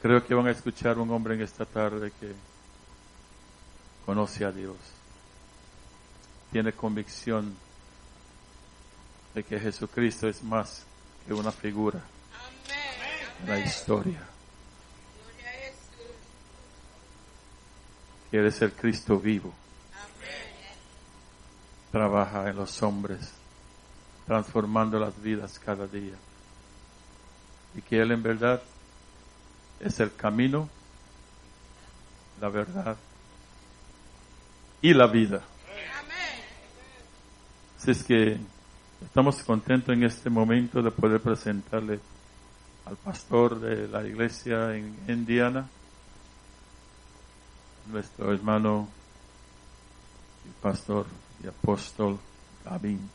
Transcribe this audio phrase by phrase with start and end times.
[0.00, 2.32] Creo que van a escuchar un hombre en esta tarde que
[4.06, 4.76] conoce a Dios,
[6.52, 7.54] tiene convicción
[9.34, 10.84] de que Jesucristo es más
[11.26, 12.00] que una figura
[13.42, 14.22] en la historia.
[18.30, 19.52] Quiere ser Cristo vivo.
[21.90, 23.32] Trabaja en los hombres,
[24.26, 26.14] transformando las vidas cada día.
[27.74, 28.62] Y que Él en verdad
[29.80, 30.68] es el camino,
[32.40, 32.96] la verdad
[34.80, 35.42] y la vida.
[37.78, 38.38] Así es que
[39.04, 42.00] estamos contentos en este momento de poder presentarle
[42.86, 45.68] al pastor de la iglesia en Indiana,
[47.86, 48.88] nuestro hermano
[50.44, 51.06] y pastor
[51.42, 52.18] y apóstol
[52.64, 53.10] Gavin.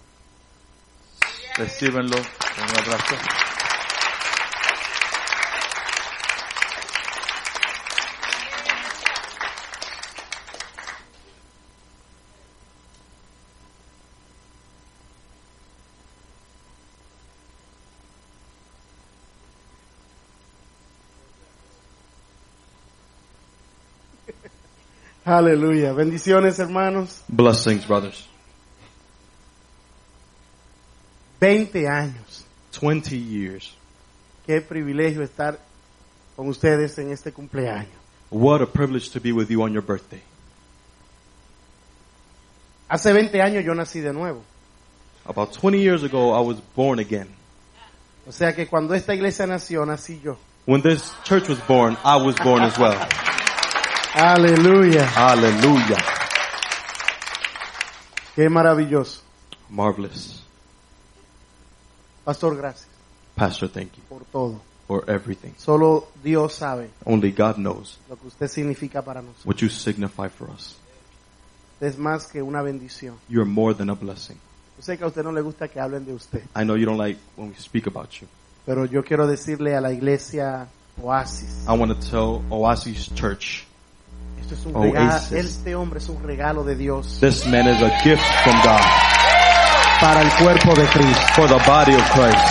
[1.58, 3.53] Recíbenlo con un abrazo.
[25.26, 25.94] Aleluya.
[25.94, 27.24] Bendiciones, hermanos.
[27.28, 28.28] Blessings, brothers.
[31.40, 32.46] 20 años.
[32.72, 33.76] 20 years.
[34.46, 35.60] Qué privilegio estar
[36.36, 37.94] con ustedes en este cumpleaños.
[38.30, 40.22] What a privilege to be with you on your birthday.
[42.90, 44.44] Hace 20 años yo nací de nuevo.
[45.26, 47.30] About 20 years ago, I was born again.
[48.28, 50.38] O sea que cuando esta iglesia nació, nací yo.
[50.66, 52.98] When this church was born, I was born as well.
[54.14, 55.06] Aleluya.
[55.08, 55.98] Hallelujah.
[58.36, 59.22] Qué maravilloso.
[59.70, 60.44] Marvelous.
[62.24, 62.88] Pastor, gracias
[63.36, 64.62] Pastor, thank you por todo.
[64.88, 65.52] for everything.
[65.58, 69.46] Solo Dios sabe Only God knows lo que usted significa para nosotros.
[69.46, 70.78] what you signify for us.
[71.74, 73.16] Usted es más que una bendición.
[73.28, 74.38] You're more than a blessing.
[74.78, 76.86] Yo sé que a usted no le gusta que hablen de usted, I know you
[76.86, 78.28] don't like when we speak about you.
[78.66, 80.68] pero yo quiero decirle a la iglesia
[81.02, 83.66] Oasis, I want to tell Oasis Church,
[84.44, 84.94] esto es un Oasis.
[85.32, 88.82] regalo, este hombre es un regalo de Dios this man is a gift from God
[90.02, 91.22] para el cuerpo de Cristo.
[91.36, 92.44] for the body of Christ.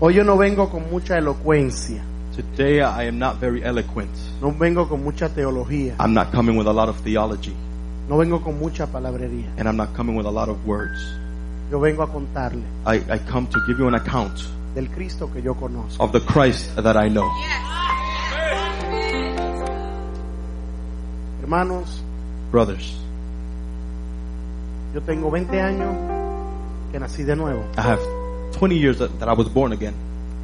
[0.00, 2.02] Hoy yo no vengo con mucha elocuencia,
[2.34, 4.10] Today I am not very eloquent.
[4.40, 7.54] no vengo con mucha teología, I'm not coming with a lot of theology,
[8.08, 9.52] no vengo con mucha palabrería.
[9.58, 10.98] and I'm not coming with a lot of words.
[11.70, 14.40] Yo vengo a contarle I, I come to give you an account
[14.74, 16.02] del Cristo que yo conozco.
[16.02, 17.28] of the Christ that I know.
[21.40, 22.02] Hermanos,
[22.50, 22.96] Brothers,
[24.94, 25.94] yo tengo 20 años
[26.92, 28.00] que nací de nuevo I have
[28.52, 29.94] 20 years that, that I was born again.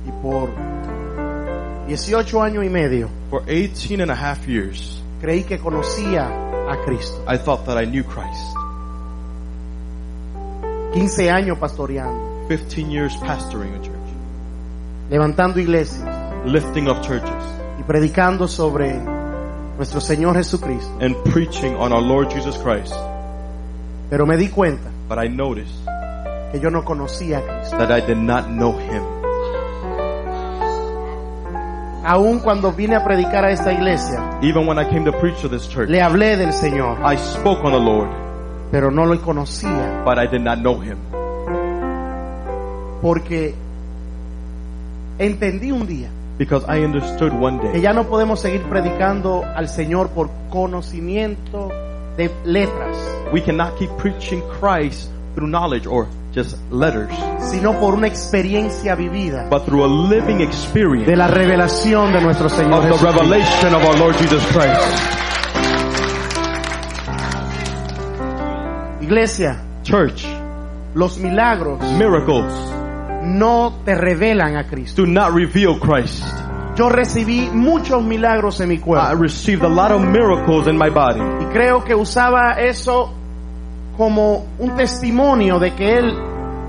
[0.07, 0.49] y por
[1.89, 6.27] 18 años y medio For 18 and a half years, creí que conocía
[6.69, 7.25] a Cristo.
[7.29, 8.57] I thought that I knew Christ.
[10.97, 13.97] 15 años pastoreando, 15 years pastoring a church,
[15.11, 16.03] levantando iglesias
[16.47, 17.31] lifting up churches,
[17.79, 18.95] y predicando sobre
[19.77, 20.91] nuestro Señor Jesucristo.
[21.01, 22.95] and preaching on our Lord Jesus Christ.
[24.09, 25.75] Pero me di cuenta But I noticed
[26.53, 27.77] que yo no conocía a Cristo.
[27.79, 29.03] that I did not know Him.
[32.05, 35.49] Aún cuando vine a predicar a esta iglesia, Even when I came to preach to
[35.49, 38.09] this church, le hablé del Señor, I spoke on the Lord,
[38.71, 40.99] pero no lo conocía but I did not know Him.
[43.01, 43.55] porque
[45.19, 49.69] entendí un día Because I understood one que day ya no podemos seguir predicando al
[49.69, 51.71] Señor por conocimiento
[52.19, 52.97] de letras,
[53.33, 59.49] we cannot keep preaching Christ through knowledge or just letters, sino por una experiencia vivida
[59.49, 63.83] but through a living experience de la revelación de nuestro Señor of the revelation of
[63.85, 65.26] our Lord Jesus Christ.
[69.07, 70.27] Iglesia, Church,
[70.95, 72.53] los milagros miracles
[73.23, 75.03] no te revelan a Cristo.
[75.03, 76.25] do not reveal Christ.
[76.77, 80.91] Yo recibí muchos milagros en mi I cuerpo received a lot of miracles in my
[80.91, 81.21] body.
[81.21, 83.13] y creo que usaba eso
[83.97, 86.13] como un testimonio de que Él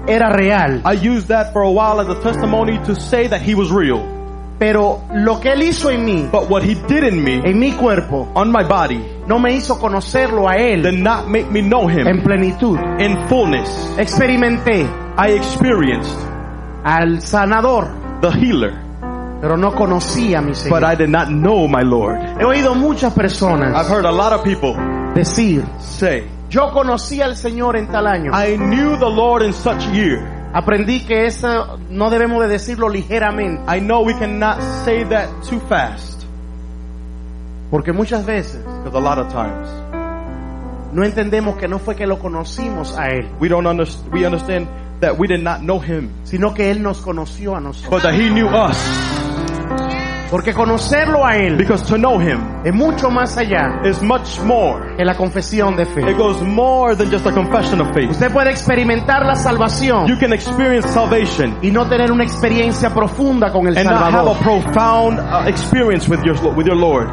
[0.07, 0.83] era real.
[0.85, 4.16] I used that for a while as a testimony to say that He was real.
[4.59, 7.73] Pero lo que Él hizo en mí, But what He did in me, en mi
[7.73, 11.87] cuerpo, on my body, no me hizo conocerlo a did Él not make me know
[11.89, 12.79] en Him plenitud.
[12.99, 13.69] in fullness.
[13.99, 14.87] Experimenté
[15.17, 16.17] I experienced
[16.83, 17.87] al sanador,
[18.21, 18.73] the healer,
[19.41, 20.83] pero no conocía a mi but Señor.
[20.83, 22.17] I did not know my Lord.
[22.39, 24.73] He oído muchas I've personas heard a lot of people
[25.13, 28.31] decir say Yo conocí al Señor en tal año.
[28.33, 30.36] I knew the Lord in such year.
[30.53, 35.59] Aprendí que eso no debemos de decirlo ligeramente, I know we cannot say that too
[35.67, 36.23] fast
[37.69, 39.69] porque muchas veces because a lot of times
[40.93, 44.13] no entendemos que no fue que lo conocimos a Él, we don't understand.
[44.13, 44.67] We understand
[45.01, 47.89] that we did not know Him, sino que Él nos conoció a nosotros.
[47.91, 49.26] but that He knew us.
[50.29, 54.95] Porque conocerlo a Él Because to know Him es mucho más allá is much more.
[54.97, 58.09] que la confesión de It goes more than just a confession of faith.
[58.11, 63.51] Usted puede experimentar la salvación You can experience salvation y no tener una experiencia profunda
[63.51, 64.35] con el and not have Salvador.
[64.35, 67.07] a profound uh, experience with your with your Lord.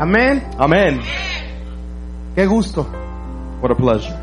[0.00, 0.44] Amén.
[0.58, 1.00] Amen.
[2.34, 2.86] Qué gusto.
[3.60, 4.14] What a pleasure.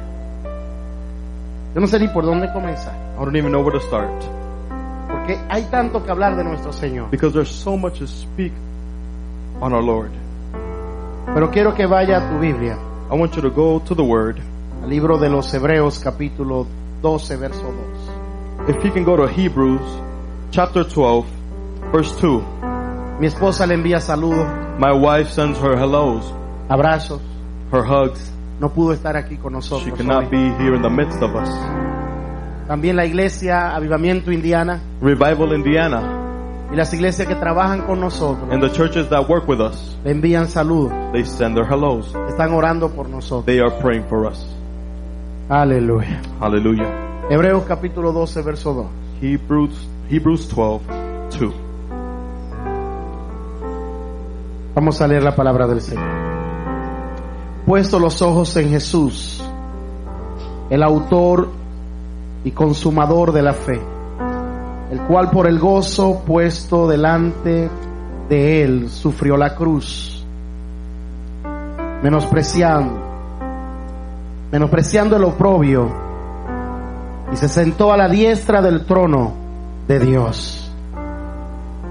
[1.74, 4.10] Yo no sé ni por dónde comenzar, I don't even know where to start
[5.26, 7.10] porque hay tanto que hablar de nuestro Señor.
[7.10, 8.54] because there's so much to speak
[9.60, 10.12] on our Lord.
[11.34, 12.78] Pero quiero que vaya a tu Biblia,
[13.12, 14.40] I want you to go to the Word.
[14.84, 16.68] al libro de los Hebreos, capítulo
[17.02, 17.64] 12, verso
[18.68, 18.70] 2.
[18.70, 19.82] If you can go to Hebrews
[20.52, 21.26] chapter 12,
[21.92, 23.20] verse 2.
[23.20, 26.32] Mi esposa le envía saludos, My wife sends her hellos,
[26.70, 27.22] abrazos.
[27.72, 28.32] her hugs.
[28.60, 30.30] No pudo estar aquí con She cannot hoy.
[30.30, 31.50] be here in the midst of us.
[32.68, 36.22] También la iglesia Avivamiento Indiana Revival Indiana
[36.72, 40.12] y las iglesias que trabajan con nosotros and the churches that work with us, le
[40.12, 40.92] envían saludos.
[41.14, 42.16] they send their hellos.
[42.28, 43.46] Están orando por nosotros.
[43.46, 44.46] They are praying for us.
[45.48, 46.22] Aleluya.
[46.40, 47.28] Hallelujah.
[47.30, 48.88] Hebreos capítulo 12, verso 2.
[49.22, 50.86] Hebrews Hebrews 12,
[51.40, 51.54] 2.
[54.74, 56.04] Vamos a leer la palabra del Señor.
[57.66, 59.44] Puesto los ojos en Jesús,
[60.70, 61.50] el autor
[62.46, 63.82] y consumador de la fe,
[64.92, 67.70] el cual por el gozo puesto delante
[68.30, 70.26] de él sufrió la cruz,
[72.02, 72.98] menospreciando,
[74.50, 75.92] menospreciando el oprobio,
[77.34, 79.34] y se sentó a la diestra del trono
[79.88, 80.62] de Dios.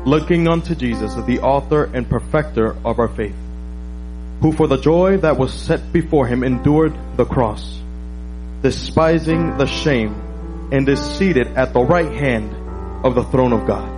[0.04, 3.34] looking unto Jesus, the author and perfecter of our faith,
[4.40, 7.80] who for the joy that was set before him endured the cross,
[8.62, 10.14] despising the shame,
[10.74, 12.50] and is seated at the right hand
[13.04, 13.88] of the throne of God.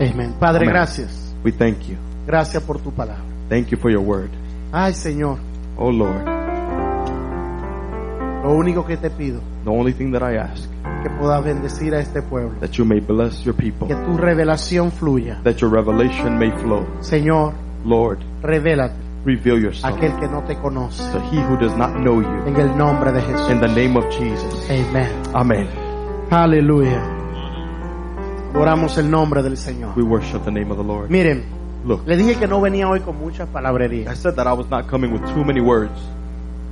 [0.00, 0.34] Amén.
[0.40, 0.70] Padre, Amén.
[0.72, 1.34] gracias.
[1.44, 1.96] We thank you.
[2.26, 3.22] Gracias por tu palabra.
[3.50, 4.30] Thank you for your word.
[4.72, 5.38] Ay, Señor,
[5.78, 6.24] Oh Lord,
[8.42, 10.68] lo único que te pido the only thing that I ask,
[11.02, 14.90] que puedas bendecir a este pueblo, that you may bless your people, que tu revelación
[14.90, 15.40] fluya.
[15.44, 16.86] that your revelation may flow.
[17.00, 17.52] Señor,
[17.84, 21.02] Lord, revélate reveal yourself aquel que no te conoce.
[21.12, 22.46] to he who does not know you.
[22.46, 23.50] En el nombre de Jesús.
[23.50, 24.70] In the name of Jesus.
[24.70, 25.08] Amén.
[25.34, 25.85] Amen.
[26.30, 27.02] Aleluya.
[28.54, 29.92] Oramos el nombre del Señor.
[29.96, 31.10] We worship the name of the Lord.
[31.10, 31.44] Miren,
[31.84, 34.16] Look, le dije que no venía hoy con muchas I palabrerías.
[34.18, 35.92] said that I was not coming with too many words.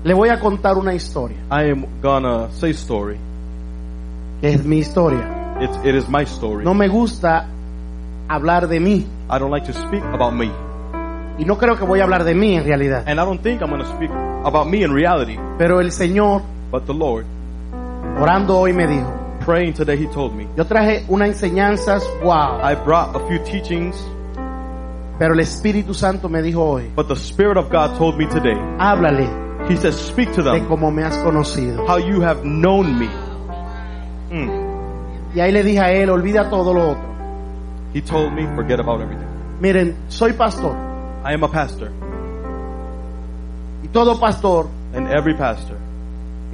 [0.03, 3.17] Le voy a contar una historia, I am gonna say story.
[4.43, 5.57] es mi historia.
[5.61, 6.65] It's it is my story.
[6.65, 7.47] No me gusta
[8.29, 9.07] hablar de mí.
[9.31, 10.51] I don't like to speak about me,
[11.39, 13.05] Y no creo que voy a hablar de mí en realidad.
[13.07, 14.11] and I don't think I'm gonna speak
[14.45, 15.39] about me in reality.
[15.59, 16.43] Pero el Señor,
[16.73, 17.25] But the Lord,
[18.21, 19.11] orando hoy, me dijo,
[19.45, 20.47] praying today, He told me.
[20.57, 22.61] yo traje unas enseñanzas, wow.
[22.63, 23.97] I brought a few teachings,
[25.19, 28.57] Pero el Espíritu Santo me dijo hoy, but the Spirit of God told me today.
[28.79, 29.29] háblale
[29.69, 31.87] He says, "Speak to de them cómo me has conocido.
[31.87, 33.09] how you have known me."
[34.31, 34.51] Mm.
[35.37, 37.05] Y ahí le dije a él, olvida todo lo otro.
[37.95, 39.27] He told me, "Forget about everything."
[39.61, 40.75] Miren, soy pastor.
[41.25, 41.91] I am a pastor,
[43.83, 45.77] Y todo pastor and every pastor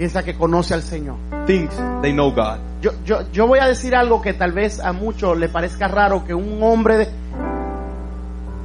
[0.00, 1.16] piensa que conoce al Señor.
[1.47, 2.57] thinks they know God.
[2.80, 6.25] Yo, yo, yo voy a decir algo que tal vez a muchos le parezca raro
[6.25, 7.09] que un hombre de-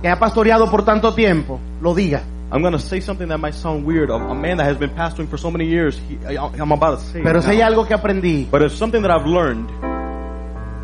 [0.01, 2.21] que ha pastoreado por tanto tiempo lo diga.
[2.53, 4.09] I'm gonna say something that might sound weird.
[4.09, 6.99] A, a man that has been pastoring for so many years, he, I, I'm about
[6.99, 7.21] to say.
[7.21, 9.67] Pero si hay algo que aprendí, But it's something that I've learned.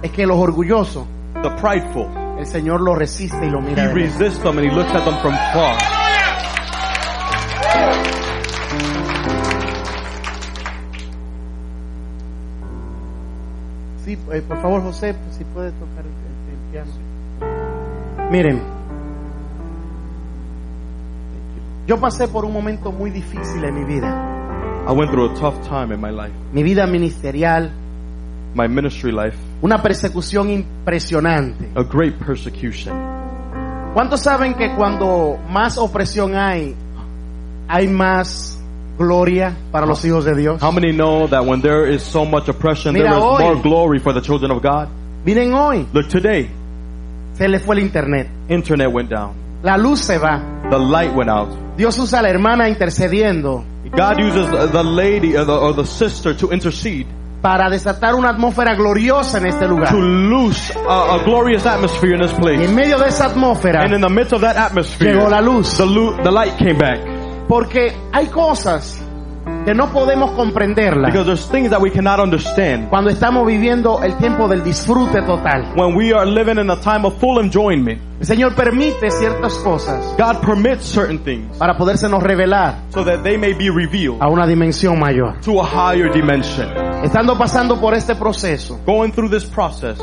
[0.03, 1.05] es que los orgullosos,
[1.43, 2.07] The prideful,
[2.39, 3.85] el Señor los resiste y lo mira.
[3.85, 6.00] he resists them and he looks at them from far.
[14.11, 18.29] Sí, eh, por favor, José, si puede tocar el, el- el piano.
[18.29, 18.61] Miren,
[21.87, 24.09] yo pasé por un momento muy difícil en mi vida.
[24.87, 27.71] I went through a tough time in my life, Mi vida ministerial,
[28.55, 31.69] my ministry life, una persecución impresionante.
[31.75, 32.93] a great persecution.
[33.93, 36.75] ¿Cuántos saben que cuando más opresión hay,
[37.67, 38.60] hay más
[39.01, 40.61] gloria para los hijos de Dios?
[40.61, 43.39] How many know that when there is so much oppression, Mira there is hoy.
[43.43, 44.87] more glory for the children of God?
[45.25, 46.49] Miren hoy, Look, today,
[47.33, 48.27] se le fue el internet.
[48.49, 49.33] internet went down.
[49.63, 50.41] La luz se va.
[50.69, 51.49] The light went out.
[51.77, 56.33] Dios usa a la hermana intercediendo God uses the lady or the, or the sister
[56.37, 57.05] to intercede
[57.41, 59.89] para desatar una atmósfera gloriosa en este lugar.
[59.89, 62.67] to loose a, a glorious atmosphere in this Y en place.
[62.73, 65.75] medio de esa atmósfera, And in the midst of that atmosphere, Llegó la luz.
[65.75, 65.85] The,
[66.23, 66.99] the light came back.
[67.51, 68.97] Porque hay cosas
[69.65, 74.15] que no podemos comprenderlas Because there's things that we cannot understand cuando estamos viviendo el
[74.15, 75.73] tiempo del disfrute total.
[75.75, 77.99] when we are living in a time of full enjoyment.
[78.21, 83.37] El Señor permite ciertas cosas God permits certain things para podérsenos revelar so that they
[83.37, 85.33] may be revealed a una dimensión mayor.
[85.41, 86.69] to a higher dimension.
[87.03, 89.97] Estando pasando por este proceso, Going through this process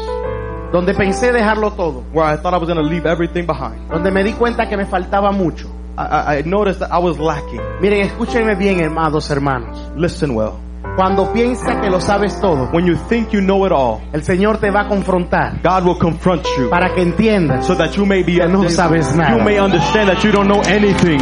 [0.70, 4.10] donde pensé dejarlo todo, where I thought I was going to leave everything behind, donde
[4.12, 5.78] me di cuenta que me faltaba mucho.
[5.98, 7.60] I, I, noticed that I was lacking.
[7.80, 9.76] Miren, escúchenme bien, hermanos, hermanos.
[9.96, 10.52] Listen well.
[10.94, 14.58] Cuando piensa que lo sabes todo, When you think you know it all, el Señor
[14.58, 18.22] te va a confrontar God will confront you para que entiendas so that you may
[18.22, 19.36] be Que no sabes nada.
[19.36, 21.20] you may understand that you don't know anything.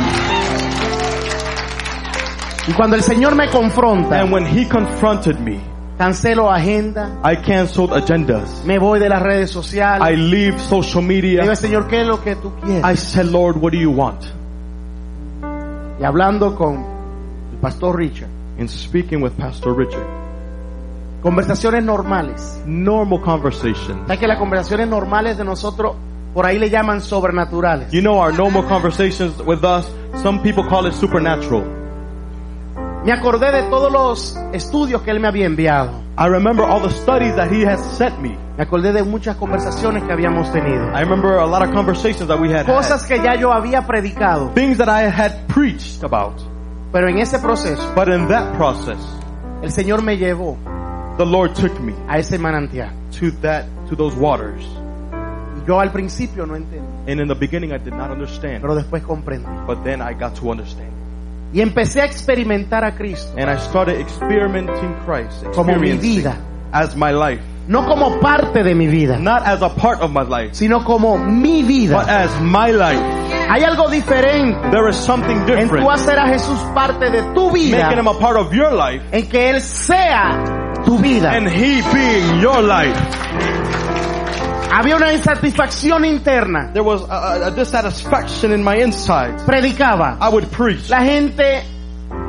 [2.68, 5.60] Y cuando el Señor me confronta, And when He confronted me,
[5.98, 8.64] cancelo agenda, I canceled agendas.
[8.64, 10.06] me voy de las redes sociales.
[10.06, 11.56] I leave social Le digo, media.
[11.56, 12.84] Señor, ¿qué es lo que tú quieres?
[12.84, 14.35] I said, Lord, what do you want?
[16.00, 16.74] Y hablando con
[17.52, 20.06] el pastor Richard, And speaking with Pastor Richard,
[21.22, 22.62] conversaciones normales.
[22.66, 24.00] normal conversation.
[24.06, 25.94] ¿Sabes que las conversaciones normales de nosotros
[26.32, 27.90] por ahí le llaman sobrenaturales?
[27.92, 29.90] You know, our normal conversations with us,
[30.22, 31.64] some people call it supernatural.
[33.06, 35.92] Me acordé de todos los estudios que él me había enviado.
[36.18, 38.36] I remember all the studies that He has sent me.
[38.58, 40.90] Me acordé de muchas conversaciones que habíamos tenido.
[40.92, 42.66] I remember a lot of conversations that we had.
[42.66, 43.06] had.
[43.06, 44.50] Que ya yo había predicado.
[44.54, 46.34] Things that I had preached about.
[46.90, 48.98] Pero en ese proceso, But in that process,
[49.62, 50.56] el Señor me llevó
[51.16, 52.90] the Lord took me a ese manantial.
[53.20, 54.66] to that, to those waters.
[55.64, 58.62] Yo al principio no entendí, And in the beginning, I did not understand.
[58.62, 59.46] pero después comprendí.
[59.64, 60.95] But then I got to understand.
[61.56, 66.36] Y empecé a experimentar a Cristo And I started experimenting Christ, como mi vida,
[66.70, 67.40] as my life.
[67.66, 71.16] no como parte de mi vida, Not as a part of my life, sino como
[71.16, 73.00] mi but as my life.
[73.48, 75.82] Hay algo diferente There is something en different.
[75.82, 79.02] tú hacer a Jesús parte de tu vida, Making him a part of your life
[79.12, 81.30] en que Él sea tu vida.
[81.32, 82.94] and he being your life.
[84.72, 86.70] Había una insatisfacción interna.
[86.72, 89.42] There was a, a- dissatisfaction in my insides.
[89.44, 90.18] Predicaba.
[90.20, 90.90] I would preach.
[90.90, 91.62] La gente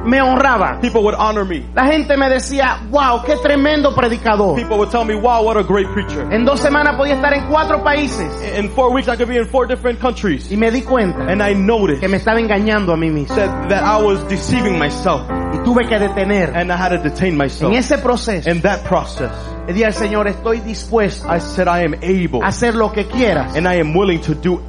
[0.06, 0.80] me honraba.
[0.80, 1.66] People would honor me.
[1.76, 4.56] La gente me decía, wow, qué tremendo predicador.
[4.56, 6.32] People would tell me, wow, what a great preacher.
[6.32, 8.30] En dos semanas podía estar en cuatro países.
[8.58, 10.50] In four weeks, I could be in four different countries.
[10.52, 13.36] Y me di cuenta And I noticed que me estaba engañando a mí mismo.
[13.36, 15.28] that, that I was deceiving myself.
[15.68, 16.56] Tuve que detener.
[16.56, 17.74] And I had to detain myself.
[17.74, 19.32] En ese proceso, In that process,
[19.68, 23.68] al Señor, estoy dispuesto I said, I am able a hacer lo que quieras, and
[23.68, 24.62] I am willing to do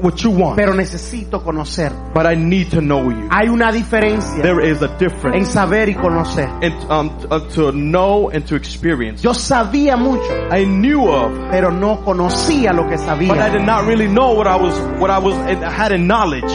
[0.00, 0.56] what you want.
[0.56, 1.92] pero necesito conocer.
[2.14, 3.28] But I need to know you.
[3.30, 6.48] Hay una diferencia There is a en difference saber y conocer.
[6.62, 9.22] in, um, uh, to know and to experience.
[9.22, 12.96] Yo sabía mucho, I knew of, pero no conocía lo que
[13.26, 16.06] but I did not really know what I was, what I was, I had in
[16.06, 16.50] knowledge.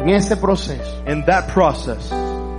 [0.00, 2.12] En ese proceso, In that process,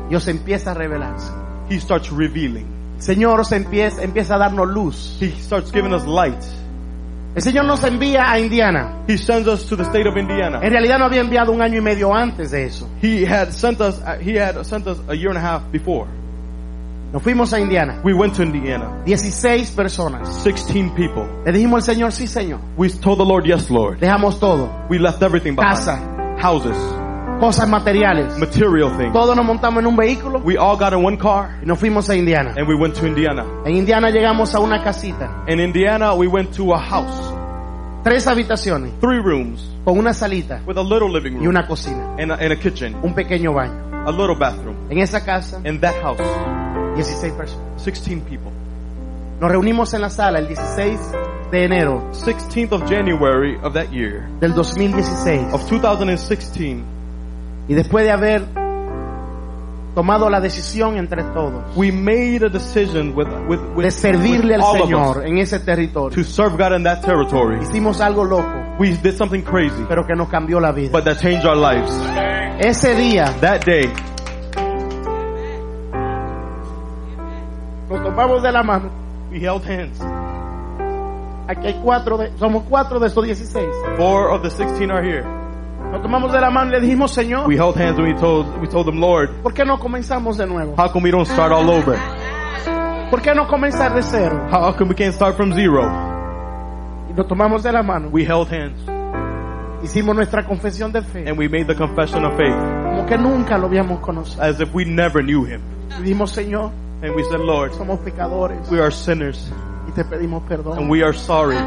[0.10, 1.32] Dios empieza a revelarse.
[1.70, 2.68] He starts revealing.
[2.98, 5.18] El Señor se empieza, empieza a darnos luz.
[5.22, 6.42] He starts giving us light.
[7.36, 9.04] El Señor nos envía a Indiana.
[9.10, 10.62] He sends us to the state of Indiana.
[10.64, 12.88] En realidad no había enviado un año y medio antes de eso.
[13.02, 16.08] He had sent us, uh, he had sent us a year and a half before.
[17.12, 18.00] Nos fuimos a Indiana.
[18.04, 19.04] We went to Indiana.
[19.06, 20.30] 16 personas.
[20.44, 21.28] 16 people.
[21.46, 22.60] Le dijimos al Señor, sí Señor.
[22.78, 24.00] We told the Lord, yes, Lord.
[24.00, 24.70] Dejamos todo.
[24.90, 25.76] We left everything behind.
[25.76, 26.12] Casa.
[26.38, 26.78] Houses,
[27.40, 28.38] Cosas materiales.
[28.38, 29.14] material things.
[29.14, 32.10] Todos nos montamos en un vehículo We all got in one car y nos fuimos
[32.10, 32.54] a Indiana.
[32.58, 33.44] and we went to Indiana.
[33.66, 35.44] En Indiana llegamos a una casita.
[35.48, 37.34] In Indiana, we went to a house,
[38.04, 38.92] Tres habitaciones.
[39.02, 42.16] three rooms Con una salita with a little living y room una cocina.
[42.18, 44.08] and a, and a kitchen, Un pequeño baño.
[44.08, 44.76] a little bathroom.
[44.90, 46.20] En esa casa, In that house,
[46.96, 47.84] 16 personas.
[47.84, 48.52] 16 people.
[49.42, 51.00] Nos reunimos en la sala el 16
[51.52, 55.54] de enero 16th of January of that year, del 2016.
[55.54, 56.84] of 2016,
[57.68, 58.44] Y después de haber
[59.96, 64.62] tomado la decisión entre todos we made a decision with, with, with, de servirle al
[64.62, 67.60] Señor en ese territorio, to serve God in that territory.
[67.62, 70.92] hicimos algo loco, We did something crazy, pero que nos cambió la vida.
[70.92, 71.92] but that changed our lives.
[72.60, 73.90] Ese día That day,
[77.90, 78.90] nos tomamos de la mano.
[79.32, 80.00] we held hands.
[81.48, 83.66] Aquí hay cuatro, de, somos cuatro de estos 16.
[83.98, 85.24] Four of the 16 are here.
[85.92, 88.46] Nos tomamos de la mano y le dijimos, Señor, We held hands and we told,
[88.62, 90.76] we told them, Lord, ¿por qué no comenzamos de nuevo?
[90.78, 91.98] how come we don't start all over?
[93.10, 94.48] ¿Por qué no comenzar de cero?
[94.52, 95.84] How come we can't start from zero?
[97.10, 98.82] Y nos tomamos de la mano We held hands
[99.84, 103.58] Hicimos nuestra confesión de fe, and we made the confession of faith como que nunca
[103.58, 104.42] lo habíamos conocido.
[104.42, 105.62] as if we never knew him.
[106.00, 109.52] Y dijimos, Señor, And we said, Lord, somos pecadores we are sinners
[109.88, 110.44] y te pedimos
[110.78, 111.58] and we are sorry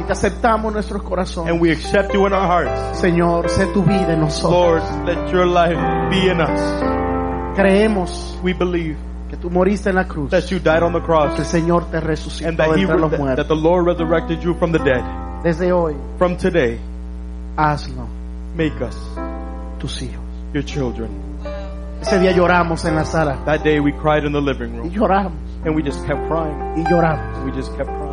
[0.00, 1.52] Y te aceptamos en nuestros corazones.
[1.52, 2.98] and we accept you in our hearts.
[3.00, 4.82] Señor, sé tu vida en nosotros.
[4.82, 5.76] Lord, let your life
[6.10, 6.60] be in us.
[7.54, 8.96] Creemos We believe
[9.28, 11.84] que tú moriste en la cruz, that you died on the que el cross Señor
[11.90, 14.72] te and resucitó that, de he, entre los that, that the Lord resurrected you from
[14.72, 15.02] the dead.
[15.44, 16.78] Desde hoy, From today,
[17.56, 18.08] hazlo
[18.56, 18.96] make us
[19.78, 20.20] tus hijos.
[20.52, 21.08] your children.
[22.00, 23.44] Ese día lloramos en la sala.
[23.44, 25.32] That day we cried in the living Y room lloramos,
[25.64, 26.56] and we just kept crying.
[26.76, 27.44] y lloramos.
[27.44, 28.09] We just kept crying.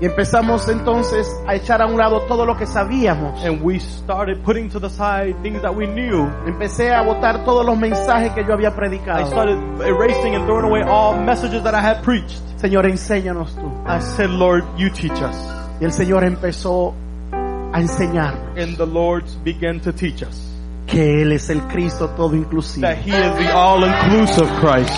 [0.00, 3.44] Y empezamos entonces a echar a un lado todo lo que sabíamos.
[3.44, 6.26] And we started putting to the side things that we knew.
[6.46, 9.26] Empecé a botar todos los mensajes que yo había I predicado.
[9.26, 12.40] started erasing and throwing away all messages that I had preached.
[12.56, 13.70] Señor, enséñanos tú.
[13.86, 15.36] I said, Lord, you teach us.
[15.80, 16.94] Y el Señor empezó
[17.32, 20.49] a enseñarnos And the Lord began to teach us
[20.90, 22.96] que Él es el Cristo todo that inclusive.
[23.04, 24.92] He is the all-inclusive Christ.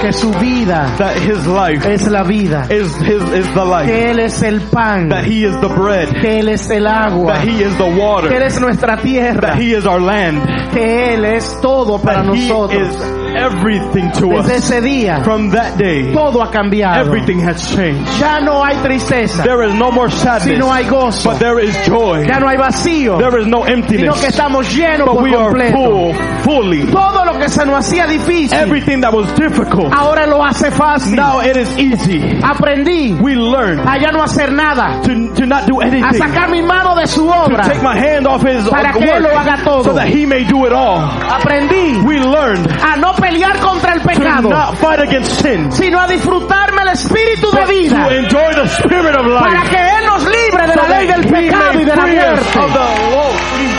[0.00, 2.66] Que su vida That His life es la vida.
[2.70, 3.86] is His is the life.
[3.86, 5.08] Que Él es el pan.
[5.08, 6.08] That He is the bread.
[6.20, 7.32] Que Él es el agua.
[7.34, 8.42] That He is the Que Él water.
[8.42, 9.52] es nuestra tierra.
[9.52, 10.42] That He is our land.
[10.72, 12.82] Que Él es todo para That He nosotros.
[12.94, 12.96] is
[13.36, 14.70] everything to Desde us.
[14.70, 17.00] ese día, From that day, todo ha cambiado.
[17.06, 18.06] everything has changed.
[18.18, 21.30] Ya no hay tristeza, There is no more sino sadness, hay gozo.
[21.30, 22.24] but there is joy.
[22.26, 25.30] Ya no hay vacío, There is no sino emptiness, que estamos llenos but por we
[25.38, 25.76] completo.
[25.76, 26.86] full, fully.
[26.86, 31.14] Todo lo que se nos hacía difícil, Everything that was difficult, ahora lo hace fácil.
[31.16, 32.20] now it is easy.
[32.42, 36.50] Aprendí We learned a ya no hacer nada, to, to not do a anything, sacar
[36.50, 39.62] mi mano de su to take my hand off His Para que Él lo haga
[39.64, 39.84] todo.
[39.84, 40.98] so that He may do it all.
[41.00, 46.06] Aprendí We learned a no pelear contra el to not fight against sin, sino a
[46.06, 48.08] disfrutarme el espíritu de vida.
[48.08, 49.70] to enjoy the Spirit of Para life.
[49.70, 53.75] que Él nos libre de so la ley del pecado y de la muerte.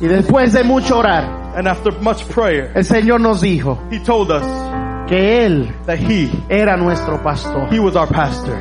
[0.00, 1.24] Y después de mucho orar,
[1.56, 4.42] And after much prayer, el Señor nos dijo He told us
[5.08, 7.68] que Él that He, era nuestro pastor.
[7.72, 8.56] He was our pastor.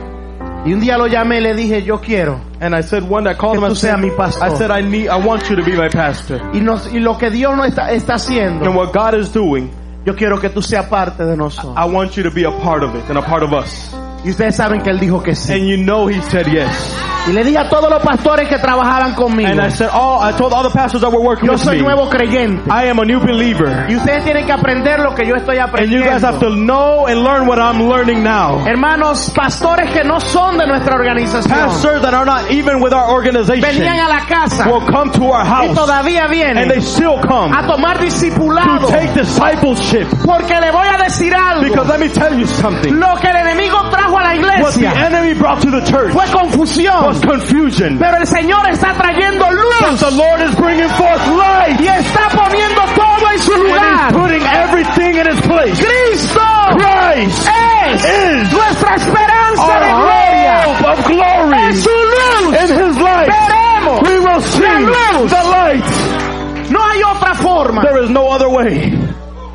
[0.65, 2.41] Y un día lo llamé y le dije, yo quiero.
[2.59, 4.43] And I said one that called Que him tú and said, mi pastor.
[4.43, 6.41] I said I need, I want you to be my pastor.
[6.53, 9.69] Y, nos, y lo que Dios no está, está haciendo, And what God is doing,
[10.05, 11.75] yo quiero que tú seas parte de nosotros.
[11.77, 13.93] I want you to be a part of it and a part of us.
[14.23, 15.53] Y ustedes saben que Él dijo que sí.
[15.53, 16.95] And you know He said yes.
[17.27, 20.31] Y le dije a todos los pastores que trabajaban conmigo, And I said, oh, I
[20.33, 22.69] told all the pastors that were working yo with soy me, nuevo creyente.
[22.69, 23.85] I am a new believer.
[23.89, 26.39] Y ustedes tienen que aprender lo que yo estoy And you guys have aprendiendo.
[26.39, 28.59] to know and learn what I'm learning now.
[28.65, 33.09] Hermanos, pastores que no son de nuestra organización, Pastors that are not even with our
[33.11, 36.81] organization venían a la casa will come to our y house todavía and vienen they
[36.81, 38.87] still come a tomar discipulado.
[38.87, 40.07] to take discipleship.
[40.25, 41.63] Porque le voy a decir algo.
[41.63, 42.93] Because let me tell you something.
[42.99, 46.11] Lo que el enemigo trajo a la What the iglesia enemy brought to the church
[46.13, 47.14] fue confusión.
[47.15, 47.97] Was confusion.
[47.97, 51.79] Pero el Señor está trayendo But the Lord is bringing forth light.
[51.79, 54.13] y está poniendo todo en su And He's lugar.
[54.13, 55.79] putting everything in its place.
[55.79, 56.41] Cristo
[56.77, 60.63] Christ es is nuestra esperanza de our gloria.
[60.65, 61.57] hope of glory.
[61.63, 64.01] En su luz In His light, veremos.
[64.03, 65.31] we will see luz.
[65.31, 66.69] the light.
[66.71, 67.81] No hay otra forma.
[67.83, 68.91] There is no other way.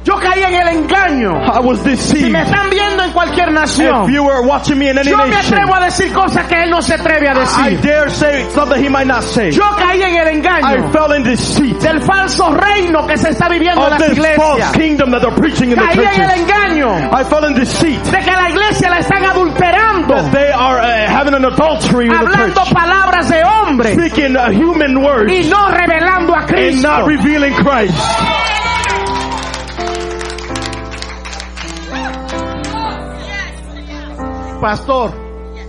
[0.02, 1.30] Yo caí en el engaño.
[1.44, 2.30] I was Si deceived.
[2.32, 5.36] me están viendo en cualquier If nación, you were watching me in any yo me
[5.36, 7.80] atrevo a decir cosas que él no se atreve a I decir.
[7.82, 9.50] dare say something he might not say.
[9.52, 13.48] Yo caí en el I engaño fell in deceit del falso reino que se está
[13.50, 14.72] viviendo en las this false iglesias.
[14.72, 16.40] kingdom that they're preaching in the Caí en el churches.
[16.40, 20.78] engaño I fell in deceit de que la iglesia la están adulterando, that they are
[20.80, 25.30] uh, having an adultery in the hablando church, palabras de hombre speaking uh, human words
[25.30, 26.88] y no revelando a and Cristo.
[26.88, 27.94] not revealing Christ.
[34.60, 35.12] Pastor,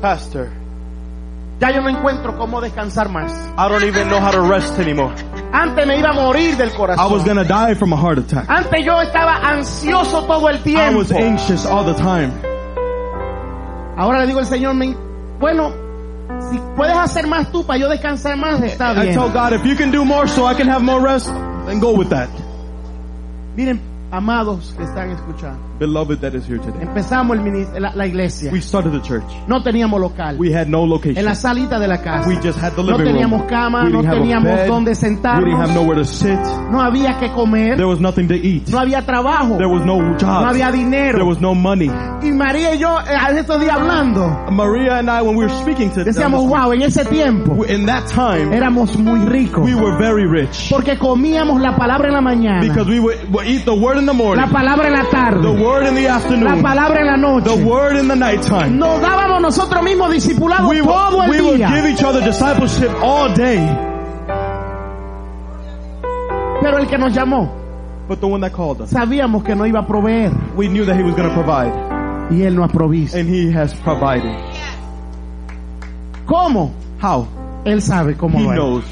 [0.01, 0.49] Pastor,
[1.59, 3.31] ya yo no encuentro cómo descansar más.
[3.57, 5.13] I don't even know how to rest anymore.
[5.53, 7.25] Antes me iba a morir del I was corazón.
[7.25, 8.49] gonna die from a heart attack.
[8.49, 10.97] Antes yo estaba ansioso todo el I tiempo.
[10.99, 12.31] was anxious all the time.
[13.97, 14.95] Ahora le digo al Señor, me-
[15.39, 15.71] bueno,
[16.49, 19.13] si puedes hacer más tú para yo descansar más, está I bien.
[19.13, 21.27] tell God, if you can do more so I can have more rest,
[21.67, 22.29] then go with that.
[23.55, 23.79] Miren,
[24.11, 26.81] amados que están escuchando, Beloved that is here today.
[26.81, 28.51] empezamos el la, la iglesia.
[28.51, 29.23] We started the church.
[29.47, 30.35] No teníamos local.
[30.37, 31.25] We had no En location.
[31.25, 32.27] la salita de la casa.
[32.27, 33.49] We just had the No living teníamos room.
[33.49, 34.67] cama, no teníamos bed.
[34.67, 35.73] dónde We didn't have sentarnos.
[35.75, 36.39] nowhere to sit.
[36.69, 37.77] No había que comer.
[37.77, 38.67] There was nothing to eat.
[38.69, 39.57] No había trabajo.
[39.57, 40.45] There was no No job.
[40.45, 41.25] había There dinero.
[41.25, 41.89] was no money.
[42.21, 45.53] Y María y yo, eh, a estos días hablando, Maria and I, when we were
[45.61, 49.63] speaking to them, decíamos, wow, en ese tiempo in that time, éramos muy ricos.
[49.65, 50.69] we were very rich.
[50.69, 52.61] Porque comíamos la palabra en la mañana.
[52.61, 55.09] Because we would, would eat the word in the morning, la palabra en la the
[55.11, 57.21] tarde, word in the la afternoon, palabra en la the
[57.55, 57.63] noche.
[57.63, 58.77] word in the nighttime.
[58.77, 61.69] Nos dábamos nosotros mismos discipulados We todo will, el we día.
[61.69, 63.59] give each other discipleship all day.
[66.61, 67.49] Pero el que nos llamó,
[68.07, 70.31] But the one that called us, sabíamos que no iba a proveer.
[70.55, 71.71] we knew that he was going to provide.
[72.31, 73.17] Y Él no ha provisto.
[73.17, 74.35] And he has provided.
[76.25, 76.71] ¿Cómo?
[77.01, 77.27] How?
[77.65, 78.85] Él sabe cómo He lo knows.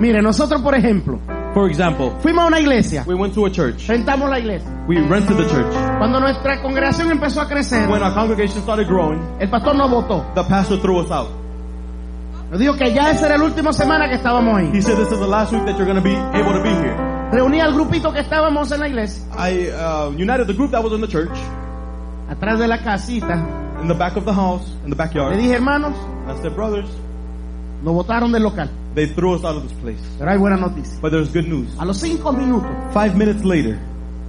[0.00, 1.18] Mire, nosotros, por ejemplo,
[1.54, 3.86] For example, fuimos a una iglesia, we went to a church.
[3.86, 4.68] rentamos la iglesia.
[4.88, 5.72] We rented the church.
[5.98, 10.34] Cuando nuestra congregación empezó a crecer, When our congregation started growing, el pastor nos votó.
[10.34, 11.30] the pastor threw us out.
[12.50, 14.70] Nos dijo que ya esa era la última semana que estábamos ahí.
[14.74, 16.70] He said, this is the last week that you're going to be able to be
[16.70, 16.94] here.
[17.32, 20.92] Reuní al grupito que estábamos en la iglesia, I uh, united the group that was
[20.92, 21.36] in the church,
[22.28, 23.34] atrás de la casita.
[23.80, 25.36] in the back of the house, in the Le backyard.
[25.36, 25.94] dije, hermanos,
[26.28, 26.88] I said, brothers,
[27.82, 28.68] nos votaron del local.
[28.94, 30.00] They threw us out of this place.
[30.18, 31.00] Pero hay buena noticia.
[31.00, 31.68] But there's good news.
[31.78, 33.78] A los cinco minutos Five minutes later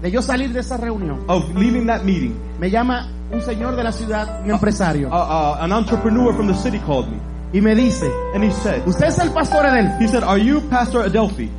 [0.01, 3.83] de yo salir de esa reunión, of leaving that meeting, me llama un señor de
[3.83, 7.17] la ciudad, un empresario, uh, uh, an entrepreneur from the city called me.
[7.53, 10.01] y me dice, And he said, ¿usted es el pastor Edelfi?
[10.01, 11.49] he said, are you Pastor Adelphi?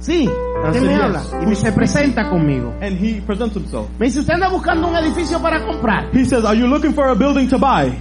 [0.00, 0.28] Sí.
[0.72, 1.00] ¿Quién me yes.
[1.00, 1.22] habla?
[1.42, 2.72] Y me se presenta conmigo.
[2.80, 3.88] And he presents himself.
[3.98, 6.10] Me dice, ¿usted anda buscando un edificio para comprar?
[6.12, 7.92] He says, are you looking for a building to buy?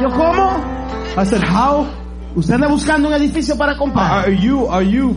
[0.00, 1.16] Yo, ¿cómo?
[1.16, 1.86] I said, how?
[2.34, 4.24] ¿Usted anda buscando un edificio para comprar?
[4.26, 5.16] Are you, are you,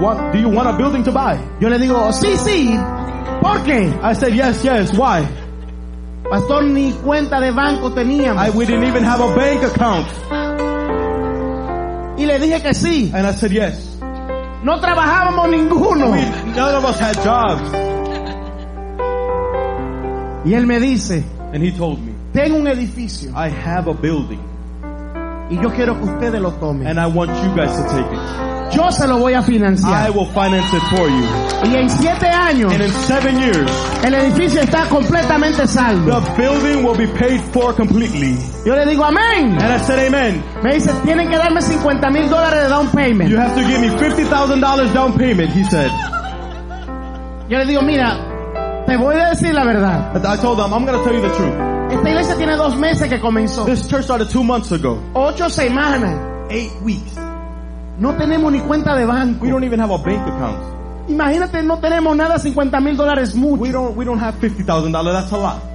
[0.00, 1.36] what, do you want a building to buy?
[1.60, 2.78] Yo le digo, sí, sí.
[3.42, 3.92] ¿Por qué?
[4.02, 5.26] I said, yes, yes, why?
[6.30, 8.40] Pastor, ni cuenta de banco teníamos.
[8.40, 10.06] I, we didn't even have a bank account.
[12.18, 13.10] Y le dije que sí.
[13.12, 13.96] And I said, yes.
[14.62, 16.12] No trabajábamos ninguno.
[16.12, 16.20] We,
[16.54, 17.72] none of us had jobs.
[20.44, 24.40] Y él me dice, And he told me, tengo un edificio I have a building
[25.50, 26.86] y yo quiero que ustedes lo tomen.
[26.86, 28.76] and I want you guys to take it.
[28.76, 30.14] Yo se lo voy a I financiar.
[30.14, 31.24] will finance it for you.
[31.64, 33.68] Y en siete años And in seven years,
[34.04, 36.20] el edificio está completamente saldo.
[36.20, 38.36] the building will be paid for completely.
[38.64, 39.58] Yo le digo, amén.
[39.60, 40.40] And I said, amen.
[40.62, 43.28] Me dice, tienen que darme 50 mil dólares de down payment.
[43.28, 45.90] You have to give me $50,000 down payment, he said.
[47.48, 48.16] Yo le digo, mira,
[48.90, 50.16] te voy a decir la verdad.
[50.16, 51.54] I told them, I'm going to tell you the truth.
[51.92, 53.64] Esta iglesia tiene dos meses que comenzó.
[53.64, 54.98] This church started two months ago.
[55.14, 56.50] Ocho semanas.
[56.50, 57.16] Eight weeks.
[57.98, 59.44] No tenemos ni cuenta de banco.
[59.44, 61.08] We don't even have a bank account.
[61.08, 63.62] Imagínate, no tenemos nada, 50 mil dólares mucho.
[63.62, 65.12] We don't, we don't have $50,000.
[65.12, 65.69] That's a lot.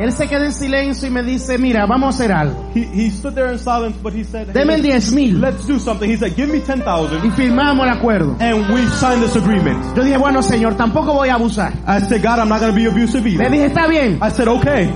[0.00, 2.70] Él se queda en silencio y me dice, mira, vamos a hacer algo.
[2.74, 5.40] He, he stood there in silence, but he said, hey, Deme let's, 10 mil.
[5.40, 6.08] let's do something.
[6.08, 8.36] He said, give me 10,000 Y firmamos el acuerdo.
[8.40, 9.82] and we signed this agreement.
[9.96, 11.72] Yo dije, bueno, señor, tampoco voy a abusar.
[11.86, 13.50] I said, God, I'm not going to be abusive Le either.
[13.50, 14.18] dije, está bien.
[14.22, 14.88] I said, okay.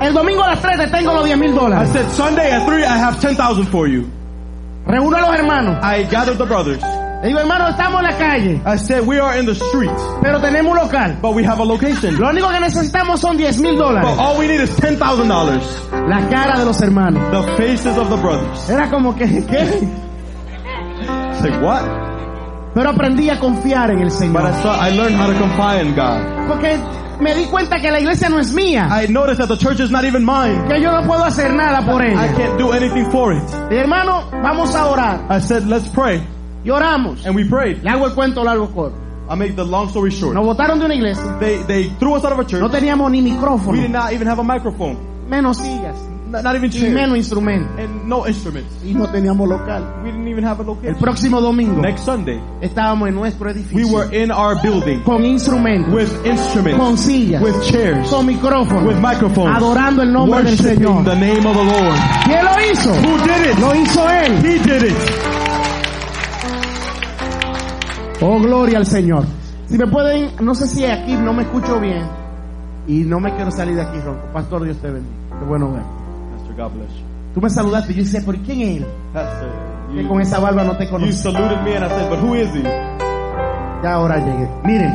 [0.00, 1.88] El domingo a las 3 te tengo los 10 mil I dólares.
[1.92, 4.10] said, Sunday at 3, I have 10,000 for you.
[4.86, 5.78] Reúno a los hermanos.
[5.82, 6.82] I gathered the brothers.
[7.24, 10.40] Le digo, hermano, estamos en la calle, I said, we are in the streets, pero
[10.42, 11.16] tenemos un local.
[11.22, 12.20] but we have a location.
[12.20, 16.06] Lo único que necesitamos son 10 mil But all we need is $10,000.
[16.06, 17.22] La cara de los hermanos.
[17.30, 18.68] The faces of the brothers.
[18.68, 19.88] Era como que, ¿qué?
[21.40, 21.82] Said, what?
[22.74, 25.94] Pero aprendí a confiar en el But I saw, I learned how to confide in
[25.94, 26.46] God.
[26.46, 26.78] Porque
[27.20, 28.88] me di cuenta que la iglesia no es mía.
[28.90, 30.68] I noticed that the church is not even mine.
[30.68, 33.42] Que yo no puedo hacer nada por I can't do anything for it.
[33.70, 35.26] Y, hermano, vamos a orar.
[35.30, 36.20] I said, let's pray.
[36.64, 37.24] Y oramos.
[37.26, 37.82] And we prayed.
[37.82, 38.96] Le hago el cuento largo corto.
[39.28, 40.34] I'll make the long story short.
[40.34, 41.38] Nos botaron de una iglesia.
[41.40, 42.60] They, they threw us out of a church.
[42.60, 44.98] No teníamos ni We did not even have a microphone.
[45.28, 45.96] menos sillas
[46.28, 46.92] Not, not even y chairs.
[46.92, 47.78] menos instrumentos.
[47.78, 48.70] And no instruments.
[48.84, 50.02] Y no teníamos local.
[50.02, 50.96] We didn't even have a El location.
[50.98, 56.10] próximo domingo Next Sunday, estábamos en nuestro we were in our building con instrumentos, with
[56.22, 61.04] con instruments, sillas, with chairs, con micrófonos, with microphones, adorando el nombre del Señor.
[61.04, 61.98] the name of the Lord.
[62.24, 62.90] ¿Quién lo hizo?
[62.92, 63.58] Who did it?
[63.58, 64.32] Lo hizo Él.
[64.44, 65.23] He did it.
[68.26, 69.24] Oh, gloria al Señor.
[69.66, 72.02] Si me pueden, no sé si aquí no me escucho bien
[72.86, 74.26] y no me quiero salir de aquí ronco.
[74.32, 75.14] Pastor, Dios te bendiga.
[75.38, 75.82] Qué bueno ver.
[76.36, 77.04] Pastor, God bless you.
[77.34, 78.86] Tú me saludaste y yo decía, ¿por quién es él?
[79.12, 79.48] Pastor,
[79.94, 81.12] Que you, con esa barba no te you conocí.
[81.12, 82.62] saluted me and I said, but who is he?
[82.62, 84.48] Ya ahora llegué.
[84.64, 84.94] Miren,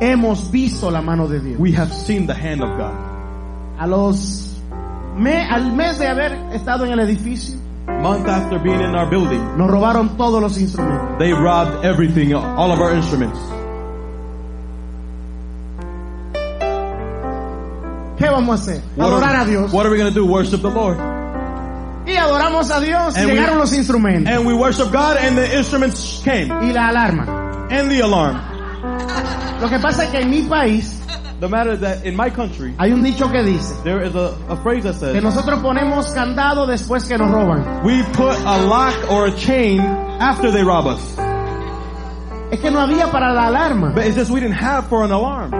[0.00, 1.60] hemos visto la mano de Dios.
[1.60, 2.94] We have seen the hand of God.
[3.78, 4.60] A los
[5.16, 7.58] me- al mes de haber estado en el edificio,
[8.02, 11.18] Month after being in our building, nos robaron todos los instrumentos.
[11.18, 13.38] they robbed everything, all of our instruments.
[18.18, 18.82] ¿Qué vamos a hacer?
[18.96, 19.72] What Adorar are, a Dios.
[19.72, 20.26] what are we going to do?
[20.26, 20.98] Worship the Lord.
[22.06, 24.34] Y adoramos a Dios y And we- los instrumentos.
[24.34, 26.50] And we worship God and the instruments came.
[26.50, 27.68] Y la alarma.
[27.70, 28.36] And the alarm.
[29.60, 30.99] Lo que pasa es que en mi país
[31.40, 34.36] The matter is that in my country, hay un dicho que dice there is a,
[34.50, 37.82] a phrase that que says, nosotros ponemos candado después que nos roban.
[37.82, 41.16] we put a lock or a chain after they rob us.
[42.52, 43.94] Es que no había para la alarma.
[43.94, 45.50] But it's just we didn't have for an alarm.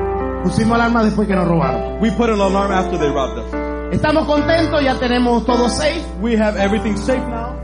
[0.44, 1.98] Pusimos alarma después que nos robaron.
[2.00, 3.94] We put an alarm after they robbed us.
[3.94, 6.04] Estamos contentos, ya tenemos todo safe.
[6.20, 7.56] We have everything safe now.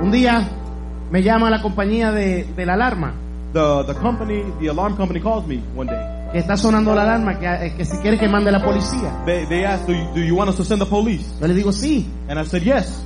[0.00, 0.48] Un día
[1.10, 3.14] me llama la compañía de, de la alarma,
[3.52, 6.17] The the company, the alarm company calls me one day.
[6.32, 9.22] Que está sonando la alarma, que, eh, que si quiere que mande la policía.
[9.26, 11.24] They they asked, do you, do you want us to send the police?
[11.40, 12.06] Yo le digo sí.
[12.28, 13.02] And I said yes.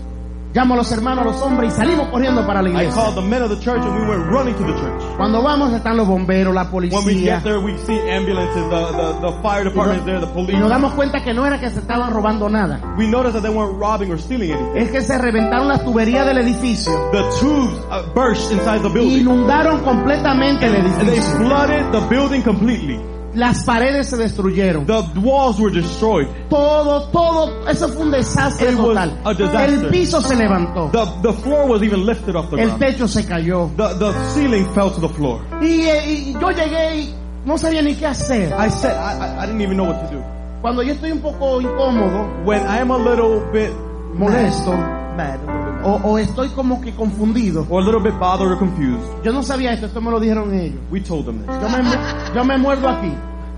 [0.55, 2.93] Llamo a los hermanos, a los hombres y salimos corriendo para la I iglesia.
[2.93, 5.03] called the men of the church and we went running to the church.
[5.17, 7.37] Cuando vamos están los bomberos, la When we policía.
[7.37, 10.59] get there, we see ambulances, the, the, the fire department is there, the Y police.
[10.59, 12.81] nos damos cuenta que no era que se estaban robando nada.
[12.99, 14.77] We noticed that they weren't robbing or stealing anything.
[14.77, 16.93] Es que se reventaron las tuberías del edificio.
[17.13, 19.21] The tubes uh, burst inside the building.
[19.23, 21.39] Inundaron completamente el And they edificio.
[21.39, 23.01] flooded the building completely.
[23.35, 24.85] Las paredes se destruyeron.
[24.87, 26.27] The walls were destroyed.
[26.51, 29.19] Todo, todo, eso fue un desastre It was total.
[29.25, 29.71] a disaster.
[29.71, 30.91] El piso se levantó.
[30.93, 32.81] The, the floor was even lifted off the El ground.
[32.83, 33.71] techo se cayó.
[33.77, 35.41] The, the ceiling fell to the floor.
[35.63, 37.15] Y, eh, y yo llegué y
[37.47, 38.53] no sabía ni qué hacer.
[38.53, 40.23] I said, I, I, I didn't even know what to do.
[40.61, 43.71] Cuando yo estoy un poco incómodo, When I am a little bit
[44.15, 44.73] molesto,
[45.17, 45.39] mad,
[45.85, 49.43] o, o estoy como que confundido, or a little bit bothered or confused, yo no
[49.43, 50.79] sabía esto, esto me lo dijeron ellos.
[50.91, 51.57] we told him this.
[51.61, 53.13] Yo me, yo me muerdo aquí.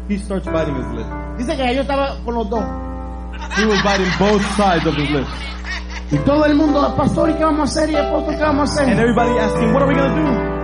[0.09, 1.07] He starts biting his lip.
[1.39, 2.65] Dice que yo estaba con los dos.
[3.59, 5.29] He was biting both sides of his lips.
[6.11, 7.91] Y todo el mundo, pastor, ¿y qué vamos a hacer?
[7.91, 9.01] ¿Y apóstol, qué vamos a And hacer?
[9.03, 10.55] everybody asking, what are we going to do?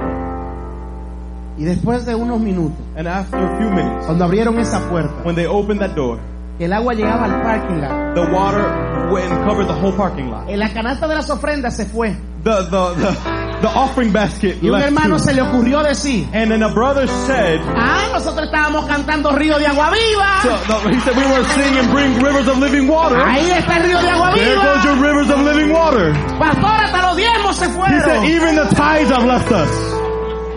[1.58, 5.34] Y después de unos minutos, And after a few minutes, cuando abrieron esa puerta, when
[5.34, 6.18] they opened that door,
[6.58, 8.64] el agua llegaba al parking lot, the water
[9.10, 10.48] went and covered the whole parking lot.
[10.48, 12.16] la canasta de las ofrendas se fue.
[12.42, 15.24] The, the, the, the offering basket Y un left hermano too.
[15.24, 19.66] se le ocurrió decir, And then a brother said, ah, nosotros estábamos cantando Río de
[19.66, 20.40] Agua Viva.
[20.42, 23.18] so, no, he said we were singing Bring Rivers of Living Water.
[23.18, 26.12] Ahí está el Río de Agua There goes your rivers of living water.
[26.38, 29.70] Pastor, hasta los diezmos se He said, even the tithes have left us.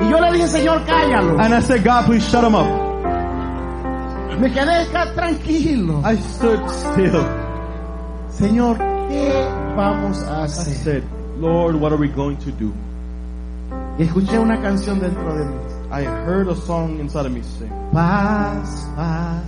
[0.02, 1.40] Y yo le dije, Señor, cállalo.
[1.40, 2.68] And I said, God, please shut him up.
[4.40, 4.86] Me quedé
[5.16, 6.02] tranquilo.
[6.06, 7.43] I stood still.
[8.38, 10.74] Señor, ¿qué vamos a I hacer?
[10.76, 11.04] said,
[11.40, 12.74] Lord, what are we going to do?
[14.00, 15.56] Y escuché una canción dentro de mí.
[15.92, 17.70] I heard a song inside of me sing.
[17.92, 19.44] Paz, paz,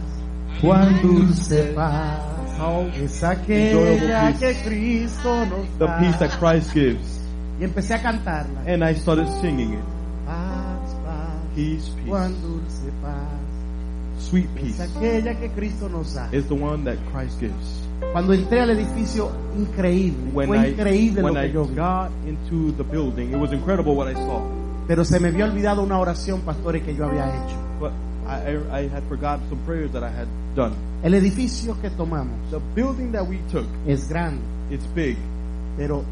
[0.62, 2.22] cuán dulce paz.
[2.60, 6.00] How Es aquella Enjoyable que Cristo nos the da.
[6.00, 7.20] peace that Christ gives.
[7.60, 8.62] Y empecé a cantarla.
[8.68, 9.84] And I started singing it.
[10.26, 14.24] Paz, paz, Peace, cuán dulce paz.
[14.30, 16.30] sweet Es peace aquella que Cristo nos da.
[16.32, 17.82] is the one that Christ gives.
[18.12, 20.32] Cuando entré al edificio, increíble.
[20.34, 21.76] When Fue I, increíble lo when I que yo vi.
[21.76, 24.42] got into the building, it was incredible what I saw.
[24.88, 27.56] Pero se me había olvidado una oración, pastores, que yo había hecho.
[27.80, 27.92] But
[28.28, 30.74] I, I, I had forgotten some prayers that I had done.
[31.04, 35.18] El edificio que tomamos The building that we took, es grande, it's big,
[35.78, 36.04] pero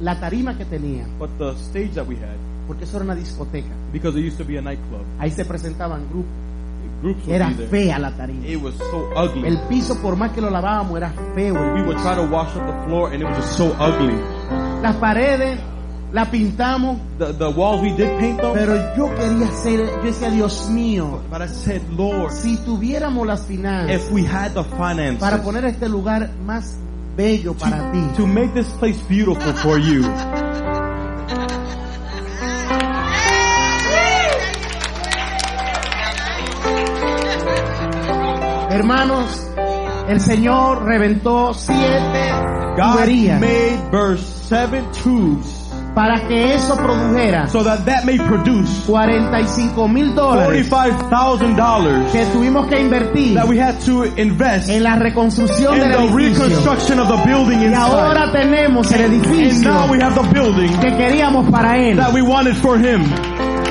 [0.00, 3.70] la tarima que tenía, but the stage that we had, porque eso era una discoteca,
[3.92, 6.30] because it used to be a nightclub, ahí se presentaban grupos,
[7.28, 8.46] era fea la tarima.
[8.46, 9.48] It was so ugly.
[9.48, 11.54] El piso, por más que lo lavábamos, era feo.
[11.74, 14.14] we would try to wash up the floor, and it was just so ugly.
[14.82, 15.58] Las paredes
[16.12, 20.30] la pintamos, The, the walls we did paint them, pero yo quería ser, yo decía,
[20.30, 25.18] Dios mío, but I said, Lord, si tuviéramos las finanzas if we had the finances
[25.20, 26.76] para poner este lugar más
[27.16, 30.02] bello para ti, to make this place beautiful for you,
[38.72, 39.26] hermanos,
[40.08, 42.32] el Señor reventó siete
[42.76, 45.58] tuberías made burst seven tubes
[45.94, 52.66] para que eso produjera so that that may produce 45 mil dólares $45,000 que tuvimos
[52.68, 56.44] que invertir that we had to invest en la reconstrucción in del the edificio.
[56.44, 60.70] reconstruction of the building Y ahora tenemos el And edificio now we have the building
[60.80, 61.96] que queríamos para él.
[61.98, 63.02] that we wanted for him.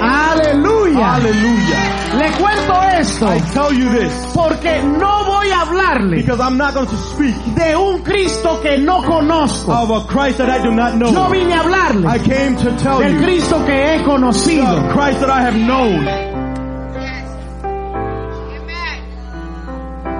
[0.01, 0.97] Aleluya.
[1.13, 2.17] Hallelujah.
[2.17, 6.73] Le cuento esto I tell you this porque no voy a hablarle because I'm not
[6.73, 9.71] going to speak de un Cristo que no conozco.
[9.71, 11.29] of a Christ that I do not Yo know.
[11.29, 14.89] vine a I hablarle came to tell del you Cristo que he the.
[14.91, 16.05] Christ that I have known.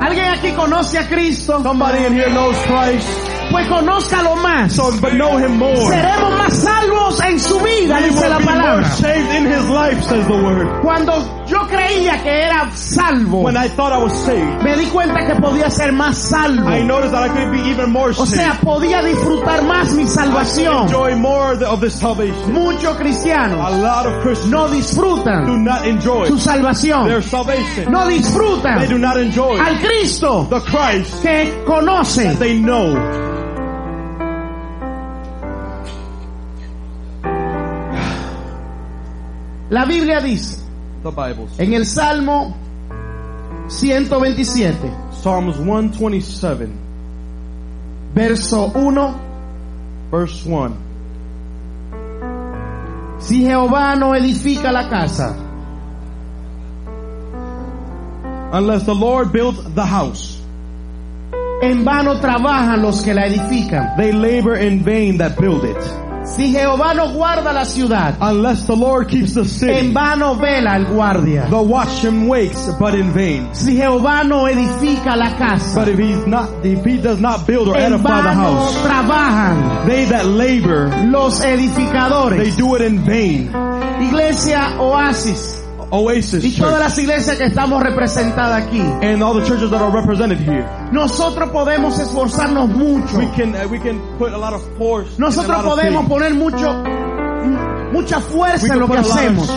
[0.02, 1.62] ¿Alguien aquí conoce a Cristo?
[1.62, 3.08] Somebody in here knows Christ,
[3.52, 4.72] Pues conózcalo más.
[4.74, 5.76] so but know him more.
[5.76, 8.88] Seremos más salvos en su vida, We dice la palabra.
[8.96, 10.68] saved in his life, says the word.
[10.82, 11.14] Cuando
[11.48, 15.36] yo creía que era salvo, When I thought I was saved, me di cuenta que
[15.36, 16.70] podía ser más salvo.
[16.70, 18.42] I noticed that I could be even more O saved.
[18.42, 20.84] sea, podía disfrutar más mi salvación.
[20.88, 22.54] enjoy more of the- of this salvation.
[22.54, 27.08] Muchos A cristianos lot of Christians no do disfrutan not enjoy su salvación.
[27.08, 27.92] their salvation.
[27.92, 32.38] No They do disfrutan not enjoy al Cristo the Christ que conocen.
[32.40, 32.96] they know.
[39.72, 40.60] La Biblia dice
[41.04, 41.48] The Bible.
[41.48, 41.60] says.
[41.60, 42.54] en el Salmo
[43.70, 44.78] 127,
[45.12, 46.68] Psalms 127,
[48.14, 49.16] verso 1,
[50.12, 50.76] verse 1.
[53.20, 55.36] si Jehová no edifica la casa,
[58.54, 60.38] Unless the Lord builds the house,
[61.64, 63.96] en vano trabajan los que la edifican.
[63.96, 65.78] they labor in vain that build it.
[66.24, 70.76] Si Jehová no guarda la ciudad, Unless the Lord keeps the en city, vano vela
[70.76, 71.48] el guardia.
[71.50, 73.54] the watchman wakes, but in vain.
[73.54, 77.68] Si Jehová no edifica la casa, But if he's not, if he does not build
[77.70, 83.00] or en edify the house, trabajan they that labor, los edificadores, they do it in
[83.00, 83.50] vain.
[84.02, 85.60] Iglesia Oasis
[85.92, 89.92] Oasis y todas las iglesias que estamos representadas aquí, and all the churches that are
[89.92, 93.18] represented here, nosotros podemos esforzarnos mucho.
[93.18, 95.20] we can uh, we can put a lot of force.
[95.20, 96.84] Nosotros lot of podemos poner mucho,
[97.92, 99.50] mucha fuerza en lo que hacemos.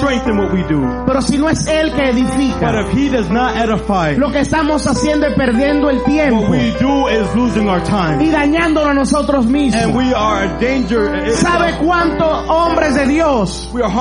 [1.07, 6.03] Pero si no es Él que edifica, edify, lo que estamos haciendo es perdiendo el
[6.05, 8.23] tiempo we do is losing our time.
[8.25, 9.95] y dañándolo a nosotros And mismos.
[9.95, 11.15] we are a danger.
[11.27, 13.93] it- ¿Sabe cuántos hombres de Dios We are.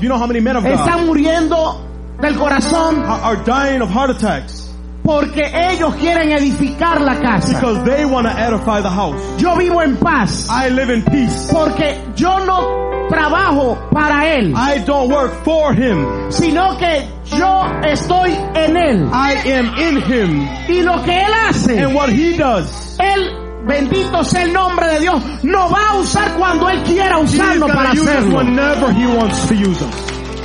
[0.00, 1.80] You know how many men of God están muriendo
[2.20, 4.65] del corazón are dying of heart attacks
[5.06, 7.52] porque ellos quieren edificar la casa?
[7.54, 9.20] because they want to edify the house.
[9.38, 11.48] Yo vivo en paz I live in peace.
[11.52, 16.04] porque yo no trabajo para Él, I don't work for him.
[16.30, 19.08] sino que yo estoy en Él.
[19.12, 20.48] I am in him.
[20.68, 23.30] Y lo que Él hace, And what he does, Él,
[23.64, 27.70] bendito sea el nombre de Dios, nos va a usar cuando Él quiera he's usarnos
[27.70, 28.42] para hacerlo.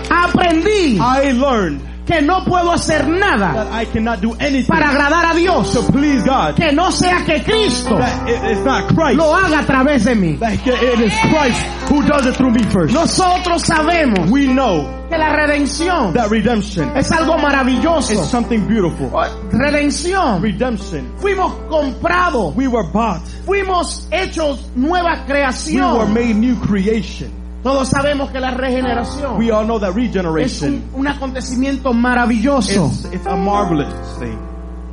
[0.10, 5.32] Aprendí I learned que no puedo hacer nada that I cannot do anything para agradar
[5.32, 6.56] a Dios to please God.
[6.56, 9.18] que no sea que Cristo That it- it's not Christ.
[9.18, 10.38] lo haga a través de mí.
[10.40, 12.94] That it is Christ who does it through me first.
[12.94, 18.26] Nosotros sabemos We know que la redención that redemption es algo is maravilloso.
[18.26, 19.10] something beautiful.
[19.52, 20.42] Redención.
[20.42, 21.12] Redemption.
[21.18, 23.22] Fuimos comprados, We were bought.
[23.46, 26.14] fuimos hechos nueva We were creación.
[26.14, 27.32] made new creation.
[27.64, 29.96] Todos sabemos que la regeneración We all know that
[30.40, 32.92] es un, un acontecimiento maravilloso.
[33.12, 34.38] it's a marvelous thing.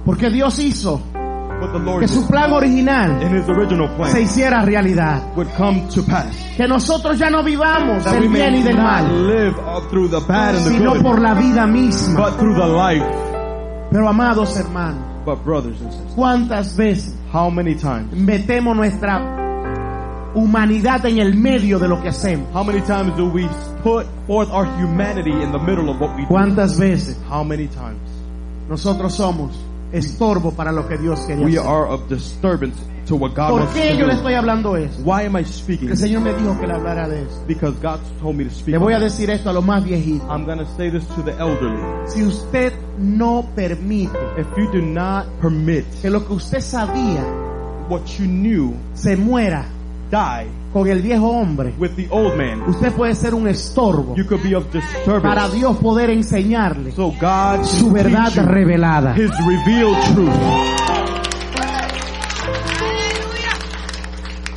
[0.05, 1.01] Porque Dios hizo
[1.99, 3.19] que su plan original
[4.13, 5.23] se hiciera realidad.
[5.35, 6.27] would come to pass.
[6.57, 9.11] Que nosotros ya no vivamos del bien y del mal,
[10.63, 12.21] sino por la vida misma.
[12.21, 13.05] but through the life.
[13.91, 17.15] Pero amados hermanos, But brothers and sisters, ¿cuántas veces
[18.13, 19.48] metemos nuestra
[20.35, 22.49] humanidad en el medio de lo que hacemos?
[22.55, 23.49] How many times do we
[23.83, 26.29] put forth our humanity in the middle of what we do?
[26.29, 27.99] ¿Cuántas veces How many times?
[28.69, 29.53] nosotros somos
[29.93, 31.67] estorbo para lo que Dios quería We hacer?
[31.71, 34.19] are of disturbance to what God ¿Por wants qué to yo le do.
[34.19, 35.01] estoy hablando eso?
[35.03, 35.89] Why am I speaking?
[35.89, 37.43] El Señor me dijo que le hablara de eso.
[37.47, 38.73] Because God told me to speak.
[38.75, 40.29] Le voy a decir esto a los más viejitos.
[40.29, 41.81] I'm going to say this to the elderly.
[42.07, 47.25] Si usted no permite If you do not permit que lo que usted sabía
[47.89, 49.65] what you knew se muera
[50.11, 54.25] die con el viejo hombre, with the old man, usted puede ser un estorbo you
[54.27, 54.65] could be of
[55.23, 55.49] para.
[55.49, 59.15] Dios poder enseñarle So God su verdad revelada.
[59.17, 60.33] His revealed truth.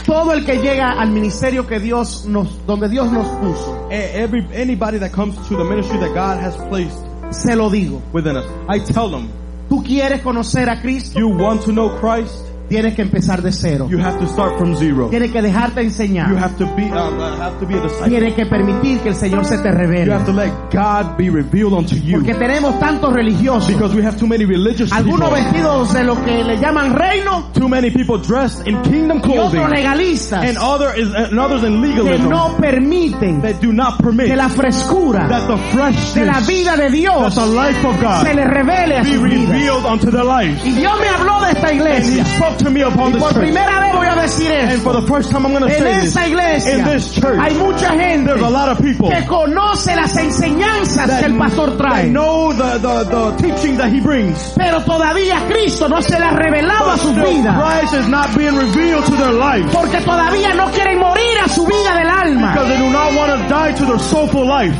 [0.05, 4.45] Todo el que llega al ministerio que Dios nos, donde Dios nos puso, E- Every
[4.53, 6.97] anybody that comes to the ministry that God has placed
[7.29, 8.01] se lo digo.
[8.11, 9.29] within us, I tell them,
[9.69, 13.87] Tú quieres conocer a Cristo, you want to know Christ, tienes que empezar de cero.
[13.89, 15.09] you have to start from zero.
[15.09, 16.35] Tienes que dejarte You enseñar.
[16.37, 18.09] have to be um, uh, have to be a disciple.
[18.09, 20.11] Tienes que permitir que el Señor se te You revele.
[20.13, 22.19] have to let God be revealed unto you.
[22.19, 25.43] Porque tenemos tantos religiosos, Because we have too many religious algunos people.
[25.43, 29.69] vestidos de lo que le llaman reino Too many people dressed in kingdom y otros
[29.69, 34.27] legalistas And other is and others in que legalism no permiten that do not permit
[34.27, 38.33] que la frescura that the de la vida de that Dios the life of se
[38.33, 39.51] le revele a be su vida.
[39.53, 40.61] revealed unto their life.
[40.65, 42.25] Y Dios me habló de esta iglesia.
[42.63, 43.43] To me upon Y this por church.
[43.43, 45.93] primera vez voy a decir And for the first time I'm going to En say
[46.01, 46.15] this.
[46.15, 49.95] esta iglesia In this church, hay mucha gente there's a lot of people que conoce
[49.95, 52.09] las enseñanzas that, que el pastor trae.
[52.11, 54.53] know the, the, the teaching that he brings.
[54.57, 57.57] Pero todavía Cristo no se le ha revelado a But sus vidas.
[57.57, 59.65] Christ is not being revealed to their life.
[59.71, 62.51] Porque todavía no quieren morir a su vida del alma.
[62.53, 64.75] Because they do not want to die to their soulful life.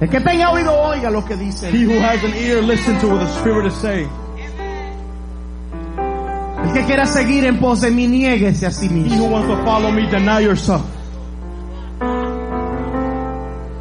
[0.00, 1.70] El que tenga oído oiga lo que dice.
[1.72, 4.08] He who has an ear, listen to what the Spirit is saying.
[6.64, 9.16] El que quiera seguir en pos de mí, niéguese a sí He mismo.
[9.24, 10.82] who wants to follow me, deny yourself.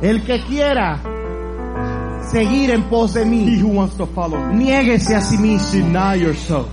[0.02, 1.00] El que quiera
[2.32, 5.72] seguir en pos de He mí, who wants to follow me, niéguese a sí mismo.
[5.72, 6.68] deny yourself.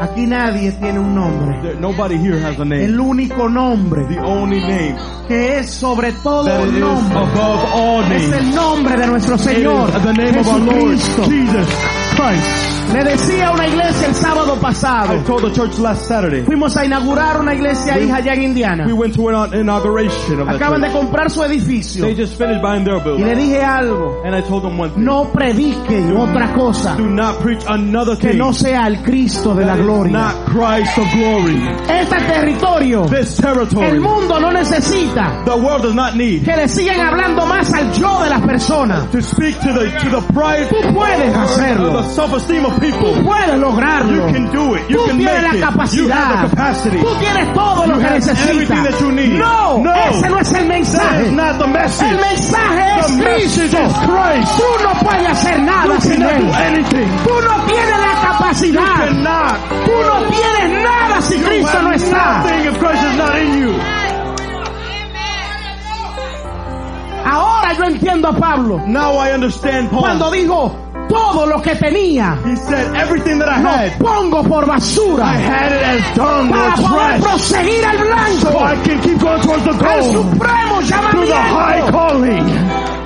[0.00, 1.74] Aquí nadie tiene un nombre.
[1.80, 2.84] Nobody here has a name.
[2.84, 4.94] El único nombre The only name
[5.26, 8.32] que es sobre todo that is nombre above all es names.
[8.46, 10.96] el nombre de nuestro Señor the name of our Lord.
[11.28, 11.68] Jesus
[12.14, 12.79] Christ.
[12.92, 15.14] Le decía a una iglesia el sábado pasado.
[15.14, 16.42] I told the church last Saturday.
[16.42, 18.84] Fuimos a inaugurar una iglesia hija allá en Indiana.
[18.84, 22.04] We went to an inauguration of Acaban de comprar su edificio.
[22.04, 23.26] They just finished buying their Y building.
[23.26, 24.22] le dije algo.
[24.24, 25.04] And I told them one thing.
[25.04, 28.38] No prediquen otra cosa Do not preach another que thing.
[28.38, 30.12] no sea el Cristo de la that is gloria.
[30.12, 31.62] not Christ of glory.
[31.88, 36.66] Este territorio, This el territory, mundo no necesita the world does not need que le
[36.66, 39.08] sigan hablando más al yo de las personas.
[39.12, 42.02] to speak to the to the pride, Tú puedes hacerlo.
[42.02, 43.22] the self-esteem people.
[43.24, 44.26] Puedes lograrlo.
[44.28, 44.88] You can do it.
[44.88, 46.48] You Tú can tienes la capacidad.
[47.00, 48.48] Tú tienes todo lo que necesitas.
[48.50, 49.38] everything that you need.
[49.38, 49.94] No, No.
[50.10, 51.26] ese no es el mensaje.
[51.26, 53.12] El mensaje es
[53.52, 53.78] Cristo.
[54.56, 56.50] Tú no puedes hacer nada You sin él.
[57.24, 59.56] Tú no tienes la capacidad.
[59.84, 62.42] Tú no tienes nada si You Cristo no está.
[67.24, 70.00] Ahora yo entiendo a Pablo Now I understand Paul.
[70.00, 70.74] cuando dijo
[71.10, 75.24] todo lo que tenía He said everything that I lo had, pongo por basura.
[75.24, 77.98] I had it as dung para or poder proseguir al
[78.40, 80.12] So I can keep going towards the al goal.
[80.12, 81.92] supremo To the high llamamiento.
[81.92, 82.99] calling.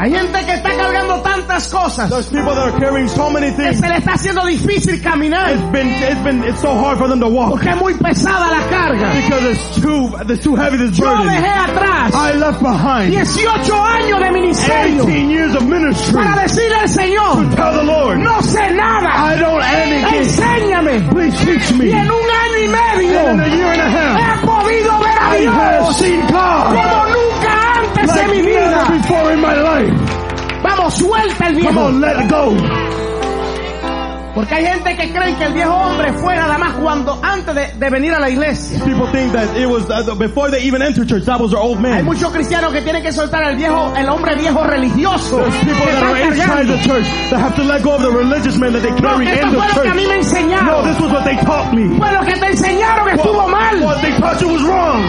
[0.00, 3.78] Hay gente que está cargando tantas cosas There's people that are carrying so many things.
[3.80, 7.20] se le está haciendo difícil caminar It's been, it's been, it's so hard for them
[7.20, 7.50] to walk.
[7.50, 9.12] porque es muy pesada la carga.
[9.12, 11.28] Because it's too, it's too heavy, this Yo burden.
[11.28, 16.14] dejé atrás I left behind 18 años de ministerio 18 years of ministry.
[16.14, 20.14] para decirle al Señor, Tell the Lord, no sé nada, I don't anything.
[20.22, 21.10] enséñame.
[21.10, 24.46] Please teach Y en un año y In a medio year and a half, he
[24.46, 27.19] podido ver a I have Dios seen God como nunca
[28.06, 28.86] like mi vida.
[28.90, 29.92] before in my life.
[30.62, 31.80] Vamos, suelta el Come viejo.
[31.80, 32.56] on, let it go.
[34.32, 37.66] Porque hay gente que cree que el viejo hombre fue nada más cuando antes de,
[37.76, 38.78] de venir a la iglesia.
[38.84, 41.24] People think that it was uh, before they even entered church.
[41.24, 42.04] That was their old Hay man.
[42.04, 45.38] muchos cristianos que tienen que soltar al viejo, el hombre viejo religioso.
[45.38, 48.56] There's people that are inside the church that have to let go of the religious
[48.56, 50.64] man that they No, carry que in the lo que a mí me church.
[50.64, 51.88] No, this was what they taught me.
[51.98, 53.82] Fue lo que te enseñaron estuvo mal.
[53.82, 55.02] What they taught you was wrong.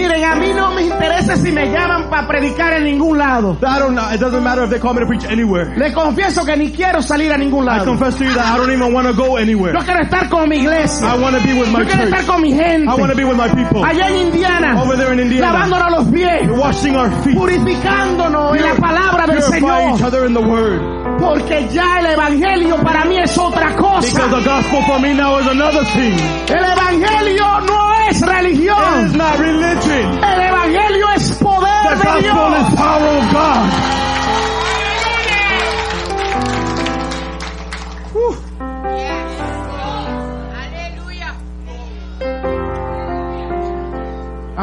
[0.00, 3.56] Miren, a mí no me interesa si me llaman para predicar en ningún lado.
[3.60, 4.08] I don't know.
[4.14, 5.74] It doesn't matter if they call me to preach anywhere.
[5.76, 7.84] Le confieso que ni quiero salir a ningún I lado.
[7.84, 9.74] confess to you that I don't even want to go anywhere.
[9.74, 11.06] Yo quiero estar con mi iglesia.
[11.06, 12.88] I want to be with my Yo quiero estar con mi gente.
[12.88, 13.84] I want to be with my people.
[13.84, 14.82] Allá en Indiana.
[14.82, 15.52] Over there in Indiana.
[15.52, 16.48] Lavándonos los pies.
[16.50, 17.36] Washing our feet.
[17.36, 20.06] Purificándonos en la palabra del Purifying each Señor.
[20.06, 20.80] other in the word.
[21.20, 24.28] Porque ya el evangelio para mí es otra Because cosa.
[24.30, 26.16] the gospel for me now is another thing.
[26.48, 29.16] El evangelio no es It is religión.
[29.16, 30.24] not religion.
[30.24, 32.74] El evangelio es The poder de gospel is Dios.
[32.76, 33.70] power of God.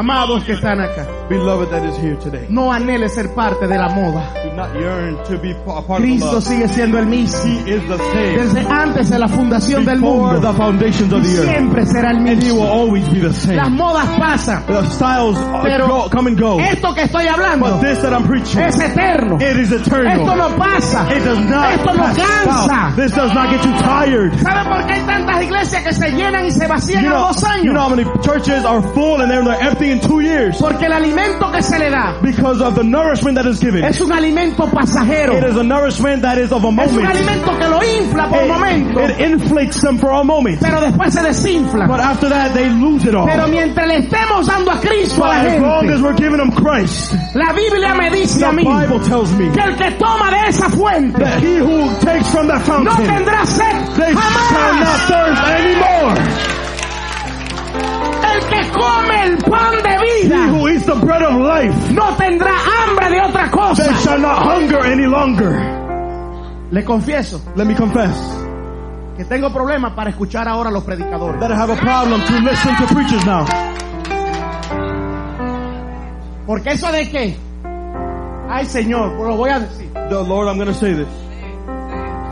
[0.02, 2.46] Amados que están acá, Beloved that is here today.
[2.48, 4.22] no anhele ser parte de la moda.
[4.44, 6.44] Do not yearn to be a part of the Cristo love.
[6.44, 7.42] sigue siendo el mismo.
[7.66, 8.36] He is the same.
[8.38, 10.40] Desde antes de la fundación del mundo.
[10.40, 11.50] the foundations of Y the earth.
[11.50, 12.70] siempre será el And he will mismo.
[12.72, 13.56] always be the same.
[13.56, 14.66] Las modas pasan.
[14.66, 16.60] The styles uh, Pero go, come and go.
[16.60, 19.36] esto que estoy But hablando this that I'm preaching, es eterno.
[19.40, 20.20] it is eternal.
[20.20, 21.08] Esto no pasa.
[21.10, 22.86] It does not Esto no cansa.
[22.90, 22.96] out.
[22.96, 24.32] This does not get you tired.
[24.38, 27.26] ¿Sabe por qué hay tantas iglesias que se llenan y se vacían You a know,
[27.32, 28.06] dos you know how años?
[28.06, 31.78] many churches are full and they're, they're in two years Porque el alimento que se
[31.78, 33.84] le da because of the nourishment that is given.
[33.84, 35.36] es un alimento pasajero.
[35.38, 37.08] It is a nourishment that is of a Es un moment.
[37.10, 40.58] alimento que lo infla por un momento, It, it inflates them for a moment.
[40.60, 41.86] pero después se desinfla.
[41.86, 43.26] But after that, they lose it all.
[43.26, 46.38] Pero mientras le estemos dando a Cristo But a la as long as we're giving
[46.38, 49.90] them Christ, la Biblia me dice the a mí Bible tells me que el que
[49.98, 54.12] toma de esa fuente that he who takes from that no fountain, tendrá sed they
[54.12, 56.57] shall not thirst anymore.
[58.22, 62.14] El que come el pan de He vida who eats the bread of life, no
[62.16, 63.94] tendrá hambre de otra they cosa.
[64.02, 65.52] shall not hunger any longer.
[66.70, 68.14] Le confieso Let me confess
[69.16, 71.40] que tengo problemas para escuchar ahora a los predicadores.
[71.40, 73.44] that I have a problem to listen to preachers now.
[76.46, 77.36] Porque eso de qué?
[78.50, 79.90] Ay Señor, lo voy a decir.
[79.92, 81.08] The Lord, I'm going to say this.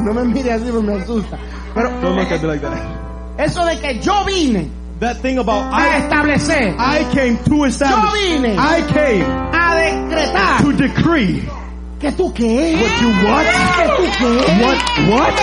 [0.01, 1.39] No me mire así, me asusta.
[1.75, 2.79] Pero Don't look at me like that.
[3.39, 7.65] eso de que yo vine That thing about a I, establecer, I came to yo
[7.65, 8.13] establish.
[8.41, 11.43] vine I came a decretar to decree.
[12.01, 13.45] que tú qué, What you what?
[13.77, 14.33] que tú qué,
[14.63, 14.79] What?
[15.11, 15.37] What?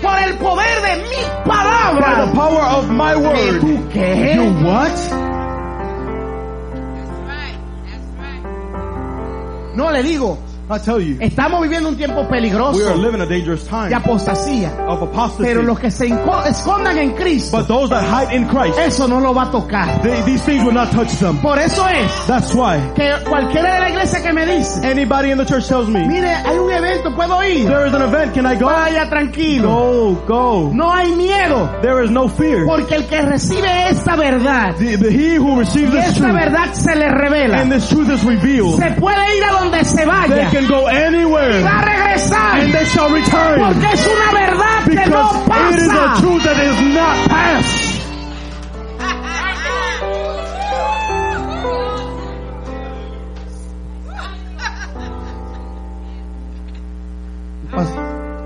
[0.00, 3.34] por el poder de mi By the power of my word.
[3.36, 3.60] ¿Que word.
[3.60, 4.34] tú qué?
[4.34, 4.96] You what?
[9.76, 10.38] No le digo,
[10.72, 13.92] I tell you, estamos viviendo un tiempo we are peligroso living a dangerous de time
[13.92, 14.70] apostasía.
[14.88, 15.42] of apostasy.
[15.42, 16.06] Pero los que se
[16.46, 20.00] escondan en Cristo, But those that hide in Christ, eso no lo va a tocar.
[20.02, 21.38] they, these things will not touch them.
[21.38, 22.78] Por eso es That's why.
[22.94, 26.28] que cualquiera de la iglesia que me dice, Anybody in the church tells me, mire,
[26.28, 27.66] hay un evento, puedo ir.
[27.66, 28.66] there is an event, can I go?
[28.66, 29.68] Vaya tranquilo.
[29.68, 30.70] Go, go.
[30.72, 32.64] No hay miedo, There is no fear.
[32.66, 36.34] porque el que recibe esta verdad, The, the, he who receives y this esta truth,
[36.34, 40.04] verdad se le revela, and this truth is revealed, se puede ir a donde se
[40.06, 43.58] vaya can go y va a anywhere, regresar, and they shall return.
[43.60, 46.20] porque es una verdad que no Because it is a pasa.
[46.20, 47.86] truth that is not past.
[57.70, 57.94] Pas-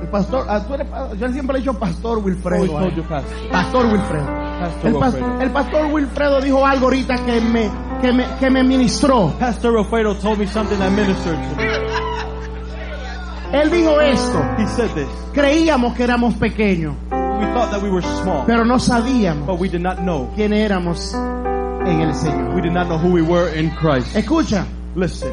[0.02, 2.90] El pastor, ah, tú eres pa- yo siempre le he dicho pastor Wilfredo.
[2.94, 3.48] You pastor.
[3.50, 4.26] Pastor Wilfredo.
[4.60, 5.40] Pastor El, pas- Wilfredo.
[5.40, 7.70] el pastor Wilfredo dijo algo ahorita que me,
[8.02, 9.32] que me, que me ministró.
[9.38, 12.03] Pastor Alfredo told me something that ministered to me.
[13.52, 14.42] Él dijo esto.
[14.58, 15.08] He said this.
[15.32, 19.68] Creíamos que éramos pequeños, We thought that we were small, pero no sabíamos but we
[19.68, 20.30] did not know.
[20.36, 22.54] quién éramos en el Señor.
[22.54, 24.14] We did not know who we were in Christ.
[24.16, 24.64] Escucha,
[24.96, 25.32] Listen,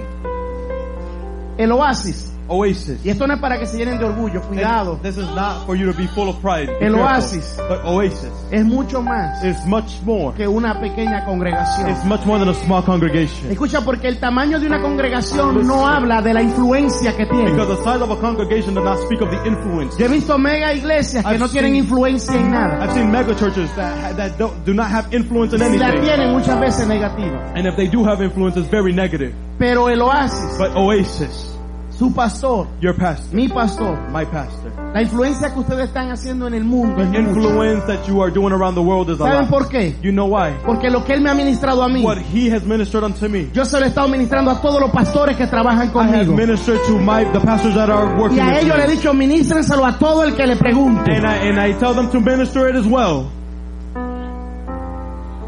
[1.57, 2.31] el oasis.
[2.47, 2.99] Oasis.
[3.05, 4.93] Y esto no es para que se llenen de orgullo, cuidado.
[4.93, 6.67] And This is not for you to be full of pride.
[6.67, 7.01] Be El careful.
[7.01, 7.57] oasis.
[7.69, 10.35] But Oasis Es mucho más is much more.
[10.35, 11.89] que una pequeña congregación.
[11.89, 13.49] It's much more than a small congregation.
[13.51, 17.51] Escucha, porque el tamaño de una congregación no habla de la influencia que tiene.
[17.51, 19.97] Because the size of a congregation does not speak of the influence.
[19.97, 22.83] Yo he visto mega iglesias que I've no tienen seen- influencia en nada.
[22.83, 25.87] I've seen mega churches that, ha- that don't, do not have influence in Si la
[25.87, 26.03] anything.
[26.05, 27.53] tienen muchas veces negativa.
[27.55, 29.33] And if they do have influence, it's very negative.
[29.57, 31.55] Pero el oasis, But Oasis,
[32.01, 36.55] su pastor, your pastor, mi pastor, my pastor, la influencia que ustedes están haciendo en
[36.55, 37.29] el mundo es the mucha.
[37.29, 39.49] influence that you are doing around the world is a ¿Saben lot.
[39.51, 39.93] por qué?
[40.01, 40.51] You know why?
[40.65, 43.51] Porque lo que él me ha ministrado a mí, What he has ministered unto me.
[43.53, 46.81] yo se lo he estado ministrando a todos los pastores que trabajan I have ministered
[46.87, 49.85] to my the pastors that are working Y a with ellos le he dicho, ministrenselo
[49.85, 51.11] a todo el que le pregunte.
[51.15, 53.29] And I and I tell them to minister it as well.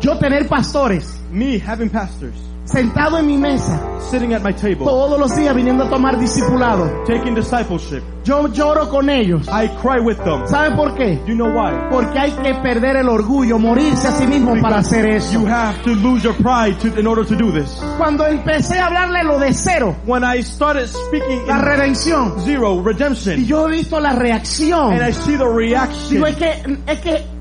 [0.02, 2.36] Yo tener pastores Me having pastors
[2.66, 7.04] sentado en mi mesa sitting at my table, todos los días viniendo a tomar discipulado.
[7.06, 8.04] taking discipleship.
[8.24, 9.48] Yo lloro con ellos.
[9.50, 10.48] I cry with them.
[10.48, 11.20] ¿Sabe por qué?
[11.26, 11.74] You know why?
[11.90, 15.34] Porque hay que perder el orgullo, morirse a sí mismo para hacer eso.
[15.34, 17.82] You have to lose your pride to, in order to do this.
[17.98, 22.84] Cuando empecé a hablarle lo de cero, When I started speaking la redención, zero y
[22.84, 27.00] redemption, yo he visto la reacción, and I see the reaction, digo, es que, es
[27.00, 27.33] que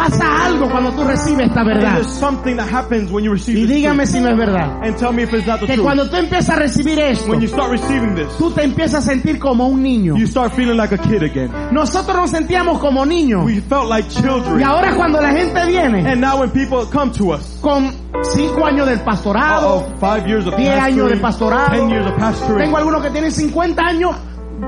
[0.00, 1.94] pasa algo cuando tú recibes esta verdad.
[1.94, 4.82] there's something that happens when you receive Y dígame si no es verdad.
[4.82, 7.40] And tell me if it's not the Que cuando tú empiezas a recibir esto, When
[7.40, 10.16] you start receiving this, tú te empiezas a sentir como un niño.
[10.16, 11.50] you start feeling like a kid again.
[11.72, 13.44] Nosotros nos sentíamos como niños.
[13.44, 14.62] We felt like Y children.
[14.64, 17.92] ahora cuando la gente viene And now when people come to us, con
[18.34, 22.06] cinco años del pastorado, oh, five years of 10 años de pastoring, pastorado, ten years
[22.06, 22.58] of pastoring.
[22.58, 24.16] tengo algunos que tienen 50 años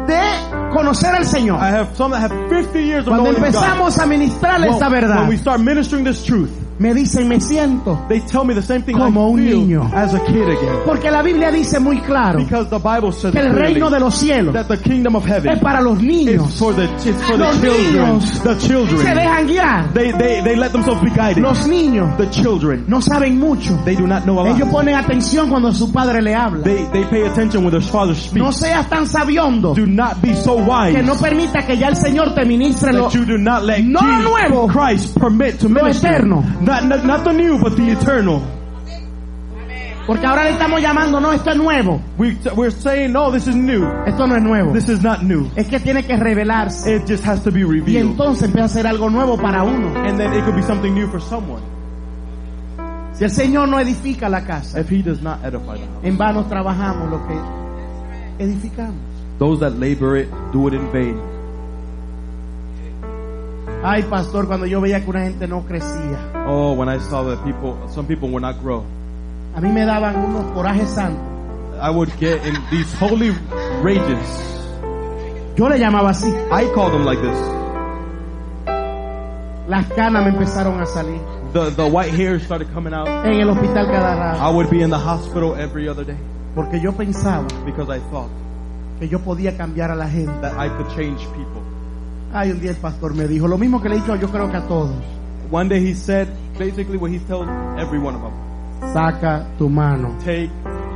[0.07, 1.59] de conocer al Señor.
[1.61, 3.53] I have some that have 50 years of Cuando knowing
[3.97, 4.03] God.
[4.03, 7.99] a ministrarle Well, esta verdad, When we start ministering this truth, me dicen, me siento.
[8.09, 9.91] they tell me the same thing Como I un feel niño.
[9.95, 10.79] as a kid again.
[10.85, 14.01] Porque la Biblia dice muy claro Because the Bible says que el clearly reino de
[14.01, 16.59] los cielos that the kingdom of heaven es para los is niños.
[16.59, 17.93] for the it's for the Los children.
[17.93, 19.93] niños The Se dejan guiar.
[19.95, 21.43] They they they let themselves be guided.
[21.43, 22.85] Los niños The children.
[22.89, 23.77] no saben mucho.
[23.85, 26.63] They do not know a Ellos ponen atención cuando su padre le habla.
[26.65, 28.57] They they pay attention when their father No speaks.
[28.57, 32.35] seas tan sabiondo Do not be so wise que no permita que ya el Señor
[32.35, 35.83] te ministre lo, that you do not let no Jesus- nuevo, Christ permit to lo
[35.85, 36.11] minister.
[36.13, 36.43] eterno.
[36.63, 38.41] Not, not not the new, but the eternal.
[40.07, 42.01] Porque ahora le estamos llamando, no, esto es nuevo.
[42.19, 43.85] We we're saying no, this is new.
[44.05, 44.73] Esto no es nuevo.
[44.73, 45.49] This is not new.
[45.55, 46.97] Es que tiene que revelarse.
[46.97, 48.11] It just has to be Y revealed.
[48.11, 49.89] entonces empieza a ser algo nuevo para uno.
[50.05, 51.63] And then it could be something new for someone.
[53.15, 55.89] Si el Señor no edifica la casa, If he does not edify them.
[56.03, 58.97] en vano trabajamos lo que edificamos.
[59.39, 61.17] Those that labor it, do it in vain.
[63.85, 67.43] Ay, pastor, cuando yo veía que una gente no crecía, Oh, when I saw that
[67.45, 68.85] people, some people would not grow.
[69.57, 71.21] a mí me daban unos corajes santos.
[71.81, 73.31] I would get in these holy
[73.83, 74.49] rages.
[75.57, 76.31] Yo le llamaba así.
[76.53, 77.39] I call them like this.
[79.69, 81.21] Las canas me empezaron a salir.
[81.53, 83.09] The, the white hairs started coming out.
[83.09, 84.41] En el hospital cada rato.
[84.41, 86.17] I would be in the hospital every other day
[86.55, 88.31] Porque yo pensaba because I thought
[88.99, 90.33] que yo podía cambiar a la gente.
[90.41, 91.62] that I could change people.
[92.35, 94.51] Ay, un día el pastor me dijo, lo mismo que le he dicho yo creo
[94.51, 94.97] que a todos.
[95.51, 96.29] One day he said
[96.59, 97.47] basically what he tells
[97.79, 98.93] every one of them.
[98.95, 100.51] Saca tu mano Take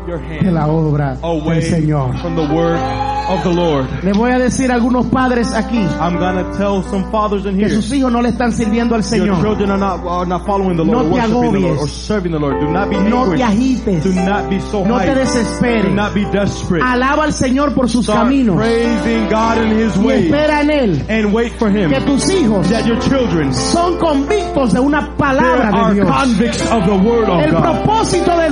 [0.07, 2.17] de la obra del Señor.
[2.21, 2.79] from the word
[3.29, 3.87] of the Lord.
[4.05, 7.65] Le voy a decir a algunos padres aquí I'm gonna tell some fathers in que
[7.67, 7.75] here.
[7.75, 9.41] sus hijos no le están sirviendo al Your Señor.
[9.43, 11.63] children are not, are not following the No Lord, te worshiping the agobies.
[11.67, 12.61] Lord, or serving the Lord.
[12.61, 14.05] Do not be No te agites.
[14.05, 15.15] Do not be so No te hyped.
[15.15, 15.93] Do desesperes.
[15.95, 16.83] not be desperate.
[16.85, 21.05] Alaba al Señor por sus Start caminos praising God in His y espera en Él
[21.09, 21.91] and wait for Him.
[21.91, 26.09] que tus hijos That your children son convictos de una palabra de Dios.
[26.09, 27.63] convicts of the Word of El God.
[27.63, 28.46] propósito de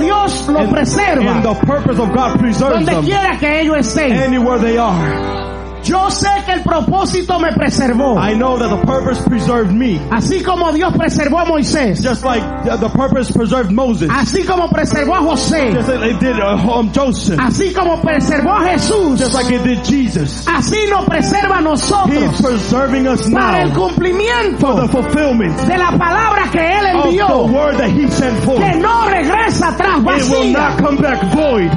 [0.55, 4.11] lo And, preserva and the purpose of God preserves donde them quiera que ellos estén.
[4.13, 5.54] anywhere they are.
[5.85, 8.17] Yo sé que el propósito me preservó.
[8.19, 9.99] I know that the purpose preserved me.
[10.11, 12.01] Así como Dios preservó a Moisés.
[12.01, 14.09] Just like the, purpose preserved Moses.
[14.09, 15.71] Así como preservó a José.
[15.73, 17.39] Just like it did uh, um, Joseph.
[17.39, 19.19] Así como preservó a Jesús.
[19.19, 20.45] Just like it did Jesus.
[20.47, 25.55] Así nos preserva a He's nosotros preserving us para el now cumplimiento for the fulfillment
[25.67, 27.27] de la palabra que Él of envió.
[27.27, 28.59] the word that He sent forth.
[28.59, 30.53] Que no regresa atrás It will vacía.
[30.53, 31.69] not come back void.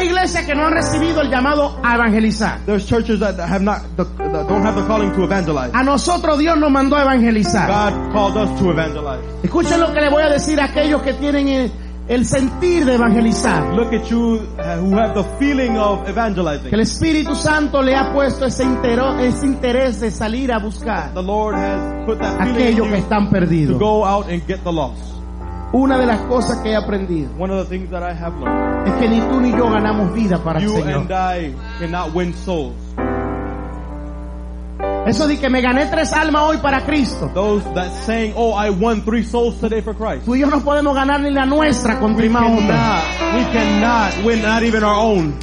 [0.00, 2.60] Hay iglesias que no han recibido el llamado a evangelizar.
[2.64, 4.06] There's churches that have not, that
[4.48, 5.70] don't have the calling to evangelize.
[5.74, 7.68] A nosotros Dios nos mandó a evangelizar.
[7.68, 9.22] God called us to evangelize.
[9.42, 11.72] Escuchen lo que le voy a decir a aquellos que tienen el,
[12.08, 13.74] el sentir de evangelizar.
[13.74, 16.72] Look at you uh, who have the feeling of Que evangelizing.
[16.72, 21.22] el Espíritu Santo le ha puesto ese, intero- ese interés de salir a buscar The
[21.22, 23.78] Lord has put that feeling in aquellos que you están to perdidos.
[23.78, 25.19] go out and get the lost.
[25.72, 28.88] Una de las cosas que he aprendido One of the things that I have learned,
[28.88, 31.02] es que ni tú ni yo ganamos vida para el you Señor.
[31.02, 32.74] and I cannot win souls.
[35.06, 37.30] Eso de que me gané tres almas hoy para Cristo.
[37.34, 40.26] Those that saying, oh, I won three souls today for Christ.
[40.26, 44.42] Tú y yo no podemos ganar ni la nuestra con We prima we cannot win
[44.42, 45.34] not even our own.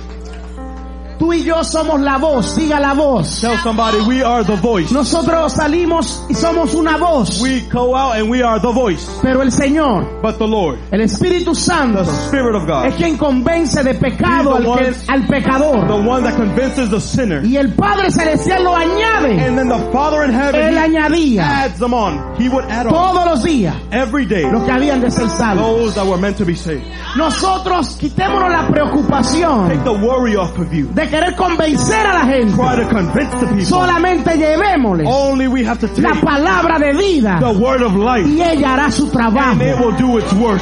[1.20, 3.41] Tú y yo somos la voz, diga la voz.
[3.41, 4.91] Tell somebody we are the voice.
[4.91, 7.41] Nosotros salimos y somos una voz.
[7.41, 9.09] We go out and we are the voice.
[9.24, 13.18] Pero el Señor, But the Lord, el Espíritu Santo, the Spirit of es God, quien
[13.18, 15.88] convence de pecado al, que- one- al pecador.
[15.88, 17.43] the one that convinces the sinner.
[17.43, 19.39] Y el Padre Celestial lo añade.
[19.47, 22.36] And then the Father in heaven, Él he añadía adds them on.
[22.39, 25.65] He would add on todos los días every day los que habían de ser salvos.
[25.80, 26.84] those that were meant to be saved.
[27.15, 30.88] Nosotros quitémonos la preocupación Take the worry off of you.
[30.93, 32.53] de querer convencer a la gente.
[32.55, 33.66] Try to convince the people.
[33.66, 38.41] Solamente llevémosles Only we have to la palabra de vida the word of life y
[38.41, 39.58] ella hará su and it trabajo.
[39.86, 40.62] will do its work.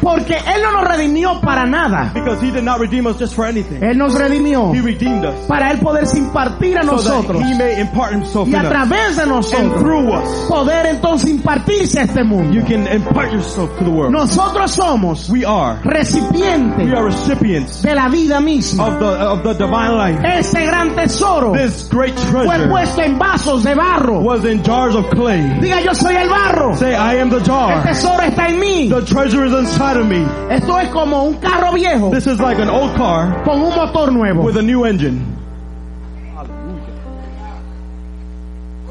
[0.00, 2.10] Porque Él no nos redimió para nada.
[2.14, 3.82] Because he did not redeem us just for anything.
[3.82, 7.58] Él nos redimió He redeemed us para Él poderse impartir a so nosotros that he
[7.58, 12.52] may impart himself y a través de nosotros us, poder entonces impartirse a este mundo.
[12.52, 14.12] you can impart yourself to the world.
[14.12, 15.80] Nosotros somos We are.
[15.84, 18.86] We recipientes are recipients de la vida misma.
[18.88, 20.20] of the, of the divine life.
[20.24, 24.20] Este gran tesoro This great fue treasure puesto en vasos de barro.
[24.20, 25.40] was in jars of clay.
[25.60, 26.74] Diga yo soy el barro.
[26.76, 27.82] Say, I am the El jar.
[27.82, 28.88] tesoro está en mí.
[28.88, 30.24] The treasure is inside of me.
[30.50, 34.12] Esto es como un carro viejo This is like an old car con un motor
[34.12, 34.42] nuevo.
[34.42, 35.24] with a new engine.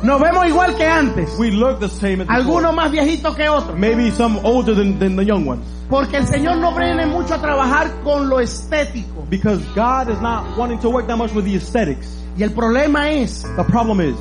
[0.03, 1.35] Nos vemos igual que antes.
[1.39, 2.35] We look the same as before.
[2.35, 3.77] Algunos más viejitos que otros.
[3.77, 5.63] Maybe some older than, than the young ones.
[5.89, 9.25] Porque el Señor no viene mucho a trabajar con lo estético.
[9.29, 12.07] Because God is not wanting to work that much with the aesthetics.
[12.37, 14.15] Y el problema es The problem is,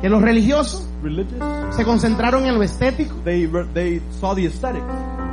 [0.00, 1.42] que los religiosos religious,
[1.74, 4.84] se concentraron en lo estético, they saw the aesthetics.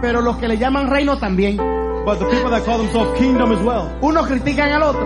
[0.02, 1.58] Pero los que le llaman reino también.
[2.06, 3.90] But the people that call themselves kingdom as well.
[4.02, 5.06] Unos critican al otro.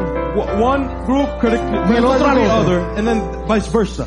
[0.60, 2.60] One group critic Del otro al the otro.
[2.60, 4.06] other, and then vice versa.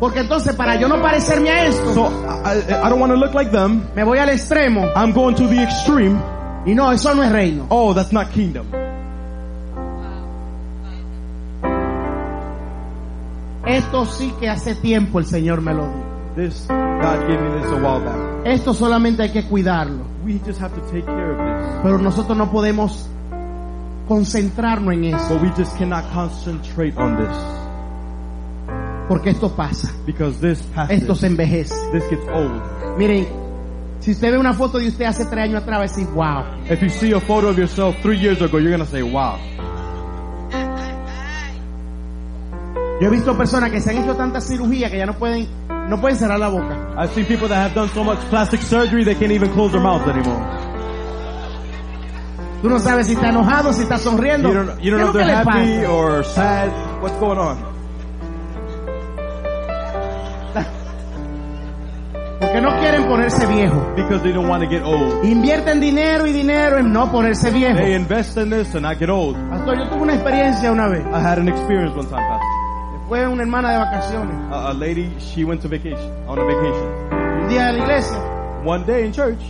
[0.00, 2.06] Porque entonces para yo no parecerme a esto, So
[2.44, 3.82] I, I- I don't want to look like them.
[3.94, 4.88] me voy al extremo.
[4.96, 6.18] I'm going to the extreme.
[6.66, 7.66] Y no, eso no es reino.
[7.70, 8.66] Oh, that's not kingdom.
[13.66, 16.12] Esto sí que hace tiempo el Señor me lo dio.
[16.34, 18.46] This God gave me this a while back.
[18.46, 20.04] Esto solamente hay que cuidarlo.
[20.24, 21.80] We just have to take care of this.
[21.82, 23.06] Pero nosotros no podemos
[24.08, 25.34] concentrarnos en eso.
[25.34, 27.36] But we just cannot concentrate on this
[29.08, 29.90] Porque esto pasa.
[30.06, 30.74] because this Esto
[31.14, 31.18] passes.
[31.18, 31.74] se envejece.
[31.92, 32.62] This gets old.
[32.98, 33.26] Miren,
[34.00, 36.44] si usted ve una foto de usted hace tres años atrás, va a decir, wow.
[36.70, 39.38] If you see a photo of yourself three years ago, you're gonna say, "Wow."
[43.00, 45.48] Yo he visto personas que se han hecho tanta cirugía que ya no pueden,
[45.88, 46.94] no pueden cerrar la boca.
[46.96, 49.80] I've seen people that have done so much plastic surgery they can't even close their
[49.82, 50.40] mouths anymore.
[52.62, 54.48] Tú no sabes si está enojado, si está sonriendo.
[54.48, 55.90] You don't, you don't ¿Qué know if they're happy pasa?
[55.90, 56.70] or sad.
[57.02, 57.58] What's going on?
[62.40, 63.92] Porque no quieren ponerse viejo.
[63.96, 65.24] Because they don't want to get old.
[65.24, 67.78] Invierten dinero y dinero en no ponerse viejo.
[67.78, 69.34] They invest in this and not get old.
[69.50, 71.04] Pastor, yo tuve una experiencia una vez.
[71.12, 72.51] I had an experience one time, Pastor.
[73.08, 74.34] Fue una hermana de vacaciones.
[74.52, 77.42] A, a lady, she went to vacation, on a vacation.
[77.42, 78.18] Un día de la iglesia,
[78.64, 79.40] One day in church,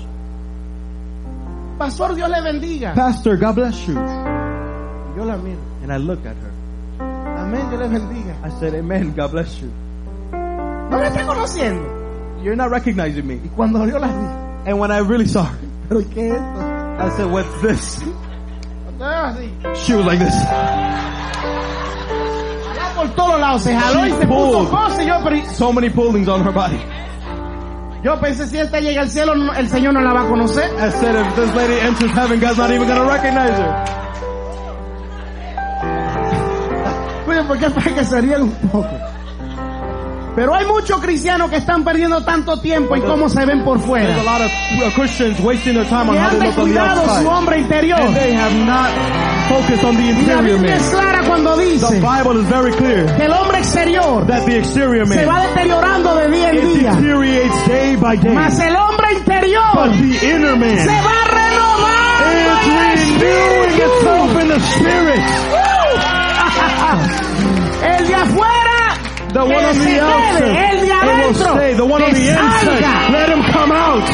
[1.78, 2.94] Pastor, Dios le bendiga.
[2.94, 3.94] Pastor, God bless you.
[3.94, 5.60] Yo la miro.
[5.82, 6.52] And I look at her.
[7.00, 8.36] Amén, Dios le bendiga.
[8.44, 9.70] I said, Amen, God bless you.
[10.32, 12.42] No me está conociendo.
[12.42, 13.34] You're not recognizing me.
[13.36, 16.60] Y cuando yo la vi, And when I really saw her, pero qué es esto?
[16.98, 18.00] I said, What's this?
[19.00, 19.50] Así.
[19.84, 20.34] She was like this.
[23.02, 24.70] Por todos lados se jaló y se puso pulled.
[24.70, 26.78] cosas y yo, pero So many pullings on her body.
[28.04, 30.64] yo pensé si esta llega al cielo, el Señor no la va a conocer.
[30.78, 33.84] I said, if this lady enters heaven, God's not even gonna recognize her.
[37.28, 38.88] Oye, ¿por qué para que se ríen un poco?
[40.34, 43.84] Pero hay muchos cristianos que están perdiendo tanto tiempo en cómo se ven por There's
[43.84, 44.22] a fuera.
[44.24, 47.04] lot of uh, Christians wasting their time on how han they look on the descuidado
[47.04, 47.26] su outside.
[47.26, 48.00] hombre interior.
[48.00, 48.90] And they have not
[49.50, 50.90] focused on the interior Biblia es man.
[50.90, 55.06] clara cuando The dice Bible is very clear que el hombre exterior that the exterior
[55.06, 56.92] se va man deteriorando de día en it día.
[56.94, 58.34] deteriorates day by day.
[58.34, 62.24] Mas el hombre interior But the inner se man va renovando
[62.94, 65.20] is renewing itself in the spirit.
[67.82, 68.61] El de afuera,
[69.32, 71.74] The one on the outside, El de it will stay.
[71.74, 73.12] The one on the inside, salga.
[73.12, 74.08] let him come out.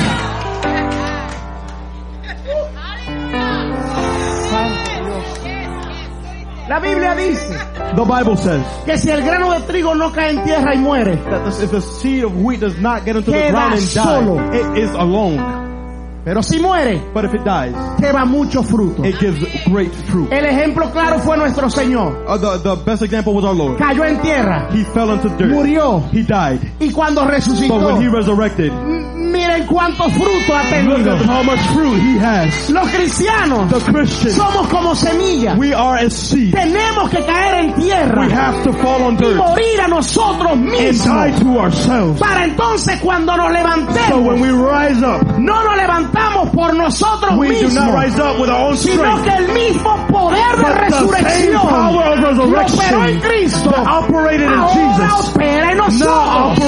[6.69, 7.49] La Biblia dice
[7.97, 11.17] The Bible says que si el grano de trigo no cae en tierra y muere,
[11.17, 13.83] that this, if the seed of wheat does not get into the Queda ground and
[13.83, 14.37] solo.
[14.37, 16.21] die, it is alone.
[16.25, 19.03] pero si muere, But if it dies, lleva mucho fruto.
[19.07, 20.31] it gives great fruit.
[20.33, 22.25] El ejemplo claro fue nuestro Señor.
[22.27, 23.79] Uh, the, the best example was our Lord.
[23.79, 25.51] Cayó en tierra, He fell into dirt.
[25.51, 26.61] murió He died.
[26.81, 27.79] y cuando resucitó.
[27.79, 30.99] But when he resurrected, miren cuánto fruto ha tenido.
[30.99, 32.71] look at how much fruit he has.
[32.71, 35.59] Los cristianos The Christian, somos como semillas.
[35.59, 36.55] we are as seed.
[36.55, 38.27] Tenemos que caer en tierra.
[38.27, 41.07] We have to fall on y dirt morir a nosotros mismos.
[41.07, 42.21] and die to ourselves.
[42.21, 44.09] Para entonces cuando nos levantemos.
[44.09, 48.41] So when we rise up, no nos levantamos por nosotros we do not rise up
[48.41, 48.99] with our own strength.
[49.03, 51.69] sino que el mismo poder de But the same resurrección.
[51.69, 53.71] power of que operó en resurrection Cristo.
[53.71, 56.59] that operated in ahora Jesus opera en now nosotros.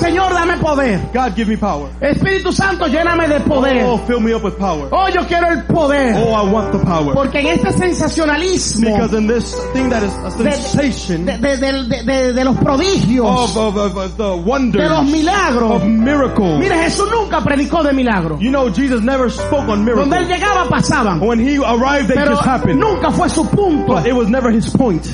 [0.00, 1.00] Señor, dame poder.
[1.12, 1.90] God, give me power.
[2.00, 3.84] Espíritu Santo, lléname de poder.
[3.86, 4.88] Oh, fill me up with power.
[4.90, 6.14] Oh, yo quiero el poder.
[6.16, 7.12] Oh, I want the power.
[7.14, 12.32] Porque en este sensacionalismo Because in this thing that is a sensation de, de- de-
[12.32, 13.26] de- los prodigios,
[13.56, 15.72] of, of, of, the de los wonders, milagros.
[15.82, 16.58] of miracles.
[16.58, 18.40] Mire, Jesús nunca predicó de milagros.
[18.40, 20.28] You know, Jesus never spoke on Donde él miracles.
[20.28, 21.20] llegaba pasaban.
[21.20, 22.80] When he arrived, they Pero just happened.
[22.80, 23.86] nunca fue su punto.
[23.94, 25.06] But it was never his point.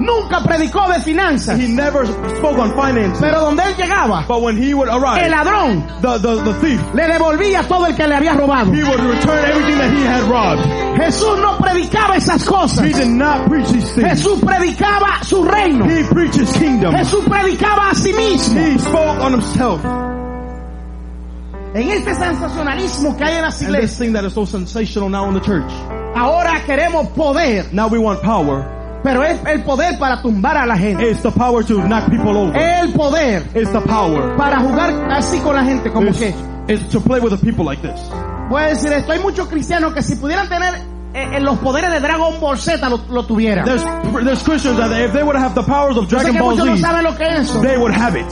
[0.00, 1.58] Nunca predicó de finanzas.
[1.60, 3.18] He never spoke on finances.
[3.20, 6.80] Pero donde él llegaba, But when he would el arrive, ladrón the, the, the thief,
[6.94, 8.72] le devolvía todo el que le había robado.
[8.74, 10.62] he would return everything that he had robbed.
[10.98, 12.84] Jesús no predicaba esas cosas.
[12.84, 14.08] He did not preach these things.
[14.08, 15.84] Jesús predicaba su reino.
[15.88, 16.94] He preached his kingdom.
[16.94, 18.58] Jesús predicaba a sí mismo.
[18.60, 19.80] He spoke on himself.
[21.74, 25.08] En este sensacionalismo que hay en las And this iglesias, thing that is so sensational
[25.08, 25.70] now in the church.
[26.14, 28.80] ahora queremos poder, Now we want power.
[29.02, 31.10] Pero es el poder para tumbar a la gente.
[31.10, 32.56] It's the power to knock people over.
[32.56, 34.36] El poder It's the power.
[34.36, 36.34] para jugar así con la gente, como It's, que
[36.68, 38.00] it's to play with the people like this.
[38.48, 40.74] voy a decir esto, hay muchos cristianos que si pudieran tener
[41.14, 43.64] eh, eh, los poderes de Dragon Ball Z lo, lo tuvieran.
[43.64, 43.84] There's,
[44.24, 46.80] there's Christians that if they would have the powers of Dragon Ball muchos no Z,
[46.86, 47.60] saben lo que es eso.
[47.60, 48.26] they would have it.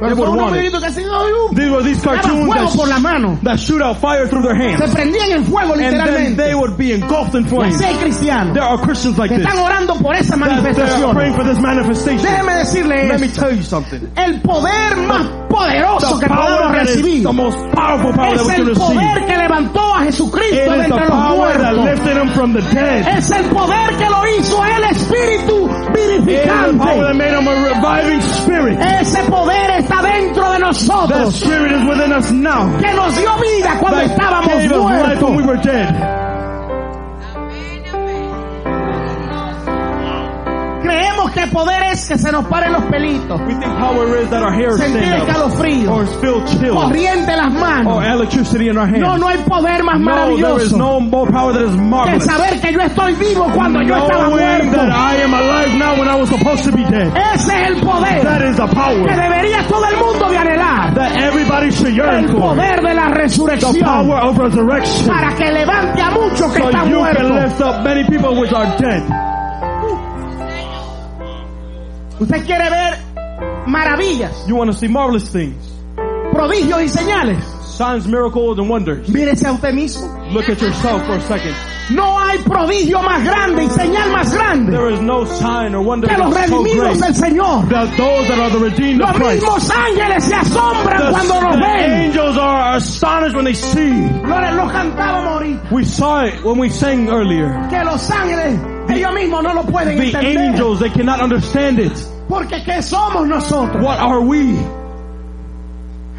[0.00, 0.72] Pero They would son unos want it.
[0.72, 4.42] muñequitos que así, ay, uh, These were these cartoons that, that shoot out fire through
[4.42, 4.80] their hands.
[4.80, 7.78] fuego And then they would be engulfed in flames.
[7.78, 9.44] There are Christians like this.
[9.44, 11.12] That they're manifestación.
[11.14, 12.24] praying for this manifestation.
[12.24, 14.10] Let me tell you something.
[14.16, 18.34] El poder más poderoso The que podemos power that is recibir the most powerful power
[18.34, 21.84] es el poder que levantó a Jesucristo de is entre the los power that muertos.
[21.84, 23.18] lifted him from the dead.
[23.18, 27.16] Es el poder que lo hizo el Espíritu It is the power that vivificante.
[27.16, 28.78] made him a reviving spirit.
[28.78, 31.34] Ese poder está dentro de That nosotros.
[31.34, 32.78] spirit is within us now.
[32.78, 36.39] Que nos dio vida cuando That estábamos muertos.
[40.90, 43.40] Creemos que poder es que se nos paren los pelitos.
[43.42, 45.28] We think power is that our hair Sentir stand up.
[45.28, 45.92] escalofrío.
[45.94, 46.74] Or feel chill.
[46.74, 48.04] Corriente en las Or manos.
[48.04, 49.00] electricity in our hands.
[49.00, 52.20] No, no hay poder más No, there is maravilloso no more power that is que
[52.20, 54.76] saber que yo estoy vivo cuando yo estaba muerto.
[54.76, 57.08] that I am alive now when I was supposed to be dead.
[57.34, 60.94] Ese es el poder That is the que debería todo el mundo de anhelar.
[60.94, 62.40] that everybody should yearn El for.
[62.56, 65.06] poder de la The resurrección power of resurrection.
[65.08, 67.30] para que levante a muchos que So están you can muertos.
[67.30, 69.02] lift up many people which are dead.
[72.20, 72.98] Usted quiere ver
[73.66, 75.56] maravillas, You want to see marvelous things.
[76.32, 77.38] prodigios y señales.
[77.80, 79.08] Signs, miracles, and wonders.
[79.08, 80.06] Mírese a usted mismo.
[80.34, 81.54] Look at yourself for a second.
[81.88, 86.06] No hay prodigio más grande y señal más grande There is no sign or wonder
[86.08, 87.68] que los that's so del Señor.
[87.70, 89.42] that those that are the redeemed Los of Christ.
[89.42, 91.90] mismos ángeles se asombran The, cuando the ven.
[92.04, 93.90] angels are astonished when they see.
[94.22, 95.72] Lo, lo cantábamos ahorita.
[95.72, 97.48] We saw it when we sang earlier.
[97.70, 98.60] Que los ángeles,
[98.90, 100.38] ellos mismos no lo pueden The entender.
[100.38, 101.92] angels, they cannot understand it.
[102.28, 103.82] Porque ¿qué somos nosotros?
[103.82, 104.54] What are we?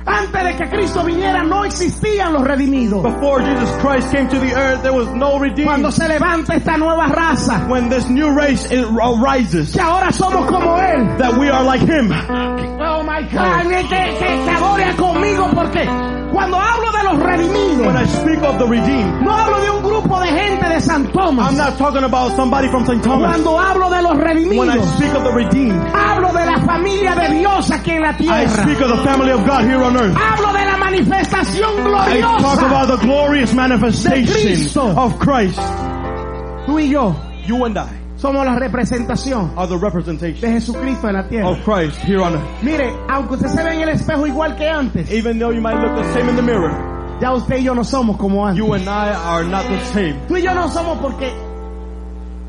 [0.06, 3.04] Antes de que Cristo viniera no existían los redimidos.
[3.04, 5.68] Before Jesus Christ came to the earth, there was no redeemed.
[5.68, 10.78] Cuando se levanta esta nueva raza, When this new race arises, que ahora somos como
[10.78, 11.18] Él.
[11.20, 12.12] that we are like Him.
[12.12, 15.86] Oh my God, que, que, que adoren conmigo porque
[16.32, 19.84] cuando hablo de los When redimidos, I speak of the redeemed, no hablo de un
[19.84, 21.50] grupo de gente de San Tomás.
[21.52, 23.04] I'm not talking about somebody from St.
[23.04, 23.30] Thomas.
[23.32, 27.16] Cuando hablo de los When I redimidos, speak of the redeemed, hablo de la familia
[27.16, 28.50] de Dios aquí en la I tierra.
[28.50, 32.88] speak of the family of God here on Hablo de la manifestación I talk about
[32.88, 35.60] the glorious manifestation of Christ.
[36.66, 37.16] Tú y yo
[37.46, 37.88] You and I
[38.18, 41.50] somos la representación are the de representation Jesucristo en la tierra.
[41.50, 42.64] of Christ here on earth.
[42.64, 45.76] Mire, aunque usted se ve en el espejo igual que antes, Even though you might
[45.80, 46.72] look the same in the mirror,
[47.20, 48.58] ya usted y yo no somos como antes.
[48.64, 50.14] you and I are not the same.
[50.28, 51.34] Tú y yo no somos porque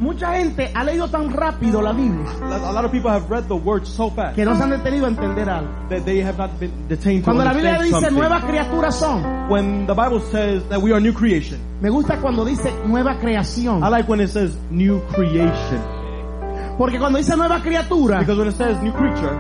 [0.03, 3.55] mucha gente ha leído tan rápido la Biblia A lot of people have read the
[3.55, 5.71] word so fast que no se han detenido a entender algo.
[5.89, 8.15] that they have not been detained Cuando la Biblia dice something.
[8.19, 12.45] nuevas criaturas son, When the Bible says that we are new creation, me gusta cuando
[12.45, 13.83] dice nueva creación.
[13.85, 15.81] I like when it says new creation.
[16.79, 19.39] Porque cuando dice nueva criatura, Because when it says new creature,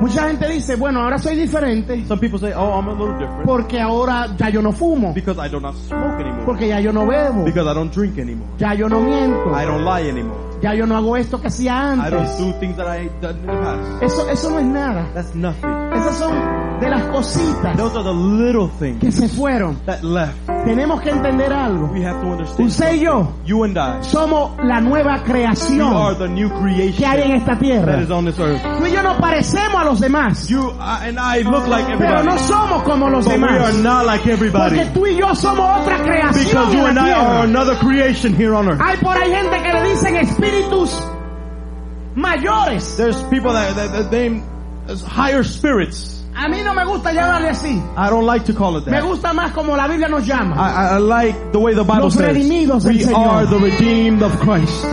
[0.00, 3.44] mucha gente dice, bueno, ahora soy diferente some people say, oh, I'm a little different
[3.46, 6.44] porque ahora ya yo no fumo, because I do not smoke anymore.
[6.44, 8.48] porque ya yo no bebo, Because I don't drink anymore.
[8.58, 10.36] ya yo no miento, I don't lie anymore.
[10.62, 12.38] ya yo no hago esto que hacía I don't antes.
[12.38, 14.02] do things that I done in the past.
[14.02, 15.06] Eso, eso no es nada.
[15.14, 15.70] That's nothing.
[15.94, 16.34] Esas son
[16.80, 19.78] de las cositas Those are the little que things se fueron.
[19.86, 20.34] that left.
[20.64, 21.86] Tenemos que entender algo.
[21.92, 22.68] We have to understand.
[22.68, 23.28] Usted y yo.
[23.44, 27.32] You and I, somos la nueva we are creación the new que creation hay en
[27.32, 28.00] esta that tierra.
[28.02, 28.60] is on this earth.
[28.78, 32.26] Tú y yo no parecemos a los demás, You and I look like pero everybody,
[32.26, 34.76] no somos como los but we are not like everybody.
[34.76, 38.34] Porque tú y yo somos otra creación Because you en and I are another creation
[38.34, 38.80] here on earth.
[38.80, 41.00] Hay por ahí gente que le dicen espíritus
[42.14, 42.96] mayores.
[42.96, 44.42] There's people that, that, that name
[44.88, 46.14] as higher spirits.
[46.34, 47.80] A mí no me gusta llamarle así.
[47.96, 48.90] I don't like to call it that.
[48.90, 50.54] Me gusta más como la Biblia nos llama.
[50.56, 52.36] I, I- I like the way the Bible Los says.
[52.36, 53.26] redimidos del We Señor.
[53.26, 54.84] are the redeemed of Christ.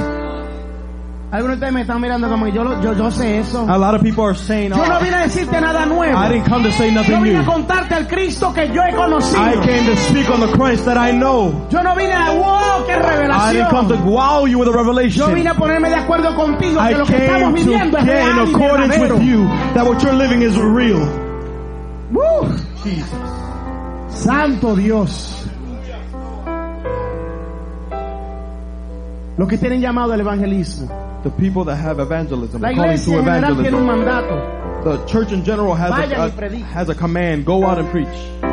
[1.34, 3.66] Algunos de ustedes me están mirando como que yo, lo- yo, yo sé eso.
[3.68, 6.16] A lot of people are saying, Yo no vine a decirte nada nuevo.
[6.16, 7.52] I didn't come to say Yo nothing vine a new.
[7.52, 9.42] contarte al Cristo que yo he conocido.
[9.42, 11.52] I came to speak on the Christ that I know.
[11.72, 14.06] Yo no vine a, wow, qué I didn't come to revelación.
[14.14, 15.34] wow you with a Yo revelation.
[15.34, 18.06] vine a ponerme de acuerdo contigo que I lo que estamos came to viviendo es
[18.06, 19.16] real in accordance verdadero.
[19.18, 21.02] with you that what you're living is real.
[22.16, 22.48] Uh,
[22.84, 23.10] Jesus.
[24.10, 25.48] Santo Dios.
[29.36, 31.03] Los que tienen llamado al evangelismo.
[31.24, 34.84] The people that have evangelism, are calling to en tiene un evangelism.
[34.84, 38.53] The church in general has a, a, has a command, go out and preach.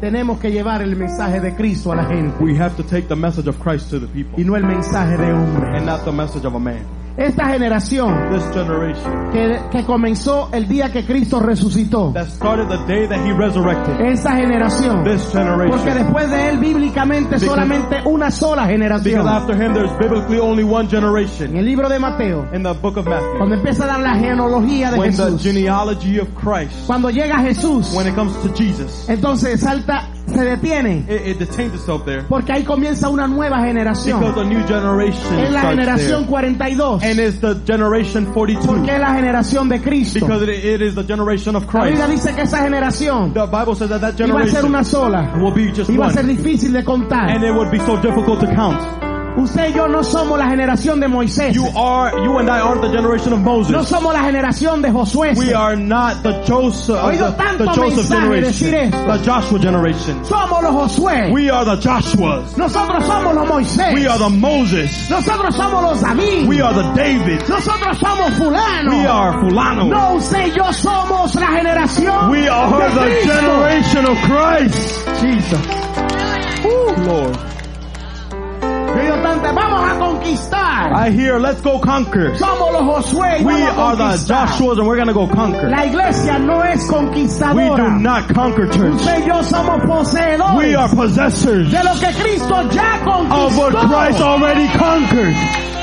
[0.00, 3.16] Tenemos que llevar el mensaje de Cristo a la gente We have to take the
[3.16, 5.76] message of Christ to the y people no el mensaje de hombre.
[5.76, 6.80] and not the message of a man.
[7.16, 12.12] Esta generación This generation que, que comenzó el día que Cristo resucitó.
[12.14, 14.00] that started the day that he resurrected.
[14.00, 15.04] Esa generación.
[15.04, 15.94] This Porque generation.
[15.98, 19.28] después de él bíblicamente Because- solamente una sola generación.
[19.28, 21.56] after him there's biblically only one En generation.
[21.56, 23.36] el libro de Mateo, In the book of Matthew.
[23.36, 27.38] cuando empieza a dar la genealogía de When the Jesús, genealogy of Christ, cuando llega
[27.40, 29.89] Jesús, when it comes to Jesus, entonces salta,
[30.26, 31.50] se detiene, it, it
[32.04, 32.22] there.
[32.28, 34.20] porque ahí comienza una nueva generación.
[34.20, 36.30] generation Es la generación there.
[36.30, 38.66] 42, And it's the generation 42.
[38.66, 40.20] porque es la generación de Cristo.
[40.20, 42.24] Because it, it is the generation of La Biblia Christ.
[42.24, 45.32] dice que esa generación The Bible says that that iba a ser una generation sola,
[45.40, 47.30] will be just iba a ser difícil de contar.
[47.30, 49.09] And it would be so difficult to count.
[49.36, 52.82] Usted y yo no somos la generación de Moisés, You are, you and I aren't
[52.82, 53.88] the generation of no Moses.
[53.88, 55.34] somos la generación de Josué.
[55.36, 59.06] We are not the Joseph, uh, Oído the, tanto the Joseph mensaje decir generation, esto.
[59.06, 60.24] the Joshua generation.
[60.24, 61.32] Somos los Josué.
[61.32, 62.56] We are the Joshuas.
[62.56, 63.94] Nosotros somos los Moisés.
[63.94, 65.08] We are the Moses.
[65.10, 66.48] Nosotros somos los David.
[66.48, 67.40] We are the David.
[67.48, 68.90] Nosotros somos fulano.
[68.90, 69.88] We are Fulano.
[69.88, 73.32] No, usted y yo somos la generación We are de the Cristo.
[73.40, 75.08] generation of Christ.
[75.20, 75.66] Jesus.
[76.64, 77.38] Uh, Lord.
[78.96, 80.92] Yo digo tanto, vamos a conquistar.
[80.92, 82.36] I hear, let's go conquer.
[82.36, 84.34] Somos los Josué y We vamos are the.
[84.34, 85.68] Joshuas and we're gonna go conquer.
[85.70, 86.86] La iglesia no es
[87.54, 88.94] We do not conquer church.
[88.94, 93.72] Usted y yo somos poseedores We are possessors de lo que Cristo ya of what.
[93.74, 95.79] Christ already conquered.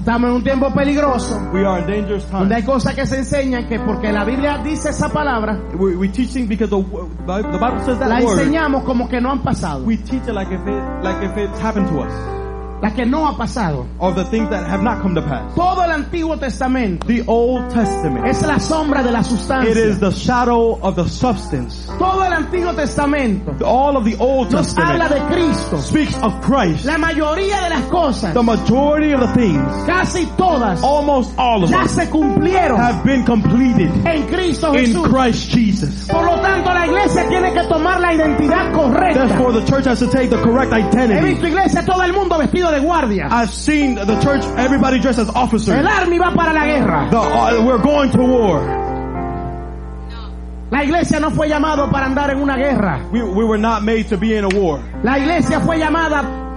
[0.00, 2.74] Estamos en un tiempo peligroso We are in dangerous donde hay times.
[2.74, 6.48] cosas que se enseñan que porque la Biblia dice esa palabra, We, we teach things
[6.48, 8.38] because the, the Bible says la that word.
[8.40, 9.84] enseñamos como que no han pasado.
[9.84, 12.12] We teach it like if it like if it's happened to us,
[12.82, 13.86] La que no ha pasado.
[13.98, 15.54] or the things that have not come to pass.
[15.54, 18.26] Todo el Antiguo Testamento The Old Testament.
[18.26, 19.70] es la sombra de la sustancia.
[19.76, 21.86] is the shadow of the substance.
[21.98, 25.76] Todo el Antiguo Testamento All of the Old nos habla Testament de Cristo.
[25.78, 26.84] speaks of Christ.
[26.86, 31.70] La mayoría de las cosas, The majority of the things, casi todas, almost all of
[31.70, 36.06] ya them, se cumplieron have been completed en Cristo in Christ Jesus.
[36.08, 39.26] Por lo tanto, la iglesia tiene que tomar la identidad correcta.
[39.26, 41.20] Therefore, the church has to take the correct He identity.
[41.34, 43.28] visto iglesia todo el mundo vestido de guardia.
[43.30, 45.74] I've seen the church, everybody dressed as officers.
[45.74, 47.08] El army va para la guerra.
[47.10, 48.80] The, uh, we're going to war.
[50.70, 53.08] La iglesia no fue llamado para andar en una guerra.
[53.12, 54.80] We, we were not made to be in a war.
[55.02, 56.49] La iglesia fue llamada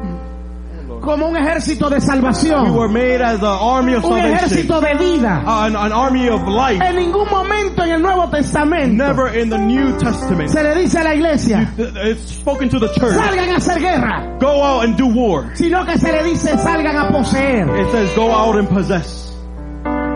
[1.04, 2.74] como un ejército de We salvación.
[2.76, 5.44] were made as an army of Un salvation, ejército de vida.
[5.46, 6.82] uh, an, an army of life.
[6.84, 10.50] En ningún momento en el Nuevo Testamento Never in the New Testament.
[10.50, 13.14] se le dice a la iglesia, It's spoken to the church.
[13.16, 15.52] salgan a hacer guerra, Go out and do war.
[15.56, 17.68] sino que se le dice, salgan a poseer.
[17.80, 19.30] It says go out and possess.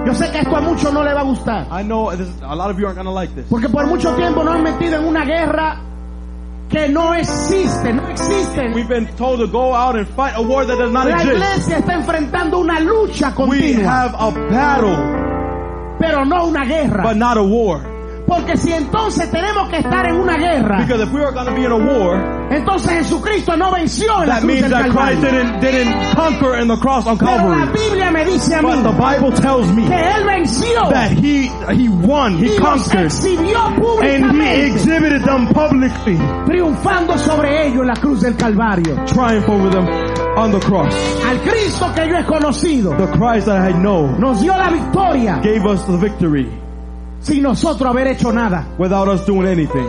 [0.06, 2.56] Yo sé que esto a muchos no le va a gustar, I know this, a
[2.56, 3.46] lot of you aren't gonna like this.
[3.50, 5.82] porque por mucho tiempo nos han metido en una guerra
[6.70, 8.74] que no existe, no existe.
[8.74, 11.32] We've been told to go out and fight a war that does not La exist.
[11.34, 14.98] iglesia está enfrentando una lucha We have a battle,
[16.00, 17.04] pero no una guerra.
[17.04, 17.80] but not a war.
[18.28, 21.64] Porque si entonces tenemos que estar en una guerra, Because if we are gonna be
[21.64, 25.22] in a war, entonces Jesucristo no venció en la that cruz means del that Christ
[25.22, 25.32] Calvario.
[25.32, 27.72] didn't didn't conquer in the cross on Pero la Calvary.
[27.90, 31.48] Biblia me dice a But the mí Bible tells me que Él venció that he
[31.74, 37.68] he won, he y los conquered, exhibió and he públicamente, exhibited them publicly, triunfando sobre
[37.68, 38.94] ellos en la cruz del Calvario.
[39.06, 39.88] triumph over them
[40.38, 40.94] on the cross.
[41.26, 45.40] Al Cristo que yo he conocido The Christ that I know nos dio la victoria
[45.42, 46.50] gave us the victory
[47.28, 48.66] sin nosotros haber hecho nada.
[48.78, 49.86] without us doing anything.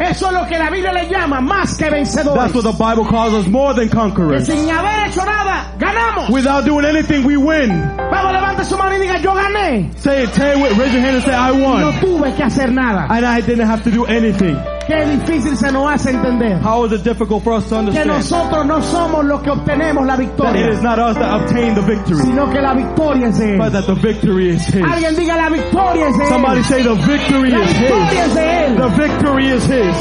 [0.00, 2.34] Eso es lo que la Biblia le llama más que vencedores.
[2.52, 4.46] That's what the Bible calls us more than Que conquerors.
[4.46, 6.30] sin haber hecho nada, ganamos.
[6.30, 7.70] Without doing anything, we win.
[8.10, 9.90] Vamos, levante su mano y diga, yo gané.
[9.98, 11.92] Say it, say it, raise your hand and say, I No won.
[12.00, 13.08] tuve que hacer nada.
[13.10, 14.56] And I didn't have to do anything.
[14.88, 16.58] Qué difícil se nos hace entender.
[16.64, 20.06] How is it difficult for us to Que understand nosotros no somos los que obtenemos
[20.06, 23.28] la that it victoria, is not us that obtain the victory, sino que la victoria
[23.28, 23.72] es de but Él.
[23.72, 24.82] that the victory is His?
[24.82, 26.64] Alguien diga, la victoria es de Somebody Él.
[26.64, 28.34] say the victory La is victoria es His.
[28.34, 28.76] de Él.
[28.76, 29.96] The victory is His.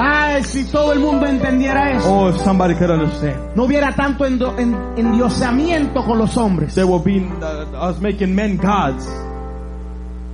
[0.00, 3.36] Ay, si todo el mundo entendiera eso, Oh, if somebody could understand.
[3.56, 6.74] no hubiera tanto endiosamiento con los hombres.
[6.74, 9.08] There will be uh, us making men gods.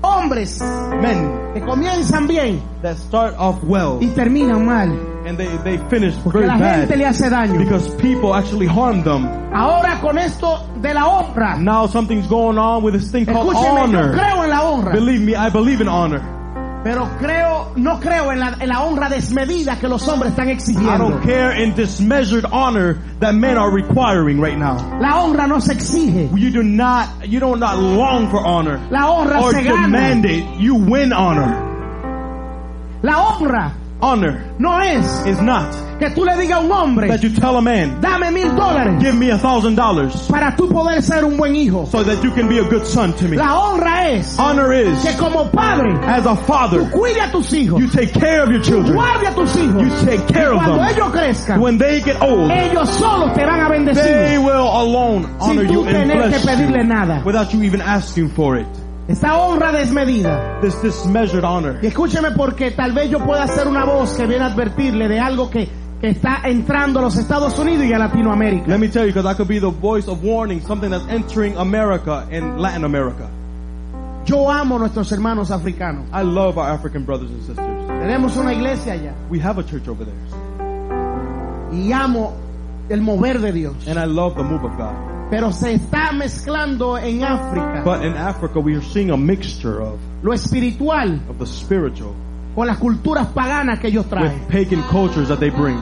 [0.05, 0.61] Hombres
[1.01, 4.91] Men que comienzan bien that start off well y terminan mal,
[5.27, 7.59] and they, they finish porque very la gente le hace daño.
[7.59, 9.27] because people actually harm them.
[9.55, 13.93] Ahora con esto de la honra, Now something's going on with this thing called escúcheme,
[13.93, 14.13] yo honor.
[14.13, 16.21] creo en la honra, Believe me, I believe in honor.
[16.85, 20.99] Pero creo, no creo en la, en la honra desmedida que los hombres están I
[20.99, 24.77] don't care in this measured honor that men are requiring right now.
[25.01, 29.07] La honra no se exige, You do not, you do not long for honor la
[29.07, 30.21] honra or se gana.
[30.27, 30.61] it.
[30.61, 31.73] You win honor.
[33.03, 37.23] La honra Honor no es is not que tú le digas a un hombre, that
[37.23, 41.03] you tell a man, dame mil dólares give me a thousand dollars para tú poder
[41.03, 41.87] ser un buen hijo.
[41.87, 43.37] so that you can be a good son to me.
[43.37, 47.81] La honra es Honor is, que como padre as a father, cuide a tus hijos,
[47.81, 48.99] you take care of your children.
[48.99, 49.83] a tus hijos.
[49.83, 50.89] You take care of cuando them.
[50.89, 55.63] ellos crezcan, When they get old, ellos solos te van a they will alone honor
[55.63, 58.84] you tú and bless you without you even asking for it.
[59.07, 60.61] Esta honra desmedida.
[60.63, 61.79] This, this measured honor.
[61.83, 65.21] Y escúcheme porque tal vez yo pueda ser una voz que viene a advertirle de
[65.21, 65.69] algo que,
[66.01, 68.67] que está entrando a los Estados Unidos y a Latinoamérica.
[68.67, 71.57] Let me tell you, because I could be the voice of warning, something that's entering
[71.59, 73.29] America and Latin America.
[74.25, 76.07] Yo amo a nuestros hermanos africanos.
[76.11, 77.59] I love our African brothers and sisters.
[77.59, 79.13] Tenemos una iglesia allá.
[79.29, 80.17] We have a church over there.
[81.73, 82.35] Y amo
[82.89, 83.87] el mover de Dios.
[83.87, 85.14] And I love the move of God.
[85.31, 89.99] Pero se está mezclando en África But in Africa, we are seeing a mixture of,
[90.23, 92.15] lo espiritual of the spiritual
[92.55, 94.33] con las culturas paganas que ellos traen.
[94.33, 95.79] with pagan cultures that they bring.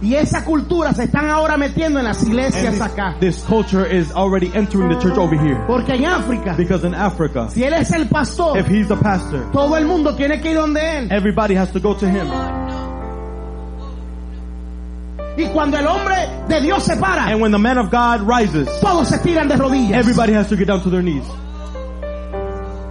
[0.00, 3.16] Y esa cultura se están ahora metiendo en las iglesias acá.
[3.20, 5.58] this, this culture is already entering the church over here.
[5.66, 9.50] Porque en África, Because in Africa, si él es el pastor, if he's the pastor,
[9.50, 11.10] todo el mundo tiene que ir donde él.
[11.10, 12.26] everybody has to go to him.
[15.36, 16.14] Y cuando el hombre
[16.48, 19.56] de Dios se para, And when the man of God rises, todos se tiran de
[19.56, 19.98] rodillas.
[19.98, 21.24] everybody has to get down to their knees.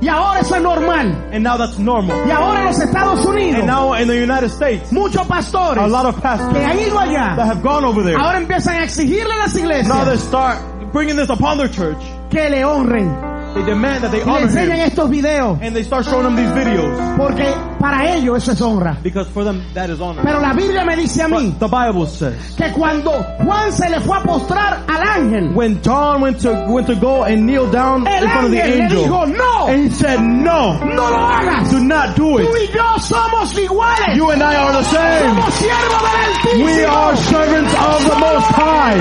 [0.02, 1.16] Y ahora eso es normal.
[1.32, 2.28] And now that's normal.
[2.28, 6.06] Y ahora en los Estados And now in the United States, muchos pastores a lot
[6.06, 9.38] of que pastors han ido that have gone over there, ahora empiezan a exigirle a
[9.38, 10.60] las now they iglesias start
[10.92, 11.98] bringing this upon their church,
[12.30, 13.33] que le honren.
[13.54, 14.86] They demand that they Y le honor enseñan him.
[14.88, 15.60] estos videos.
[15.62, 17.18] And they start showing them these videos.
[17.18, 17.46] Porque
[17.80, 18.98] para ellos eso es honra.
[19.04, 20.22] Because for them, that is honor.
[20.24, 23.12] Pero la Biblia me dice a mí But the Bible says, que cuando
[23.44, 27.24] Juan se le fue a postrar al ángel, when John went to, went to go
[27.24, 30.20] and kneel down el in front of the ángel le dijo, no, and he said,
[30.22, 31.70] no, no lo hagas.
[31.72, 32.70] do not do Tú it.
[32.72, 34.16] y yo somos iguales.
[34.18, 35.36] You and I are the same.
[35.36, 36.66] Somos siervos del Altísimo.
[36.66, 39.00] We are servants of the Most High.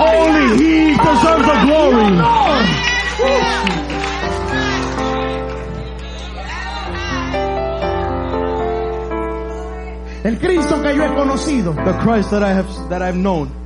[0.00, 2.77] Only He deserves the glory.
[10.24, 13.58] El Cristo que yo he conocido The Christ that I have that I've known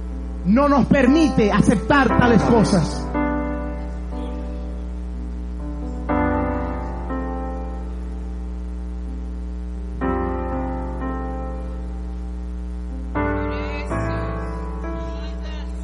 [0.44, 3.06] no nos permite aceptar tales cosas.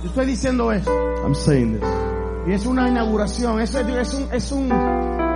[0.02, 0.90] Yo estoy diciendo eso.
[1.24, 2.07] I'm saying this.
[2.48, 4.72] Y es una inauguración, es, es un, es un,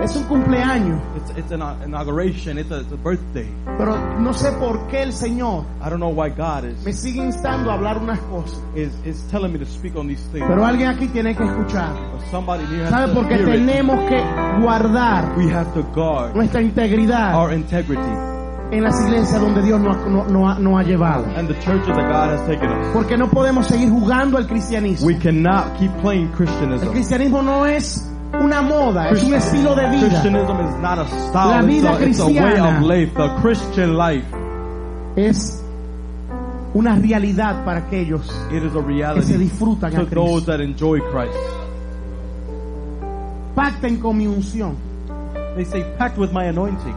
[0.01, 0.99] es un cumpleaños.
[1.15, 2.57] It's it's an inauguration.
[2.57, 3.47] It's a, it's a birthday.
[3.77, 7.23] Pero no sé por qué el Señor I don't know why God is me sigue
[7.23, 8.59] instando a hablar unas cosas.
[8.75, 10.45] is is telling me to speak on these things.
[10.47, 11.93] Pero alguien aquí tiene que escuchar.
[12.31, 13.09] Somebody here ¿Sabe?
[13.09, 13.45] to Porque it.
[13.45, 14.19] tenemos que
[14.61, 18.01] guardar We have to guard nuestra integridad our integrity
[18.77, 21.25] en las iglesias donde Dios nos ha, no- no ha- ha llevado.
[21.37, 22.87] and the churches that God has taken us.
[22.93, 25.05] Porque no podemos seguir jugando al cristianismo.
[25.07, 26.91] We cannot keep playing El Christianism.
[26.91, 28.09] cristianismo no es
[28.41, 30.07] una moda, es un estilo de vida.
[30.09, 31.59] Christianism is not a La style.
[31.59, 33.13] It's vida a, it's a way of life.
[33.15, 34.25] The Christian life.
[35.15, 35.59] Es
[36.73, 40.51] una realidad para aquellos It is a que se reality disfrutan to a those Cristo.
[40.51, 41.37] that enjoy Christ.
[43.55, 44.75] Pacten con mi unción.
[45.55, 46.95] They say, packed with my anointing.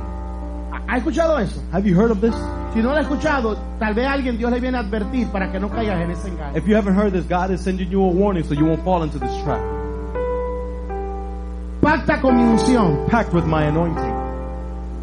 [0.88, 1.60] ¿Ha escuchado eso?
[1.72, 2.34] Have you heard of this?
[2.72, 5.58] Si no lo ha escuchado, tal vez alguien Dios le viene a advertir para que
[5.58, 6.56] no caigas en ese engaño.
[6.56, 9.02] If you haven't heard this, God is sending you a warning so you won't fall
[9.02, 9.60] into this trap.
[11.80, 13.06] Pacta con mi unción.
[13.08, 14.14] Packed with my anointing.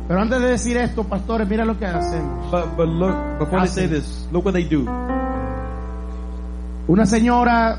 [0.07, 2.51] Pero antes de decir esto, pastores, mira lo que hacemos.
[2.51, 3.89] But but look, before they say Hacen.
[3.89, 4.85] this, look what they do.
[6.87, 7.77] Una señora,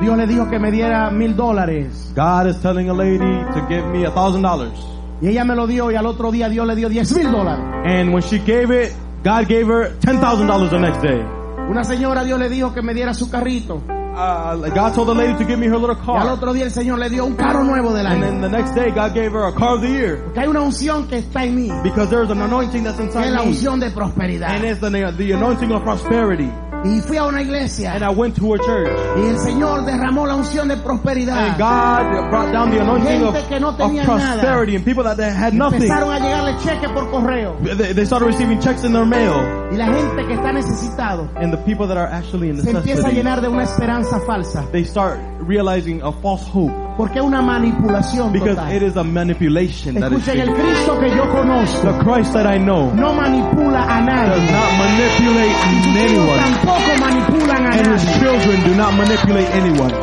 [0.00, 2.12] Dios le dijo que me diera mil dólares.
[2.14, 3.18] God is telling a lady
[3.52, 4.78] to give me a thousand dollars,
[5.20, 7.64] Y ella me lo dio y al otro día Dios le dio diez mil dólares.
[7.86, 8.92] and when she gave it,
[9.24, 11.20] God gave her ten thousand dollars the next day.
[11.68, 13.82] Una señora, Dios le dijo que me diera su carrito.
[14.18, 16.64] Uh, God told the lady to give me her little Y al car, otro día
[16.64, 18.24] el Señor le dio un carro nuevo del año.
[18.24, 20.48] and then the next day, God gave her a car of the year Porque hay
[20.48, 21.70] una unción que está en mí.
[21.84, 24.50] because there's an anointing that's Que es inside la me, unción de prosperidad.
[24.50, 26.50] and it's the the anointing of prosperity.
[26.84, 27.92] Y fui a una iglesia.
[27.92, 31.58] And I went to a church, Y el Señor derramó la unción de and.
[31.58, 35.54] God brought down the anointing of, que no of prosperity, and people that they had
[35.54, 35.82] nothing.
[35.82, 37.56] Empezaron a llegarle cheques por correo.
[37.62, 39.34] They, they started receiving checks in their mail,
[39.72, 43.08] Y la gente que está necesitado and the people that are actually in se empieza
[43.08, 44.70] a llenar de una esperanza falsa.
[44.72, 48.72] they start realizing a false hope Porque es una manipulación because total.
[48.76, 52.44] it is a manipulation that is Escuchen, el Cristo que yo conozco the Christ that
[52.46, 54.52] I know no manipula a does nadie.
[54.52, 58.18] not manipulate Sus hijos anyone, tampoco manipulan a and his nadie.
[58.20, 59.94] children do not manipulate anyone.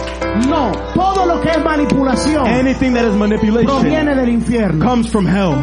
[0.50, 4.84] No, todo lo que es manipulación Anything that is manipulation proviene del infierno.
[4.86, 5.54] comes from hell.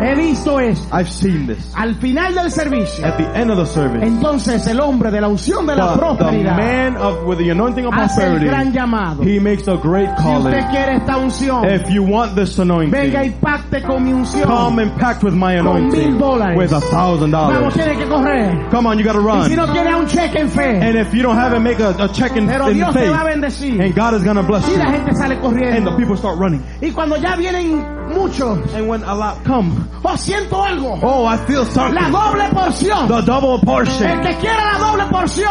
[0.00, 0.88] He visto esto.
[0.92, 1.72] I've seen this.
[1.76, 5.28] Al final del servicio, At the end of the service, entonces el hombre de la
[5.28, 8.72] unción de la the, the man of with the anointing of hace el prosperity, gran
[8.72, 9.22] llamado.
[9.24, 12.90] he makes a great Si usted quiere esta unción, If you want this venga y
[12.98, 14.44] anointing, pacte con mi unción.
[14.46, 16.56] come and packed with my Con anointing mil dólares.
[16.56, 17.74] with a thousand Vamos, dollars.
[17.74, 18.68] tiene que correr.
[18.70, 19.72] Come on, you gotta Y si no run.
[19.74, 22.36] tiene un cheque en fe, And if you don't have it, make a, a check
[22.36, 23.80] in, pero in Dios te va a faith, bendecir.
[23.80, 24.78] and God is gonna bless Y you.
[24.78, 26.62] la gente sale And the people start running.
[26.80, 27.84] Y cuando ya vienen
[28.14, 30.98] muchos, And when a lot come, oh, siento algo.
[31.02, 32.12] oh, I feel La something.
[32.12, 33.08] doble porción.
[33.08, 34.20] The double El portion.
[34.22, 35.04] que quiera la doble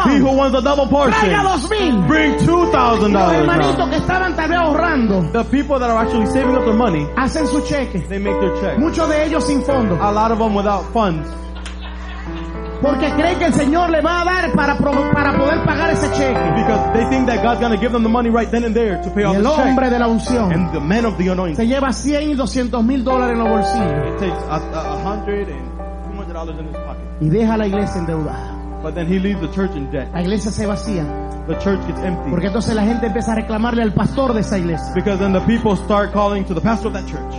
[0.06, 1.20] He who wants the double portion.
[1.20, 2.02] traiga dos mil.
[2.08, 3.90] bring two thousand Los dollars hermanitos now.
[3.90, 7.47] que estaban tal vez ahorrando, The people that are actually saving up their money, hacen
[7.47, 8.08] su cheque.
[8.08, 8.78] they make their check.
[8.80, 9.96] Muchos de ellos sin fondo.
[10.01, 11.28] A lot of them without funds
[12.82, 16.12] Porque creen que el Señor le va a dar para, pro- para poder pagar ese
[16.12, 16.39] cheque.
[16.55, 19.09] because they think that God's gonna give them the money right then and there to
[19.12, 19.93] pay off el the hombre check.
[19.93, 23.04] de la unción And the man of the anointing, se lleva 100 y 200 mil
[23.04, 25.71] dólares en los bolsillos it takes a, a a hundred and
[26.12, 27.04] two hundred dollars in his pocket.
[27.21, 28.54] y deja la iglesia endeudada.
[28.83, 30.08] But then he leaves the church in debt.
[30.13, 31.04] La iglesia se vacía.
[31.47, 32.29] The church gets empty.
[32.29, 34.93] Porque entonces la gente empieza a reclamarle al pastor de esa iglesia.
[34.93, 37.36] Because then the people start calling to the pastor of that church.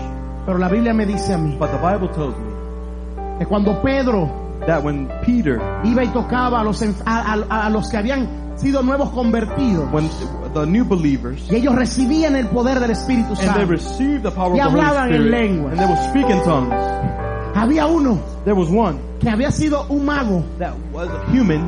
[0.47, 4.29] Pero la Biblia me dice a mí But the Bible tells me que cuando Pedro
[4.67, 8.83] that when Peter, iba y tocaba a los, a, a- a los que habían sido
[8.83, 9.91] nuevos convertidos.
[9.93, 10.09] when
[10.55, 14.31] the new believers, y ellos recibían el poder del Espíritu Santo and they received the
[14.31, 15.73] power Y of the Holy hablaban en Spirit, lenguas.
[15.73, 16.75] and they would speak in tongues,
[17.55, 20.43] había uno there was one que había sido un mago.
[20.59, 21.63] that was a human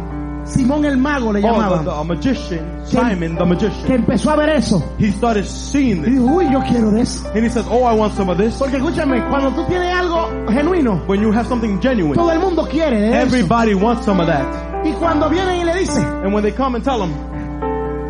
[0.45, 3.93] Simón el mago le Oh, the, the, magician, Simon the que magician.
[3.93, 4.83] empezó a ver eso.
[4.99, 6.13] He started seeing Y this.
[6.15, 7.29] dijo, uy, yo quiero de eso.
[7.35, 8.57] And he says, oh, I want some of this.
[8.59, 12.67] Porque escúchame, cuando tú tienes algo genuino, When you have something genuine, todo el mundo
[12.69, 13.27] quiere de eso.
[13.27, 14.45] everybody wants some of that.
[14.85, 17.13] Y cuando vienen y le dicen, And when they come and tell them,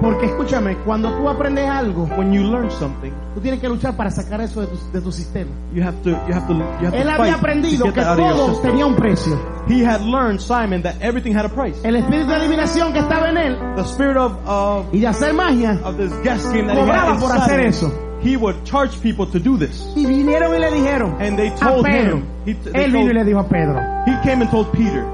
[0.01, 4.11] porque escúchame, cuando tú aprendes algo, when you learn something, tú tienes que luchar para
[4.11, 5.51] sacar eso de tu, de tu sistema.
[5.73, 8.61] you have to, you have to, you have Él to había aprendido to que todo
[8.61, 9.39] tenía un precio.
[9.69, 11.79] He had learned, Simon, that everything had a price.
[11.85, 15.33] El espíritu de adivinación que estaba en él The spirit of, of, y de hacer
[15.33, 17.91] magia, of this guest game that he Cobraba had por hacer eso.
[18.23, 19.93] he would charge people to do this.
[19.97, 22.17] y vinieron y le dijeron And they a told Pedro.
[22.19, 25.05] him, he, they Él vino y le dijo a Pedro, he came and told Peter,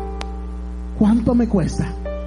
[0.99, 1.85] ¿cuánto me cuesta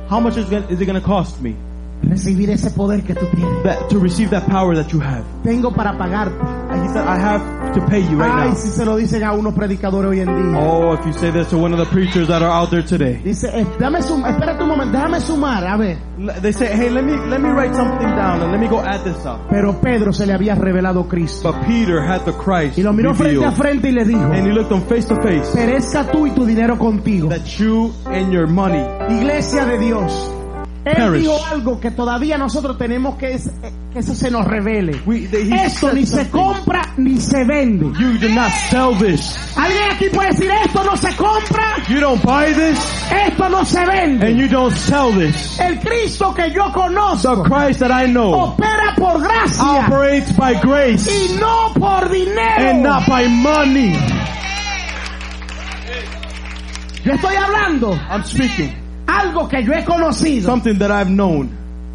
[0.10, 1.56] how much is it going to cost me
[2.04, 3.64] recibir ese poder que tú tienes?
[3.64, 5.24] that, to receive that power that you have?
[5.44, 6.36] Tengo para pagarte.
[6.72, 8.56] And he said, I have to pay you right Ay, now.
[8.56, 10.60] si se lo dicen a unos predicadores hoy en día.
[10.60, 13.20] Oh, if you say this to one of the preachers that are out there today.
[13.24, 15.98] Dice, eh, dame sum- espérate un momento, déjame sumar, a ver.
[16.42, 19.04] They say, hey, let me, let me write something down and let me go add
[19.04, 19.50] this up.
[19.50, 21.52] Pero Pedro se le había revelado Cristo.
[21.52, 24.46] But Peter had the Christ Y lo miró frente a frente y le dijo, And
[24.46, 25.50] he looked them face to face.
[25.56, 27.30] perezca tú y tu dinero contigo.
[27.30, 30.32] That you and your money Iglesia de Dios.
[30.86, 31.22] Él Perish.
[31.24, 33.50] dijo algo que todavía nosotros tenemos que, es-
[33.92, 35.02] que eso se nos revele.
[35.06, 37.86] We, they, he Esto ni se compra ni se vende.
[38.00, 39.36] You do not sell this.
[39.58, 41.76] ¿Alguien aquí puede decir esto no se compra?
[41.90, 42.80] You don't buy this
[43.12, 44.28] Esto no se vende.
[44.28, 45.60] and you don't sell this.
[45.60, 50.54] El Cristo que yo The conozco Christ that I know opera por gracia operates by
[50.62, 52.70] grace y no por dinero.
[52.70, 53.94] and not by money.
[57.04, 58.74] Yo estoy hablando I'm speaking
[59.10, 60.46] algo que yo he conocido.
[60.46, 61.50] something that I've known.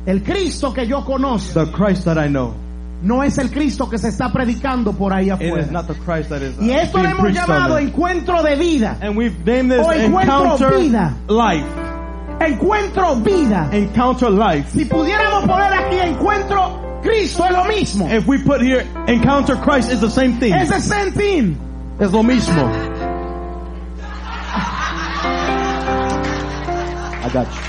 [0.07, 2.55] El Cristo que yo conozco The Christ that I know.
[3.03, 5.71] no es el Cristo que se está predicando por ahí It is afuera.
[5.71, 8.99] not the Christ that is uh, Y esto lo being hemos llamado encuentro de vida.
[9.01, 11.15] And we've named this O encuentro vida.
[11.29, 11.67] Life.
[12.41, 13.69] Encuentro vida.
[13.73, 14.71] Encounter Life.
[14.73, 18.11] Si pudiéramos poner aquí encuentro Cristo es lo mismo.
[18.11, 20.53] If we put here Encounter Christ is the same thing.
[20.55, 21.57] Es el same thing.
[22.01, 22.71] Es lo mismo.
[27.35, 27.61] I got you.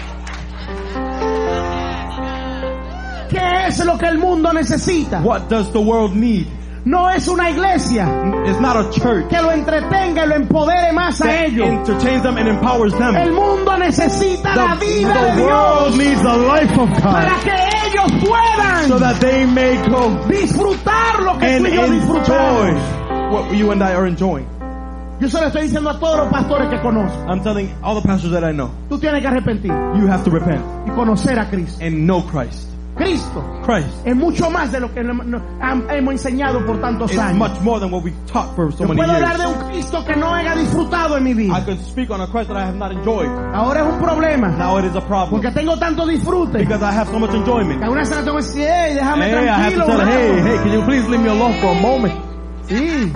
[3.29, 5.21] ¿Qué es lo que el mundo necesita?
[5.23, 6.47] What does the world need?
[6.85, 8.05] No es una iglesia
[8.45, 11.67] It's not a church que lo entretenga y lo empodere más a ellos.
[11.67, 13.15] entertains them and empowers them.
[13.15, 17.31] El mundo necesita la The, vida de the world Dios needs the life of para
[17.31, 21.87] God que ellos puedan so that they may go disfrutar lo que tú y yo
[21.89, 23.31] disfrutamos.
[23.31, 24.45] what you and I are enjoying.
[25.19, 27.17] Yo se lo estoy diciendo a todos los pastores que conozco.
[27.29, 30.29] I'm telling all the pastors that I know, Tú tienes que arrepentir you have to
[30.31, 31.81] repent y conocer a Cristo.
[31.83, 32.69] and know Christ.
[32.97, 37.11] Cristo Christ es mucho más de lo que no- no- ham- hemos enseñado por tantos
[37.17, 37.37] años.
[37.37, 39.57] much more than what we've taught for so Yo many puedo hablar de years.
[39.63, 42.57] un Cristo que no haya disfrutado en mi I can speak on a Christ that
[42.57, 43.29] I have not enjoyed.
[43.53, 46.57] Ahora es un problema Now it is a problem porque tengo tanto disfrute.
[46.59, 47.79] because I have so much enjoyment.
[47.81, 50.81] vez tengo que decir, hey, déjame Hey, I have to tell hey, hey, can you
[50.85, 52.13] please leave me alone for a moment?
[52.67, 53.11] Sí.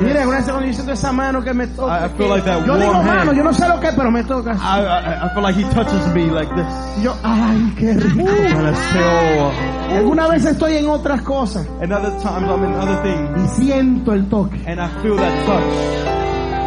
[0.00, 2.00] Mire, una vez cuando yo siento esa mano que me toca.
[2.00, 3.36] I- I feel like that yo digo warm mano, hand.
[3.36, 4.52] yo no sé lo que, pero me toca.
[4.54, 6.66] I, I, I feel like he touches me like this.
[7.02, 8.26] Yo, ay, qué rico.
[8.26, 9.02] Say,
[9.38, 9.52] oh.
[9.96, 13.30] Alguna vez estoy en otras cosas And other times I'm in other things
[13.60, 14.56] y siento el toque.
[14.66, 15.62] and I feel that touch.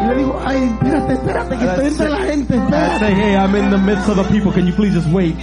[0.00, 3.14] Y le digo, ay, espérate, espérate, que estoy entre la gente, I say, espérate.
[3.14, 4.52] hey, I'm in the midst of the people.
[4.52, 5.36] Can you please just wait?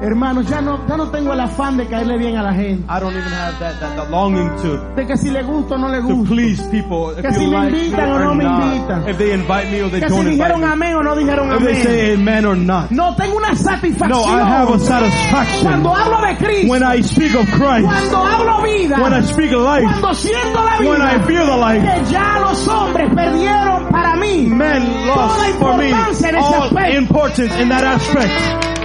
[0.00, 2.84] Hermanos, ya no, ya no tengo el afán de caerle bien a la gente.
[2.88, 5.78] I don't even have that, that, that longing to, De que si le gusto o
[5.78, 6.34] no le to gusto.
[6.34, 7.10] please people.
[7.18, 9.08] If Que si you me like me invitan o no me invitan.
[9.08, 10.66] If they invite me or they Que si don't invite dijeron me.
[10.68, 11.82] amén o no dijeron If they amén.
[11.82, 12.90] say amen or not.
[12.92, 14.08] No, tengo una satisfacción.
[14.08, 15.62] No, I have a satisfaction.
[15.64, 19.52] Cuando hablo de Cristo, When I speak of Christ, cuando hablo vida, when I speak
[19.52, 23.10] of life, cuando siento la when I vida, feel the life, que ya los hombres
[23.14, 28.77] perdieron para mí men lost for me all importance in that aspect.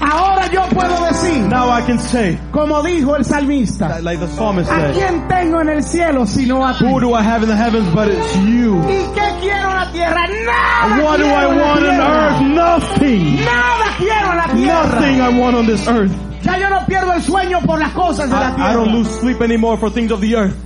[0.00, 4.70] Ahora yo puedo decir, Now I can say, como dijo el salmista, like the psalmist
[4.70, 6.84] ¿a quién tengo en el cielo sino a ti?
[6.86, 8.80] Who do I have in the heavens but it's you?
[8.88, 10.26] ¿Y qué quiero en la tierra?
[10.46, 12.40] Nada What do I want on earth?
[12.42, 13.44] Nothing.
[13.44, 14.84] Nada quiero en la tierra.
[14.84, 16.12] Nothing I want on this earth.
[16.42, 19.10] Ya yo no pierdo el sueño por las cosas de la I, I don't lose
[19.20, 20.56] sleep anymore for things of the earth.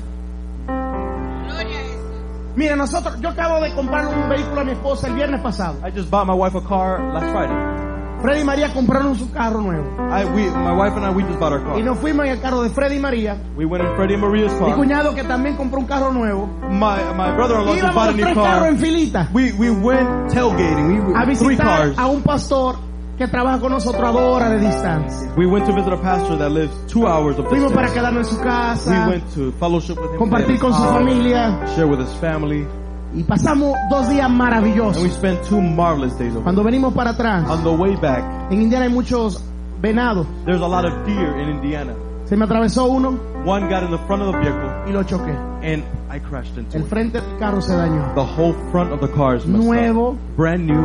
[2.57, 5.77] Mire, nosotros, yo acabo de comprar un vehículo a mi esposa el viernes pasado.
[5.85, 7.94] I just bought my wife a car last Friday.
[8.25, 9.85] Freddy y María compraron su carro nuevo.
[10.11, 11.85] I, we, my wife and I, we just bought our Y car.
[11.85, 13.37] nos fuimos en el carro de Freddy y María.
[13.55, 14.77] We went in Freddie and Maria's Mi car.
[14.77, 16.47] cuñado que también compró un carro nuevo.
[16.71, 18.67] My, my brother-in-law just bought a new car.
[18.67, 21.07] en filita We, we went tailgating.
[21.07, 21.99] We, a we three visitar cars.
[21.99, 22.77] a un pastor
[23.19, 25.33] que trabaja con nosotros a dos horas de distancia.
[25.37, 28.35] We went to visit a pastor that lives two hours of Fuimos para quedarnos en
[28.35, 30.19] su We casa, went to fellowship with him.
[30.19, 31.61] compartir con su house, familia.
[31.77, 32.67] Share with his family.
[33.15, 35.09] Y pasamos dos días And we maravillosos.
[35.13, 36.43] spent two marvelous days over.
[36.43, 39.41] Cuando venimos para atrás, On the way back, en Indiana hay muchos
[39.81, 40.27] venados.
[40.45, 41.95] there's a lot of deer in Indiana.
[42.27, 43.11] Se me atravesó uno
[43.45, 45.31] One got in the front of the vehicle, y lo choqué.
[45.63, 46.89] and I crashed into El it.
[46.89, 48.15] frente del carro se dañó.
[48.15, 50.19] The whole front of the car is messed Nuevo, up.
[50.37, 50.83] Brand new.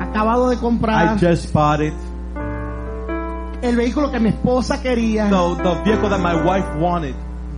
[0.00, 1.16] acabado de comprar.
[1.16, 1.92] I just bought it.
[3.62, 5.28] El vehículo que mi esposa quería.
[5.28, 7.14] The vehicle that my wife wanted.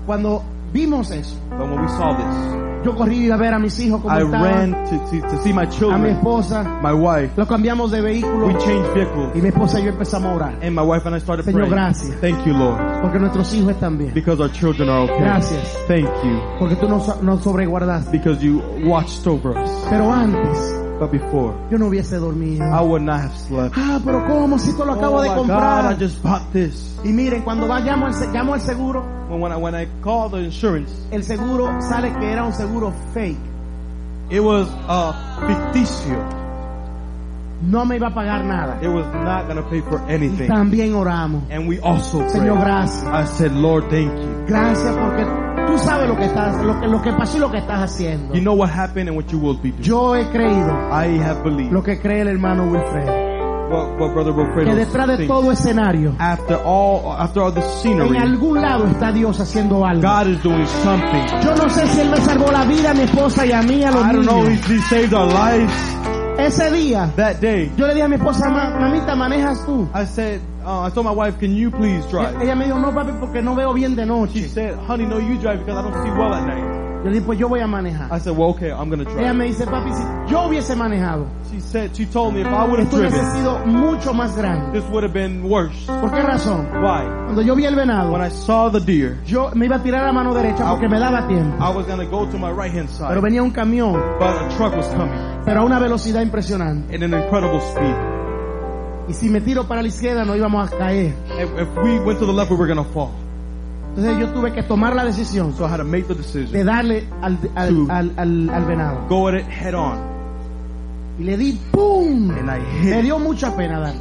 [0.07, 0.43] Cuando
[0.73, 4.23] vimos eso, But when we saw this, yo corrí a ver a mis hijos I
[4.23, 4.43] estaban,
[4.73, 6.81] ran to, to, to see my a mi children, esposa.
[6.83, 7.33] my wife.
[7.37, 9.31] Lo cambiamos de vehículo We changed vehicles.
[9.35, 10.59] y mi esposa y yo empezamos a orar.
[10.63, 11.71] And my wife and I started Señor, praying.
[11.75, 12.21] gracias.
[12.21, 12.79] Thank you, Lord.
[13.03, 14.13] Porque nuestros hijos están bien.
[14.15, 15.21] Because our children are okay.
[15.21, 15.79] Gracias.
[15.89, 16.41] Thank you.
[16.59, 18.11] Porque tú nos, nos sobreguardaste.
[18.13, 19.71] Because you watched over us.
[19.89, 22.65] Pero antes, But before, yo no hubiese dormido.
[22.65, 23.75] I would not have slept.
[23.77, 24.59] Ah, pero ¿cómo?
[24.59, 25.99] Si esto lo acabo oh de my God, I comprar.
[25.99, 26.97] just bought this.
[27.05, 30.39] Y miren, cuando vayamos se- llamo al seguro, When, when, I, when I called the
[30.45, 33.37] insurance, el seguro sale que era un seguro fake.
[34.31, 35.13] it was uh,
[35.47, 36.17] ficticio.
[37.63, 38.79] No me iba a pagar nada.
[38.83, 40.49] It was not going to pay for Y anything.
[40.49, 41.43] también oramos.
[41.51, 42.65] And we also Señor, prayed.
[42.65, 43.05] gracias.
[43.07, 44.45] I said, Lord, thank you.
[44.47, 45.25] Gracias porque
[45.67, 48.35] tú sabes lo que estás, lo que, lo que pasó y lo que estás haciendo.
[48.35, 49.83] You know what happened and what you will be doing.
[49.83, 53.09] Yo he creído I have believed lo que cree el hermano Wilfred.
[53.71, 55.29] what, what Brother Wilfredo Que detrás de thinks.
[55.33, 60.03] todo escenario, After all, after all this en scenery, algún lado está Dios haciendo algo.
[60.03, 61.25] God is doing something.
[61.43, 63.83] Yo no sé si Él me salvó la vida a mi esposa y a mí,
[63.83, 64.59] a los I don't know niños.
[64.59, 65.73] if He saved our lives
[66.39, 67.71] Ese día, that day.
[67.77, 69.89] yo le dije a mi esposa, mamita, manejas tú.
[69.95, 72.41] I said, uh, I told my wife, can you please drive?
[72.43, 75.39] Ella me dijo, no papi, porque no veo bien de She said, honey, no, you
[75.39, 76.84] drive because I don't see well at night.
[77.05, 78.09] Yo le dije, pues yo voy a manejar.
[78.11, 79.35] I said, well, okay, I'm gonna Ella drive.
[79.37, 80.03] me dice, papi, si
[80.33, 83.31] yo hubiese manejado, She said, she told me if I would have esto hubiese driven,
[83.33, 84.73] sido mucho más grande.
[84.73, 85.87] this would have been worse.
[85.87, 86.67] ¿Por qué razón?
[86.83, 87.05] Why?
[87.27, 90.09] Cuando yo vi el venado, When I saw the deer, yo me iba a tirar
[90.09, 91.63] a mano derecha porque me daba tiempo.
[91.63, 94.49] I was gonna go to my right hand Pero side, venía un camión, but a
[94.57, 96.95] truck was coming pero a una velocidad impresionante.
[96.95, 97.95] in an incredible speed.
[99.11, 101.15] Y si me tiro para la izquierda, no íbamos a caer.
[101.39, 103.11] If, if we went to the left, we were gonna fall.
[103.97, 107.07] Entonces yo tuve que tomar la decisión So I had to make the de darle
[107.23, 109.07] al, al, al, al, al venado.
[109.09, 109.99] go at it head on,
[111.19, 112.31] Y le di ¡pum!
[112.33, 112.59] and I
[112.91, 114.01] Me dio mucha pena darle.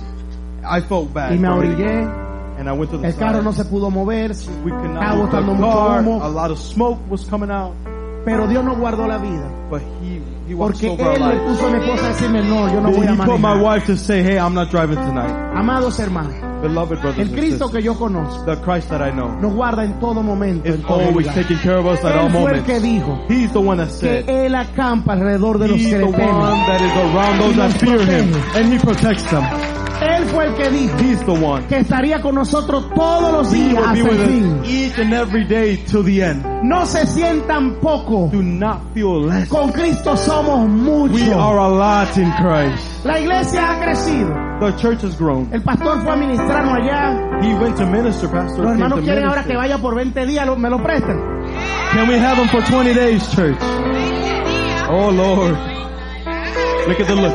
[0.66, 1.78] I felt bad, Y me for it.
[1.78, 2.10] orillé,
[2.60, 3.44] and I went to the el carro side.
[3.44, 4.32] no se pudo mover,
[4.64, 6.00] We could estaba not move the botando mucho car.
[6.04, 6.24] humo.
[6.24, 7.74] A lot of smoke was coming out,
[8.26, 9.48] pero Dios no guardó la vida.
[9.70, 11.52] but he he Porque over our Él le lives.
[11.52, 13.62] puso a mi esposa a decirme, no, yo no voy a He put my manejar.
[13.64, 16.34] wife to say, "Hey, I'm not driving tonight." Amados hermanos,
[16.64, 20.00] Beloved brothers el Cristo que yo conozco the Christ that I know nos guarda en
[20.00, 20.68] todo momento.
[20.68, 22.66] is En todo always taking care of us at all Él fue el moments.
[22.66, 26.00] que dijo He's the one that que said, Él acampa alrededor de los He's que
[26.00, 26.66] the le temen.
[26.68, 29.44] that is around those that fear Him, and He protects them.
[30.02, 31.66] Él fue el que dijo He's the one.
[31.68, 34.62] que estaría con nosotros todos los He días hasta el fin.
[34.66, 36.44] each and every day till the end.
[36.64, 38.30] No se sientan poco.
[38.32, 39.48] Do not feel less.
[39.50, 40.70] Con Cristo somos
[41.12, 43.06] We are a lot in Christ.
[43.06, 44.53] La iglesia ha crecido.
[44.64, 45.50] The church has grown.
[45.52, 47.42] El pastor fue a ministrarnos allá.
[47.42, 48.64] He went to minister, Pastor.
[48.64, 50.46] Los hermanos quieren ahora que vaya por 20 días.
[50.46, 51.18] ¿lo- ¿Me lo prestan?
[51.94, 53.58] Can we have him for 20 days, church?
[54.90, 55.58] Oh Lord.
[56.88, 57.34] Look at the look.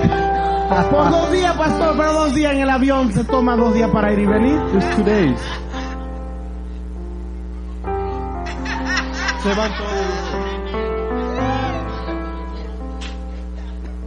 [0.91, 3.13] Por dos días, pastor, pero dos días en el avión.
[3.13, 4.59] Se toma dos días para ir y venir.
[4.73, 5.39] Just two days.
[9.43, 10.08] Se van todos.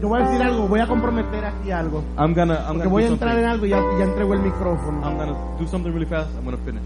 [0.02, 0.68] Yo voy a decir algo.
[0.68, 2.03] Voy a comprometer aquí algo.
[2.18, 4.40] I'm gonna, I'm Porque gonna voy a entrar en algo y ya, ya entrego el
[4.41, 5.02] micrófono.
[5.07, 6.30] I'm gonna do something really fast.
[6.36, 6.82] I'm gonna finish.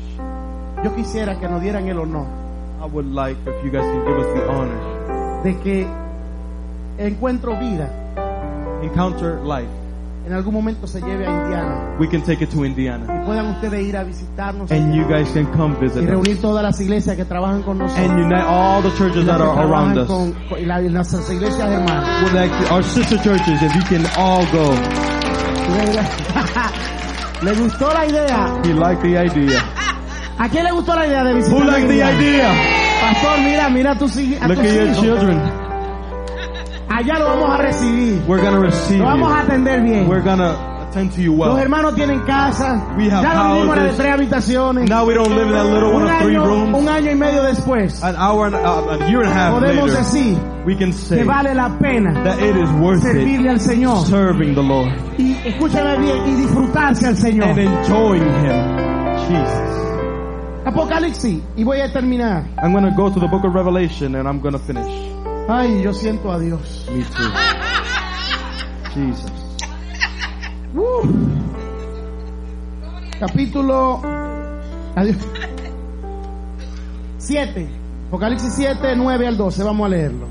[0.83, 2.25] Yo quisiera que nos dieran el honor
[2.81, 5.43] I would like if you guys can give us the honor.
[5.43, 5.87] de que
[6.97, 7.89] Encuentro Vida
[8.83, 9.71] Encounter Life.
[10.25, 13.05] En algún momento se lleve a Indiana We can take it to Indiana.
[13.21, 16.09] y puedan ustedes ir a visitarnos And you guys can come visit us.
[16.09, 18.09] reunir todas las iglesias que trabajan con nosotros.
[18.09, 20.07] And unite all the churches that are around us.
[20.07, 22.23] con, con- y la- nuestras iglesias hermanas.
[22.23, 24.73] With like our sister churches, if you can all go.
[27.43, 28.61] ¿Le gustó la idea?
[28.63, 29.59] He liked the idea.
[30.37, 32.51] ¿A quién le gustó la idea de Who liked the idea?
[33.01, 34.99] Pastor, mira, mira a tus, hij- a Look at your hijos.
[35.01, 35.64] children.
[36.95, 38.23] Allá lo vamos a recibir.
[38.27, 39.47] We're gonna receive Lo vamos a you.
[39.47, 40.07] atender bien.
[40.07, 40.55] We're gonna
[40.87, 41.49] attend to you well.
[41.51, 42.95] Los hermanos tienen casa.
[42.97, 44.89] We have ya no vivimos en de tres habitaciones.
[44.89, 46.73] Now we don't live in that little one un, of three rooms.
[46.77, 49.89] un año y medio después, An hour and uh, a year and a half podemos
[49.89, 53.59] later, decir we can say que vale la pena that it is worth it al
[53.59, 57.49] Señor serving the Lord y escúchame bien y disfrutarse al Señor.
[57.49, 58.85] and enjoying Him.
[59.27, 59.75] Jesus.
[60.65, 62.45] Apocalipsis y voy a terminar.
[62.63, 65.14] I'm gonna go to the book of Revelation and I'm gonna finish.
[65.47, 66.87] Ay, yo siento a Dios.
[66.91, 67.31] Me too.
[68.93, 69.31] Jesus.
[70.73, 71.07] Uh.
[73.19, 74.01] Capítulo
[74.95, 75.17] adiós.
[77.17, 77.67] 7.
[78.07, 79.63] Apocalipsis 7, 9 al 12.
[79.63, 80.27] Vamos a leerlo.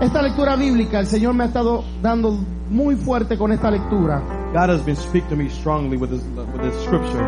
[0.00, 2.38] Esta lectura bíblica, el Señor me ha estado dando
[2.70, 4.22] muy fuerte con esta lectura.
[4.52, 6.22] God has been speaking to me strongly with this,
[6.54, 7.22] with this scripture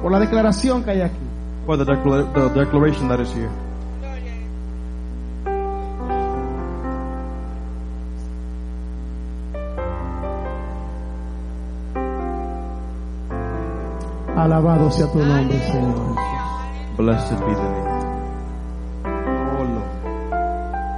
[0.00, 1.16] Por la declaración que hay aquí.
[1.66, 3.50] for the, decla- the declaration that is here.
[14.42, 16.16] Alabado sea tu nombre, Señor.
[16.96, 17.92] Blessed be the name.
[19.04, 20.92] Oh Lord.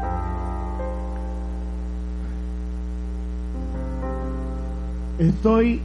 [5.19, 5.81] Estoy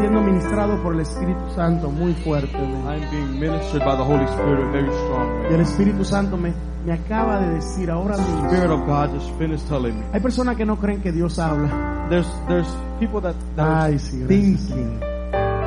[0.00, 2.56] siendo ministrado por el Espíritu Santo muy fuerte.
[2.56, 5.50] I'm being ministered by the Holy Spirit very strongly.
[5.50, 6.52] Y el Espíritu Santo me,
[6.84, 8.48] me acaba de decir ahora The mismo.
[8.50, 10.04] Spirit of God just finished telling me.
[10.12, 12.06] Hay personas que no creen que Dios habla.
[12.10, 12.68] There's there's
[12.98, 14.28] people that, that are Ay, sí, gracias.
[14.68, 15.13] thinking.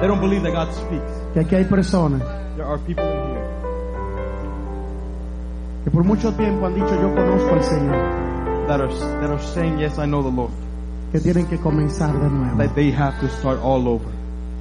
[0.02, 1.11] They don't believe that God speaks.
[1.34, 2.22] Que aquí hay personas
[2.56, 3.48] There are people in here
[5.84, 8.68] que por mucho tiempo han dicho yo conozco al Señor.
[8.68, 8.90] that are
[9.22, 10.52] that are saying, Yes, I know the Lord.
[11.14, 12.57] Que tienen que comenzar de nuevo.
[12.57, 14.10] That they have to start all over.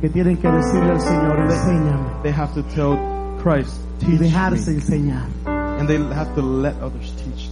[0.00, 2.22] Que tienen que decirle al Señor, enséñame.
[2.22, 2.96] They have to tell
[3.42, 4.76] Christ, Y teach dejarse me.
[4.76, 5.26] enseñar.
[5.46, 7.50] And they have to let others teach.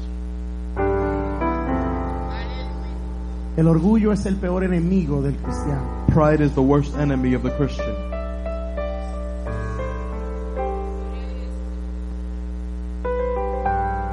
[3.57, 5.83] El orgullo es el peor enemigo del cristiano.
[6.13, 7.95] Pride is the worst enemy of the Christian.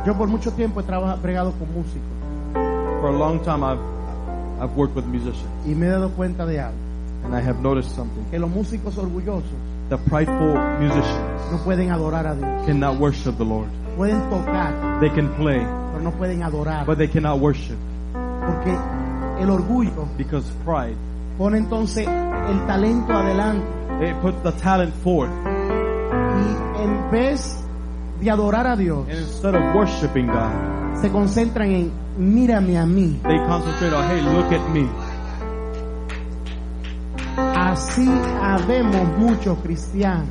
[0.05, 2.01] Yo por mucho tiempo he trabajado, pregado con músicos
[3.01, 3.79] For a long time, I've
[4.59, 6.77] I've worked with musicians, y me he dado cuenta de algo.
[7.23, 8.23] and I have noticed something.
[8.31, 9.43] Que los músicos orgullosos
[9.89, 12.65] The prideful musicians no pueden adorar a Dios.
[12.65, 13.67] cannot worship the Lord.
[13.97, 16.85] Pueden tocar, They can play, pero no pueden adorar.
[16.85, 17.77] but they cannot worship
[18.13, 18.75] Porque
[19.41, 20.95] el orgullo because pride.
[21.37, 23.65] pone entonces el talento adelante.
[23.99, 27.63] They put the talent forth, Y en vez
[28.19, 33.19] de adorar a Dios, and instead of worshiping God, se concentran en mírame a mí.
[33.23, 34.87] they concentrate on, "Hey, look at me."
[37.55, 38.09] Así
[38.41, 40.27] habemos muchos cristianos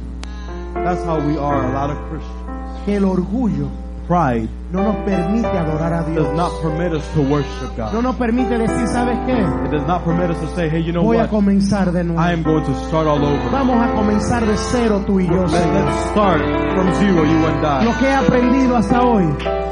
[0.74, 1.66] That's how we are.
[1.66, 2.84] A lot of Christians.
[2.84, 3.68] que el orgullo
[4.10, 6.26] Pride no nos permite adorar a Dios.
[6.26, 8.02] does not permit us to worship No God.
[8.02, 9.38] nos permite decir, ¿sabes qué?
[9.66, 11.30] It does not permit us to say, "Hey, you know Voy a what?
[11.30, 12.20] comenzar de nuevo.
[12.20, 15.46] I am going to start all over." Vamos a comenzar de cero tú y yo,
[15.46, 16.40] Let, let's start
[16.74, 17.94] from zero, you and Lo I.
[18.00, 19.24] que he aprendido hasta hoy,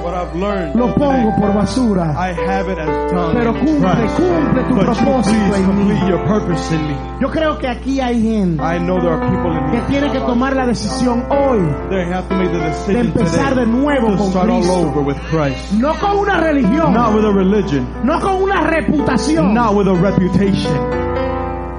[0.04, 2.12] What I've learned, lo pongo today, por basura.
[2.16, 5.66] I have it as tongue Pero cumple, cumple tu But you propósito en mí.
[5.66, 6.96] complete your purpose in me.
[7.20, 10.20] Yo creo que aquí hay gente I know there are people in que tiene que
[10.20, 11.58] tomar la decisión hoy,
[11.90, 15.00] They have to make the de empezar today de nuevo to con start all over
[15.02, 15.72] with Christ.
[15.72, 19.94] no con una religión, Not with a religion, no con una reputación, not with a
[19.94, 20.72] reputation.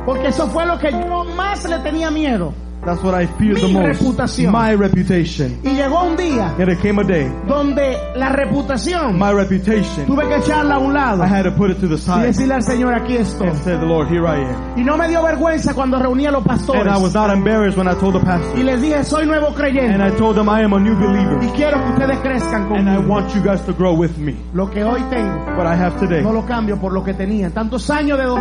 [0.06, 2.54] porque eso fue lo que yo más le tenía miedo.
[2.86, 3.86] That's what I fear the Mi most.
[4.00, 4.52] reputación.
[4.54, 5.60] My reputation.
[5.64, 10.28] Y llegó un día And it came a day, donde la reputación my reputation, tuve
[10.28, 12.54] que echarla a un lado I had to put it to the y side decirle
[12.56, 13.48] al Señor aquí estoy.
[13.50, 14.78] and say, the Lord, here I am.
[14.80, 17.78] Y no me dio vergüenza cuando reunía a los pastores And I was not embarrassed
[17.78, 18.58] when I told the y pastor.
[18.60, 21.40] les dije soy nuevo And creyente I told them I am a new y believer.
[21.56, 23.14] quiero que ustedes crezcan And I conmigo.
[23.14, 24.36] want you guys to grow with me.
[24.54, 26.24] Lo que hoy tengo What I have today.
[26.24, 27.50] no lo cambio por lo que tenía.
[27.52, 28.40] Tantos años de doc-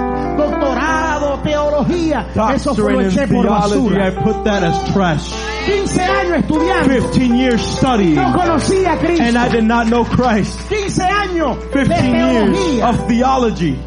[1.42, 5.32] doctorado, teología, eso fue lo eché por theology, I put that as trash.
[5.66, 8.14] 15 años estudiando, 15 years studying.
[8.14, 9.24] no conocía a Cristo.
[9.24, 10.68] And I did not know Christ.
[10.68, 13.78] 15 años de 15 years teología of theology.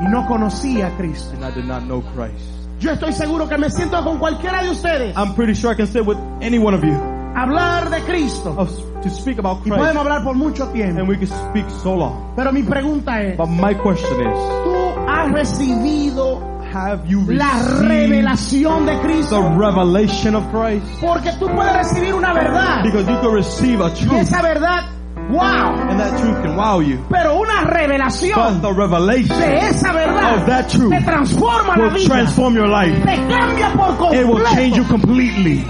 [0.00, 1.34] y no conocía a Cristo.
[1.34, 2.58] And I did not know Christ.
[2.80, 5.88] Yo estoy seguro que me siento con cualquiera de ustedes I'm pretty sure I can
[5.88, 8.70] sit with any one of you hablar de Cristo of,
[9.02, 9.78] to speak about y Christ.
[9.78, 11.00] podemos hablar por mucho tiempo.
[11.00, 12.32] And we can speak so long.
[12.36, 14.34] Pero mi pregunta es, But my question is,
[14.64, 16.40] ¿tú has recibido
[16.72, 18.92] have you la received revelación de
[19.30, 20.84] the revelation of Christ?
[21.00, 24.84] Porque tú puedes recibir una verdad Because you can receive a truth, esa verdad,
[25.30, 26.98] wow, and that truth can wow you.
[27.08, 32.08] pero una But the revelation de esa of that truth te transforma la will vida,
[32.08, 32.94] transform your life.
[33.04, 35.64] te cambia por It will change you completely.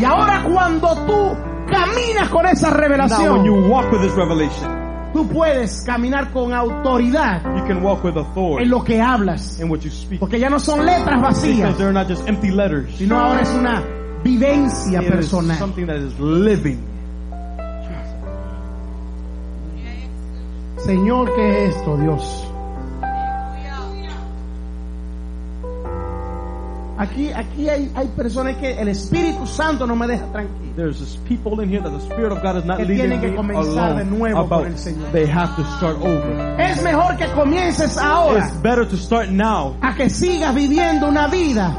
[0.00, 1.36] Y ahora cuando tú
[1.70, 4.68] caminas con esa Now, when revelación, you walk with this revelation,
[5.12, 9.68] tú puedes caminar con autoridad you can walk with en authority lo que hablas, in
[9.68, 10.18] what you speak.
[10.20, 12.90] porque ya no son letras Because vacías, they're not just empty letters.
[12.96, 13.82] sino ahora es una
[14.24, 15.58] vivencia It is personal.
[15.58, 16.78] something that is living.
[20.78, 22.49] Señor, ¿qué es esto, Dios?
[27.00, 30.74] Aquí, aquí hay, hay personas que el Espíritu Santo no me deja tranquilo.
[30.76, 33.30] There's people in here that the Spirit of God is not Que leading tienen que
[33.30, 34.64] me comenzar de nuevo about.
[34.64, 35.10] con el Señor.
[35.10, 36.60] They have to start over.
[36.60, 41.26] Es mejor que comiences ahora It's better to start now a que sigas viviendo una
[41.28, 41.74] vida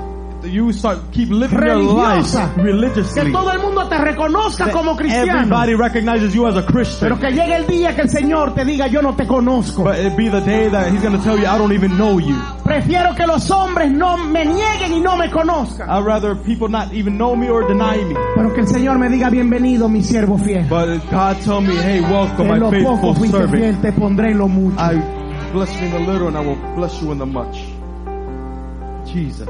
[0.51, 2.53] you start keep living your life Religiosa.
[2.55, 3.31] Que religiously.
[3.31, 5.31] todo el mundo te reconozca That como cristiano.
[5.31, 7.09] Everybody recognizes you as a Christian.
[7.09, 9.83] Pero que llegue el día que el Señor te diga yo no te conozco.
[9.83, 12.19] But it be the day that he's going to tell you, I don't even know
[12.19, 12.35] you.
[12.63, 15.89] Prefiero que los hombres no me nieguen y no me conozcan.
[15.89, 18.15] I'd rather people not even know me or deny me.
[18.35, 20.67] Pero que el Señor me diga bienvenido mi siervo fiel.
[20.69, 23.51] But God tell me, hey, welcome, my faithful servant.
[23.51, 24.77] fiel, te pondré lo mucho.
[24.79, 24.95] I
[25.51, 27.57] bless you in the little and I will bless you in the much.
[29.05, 29.49] Jesus.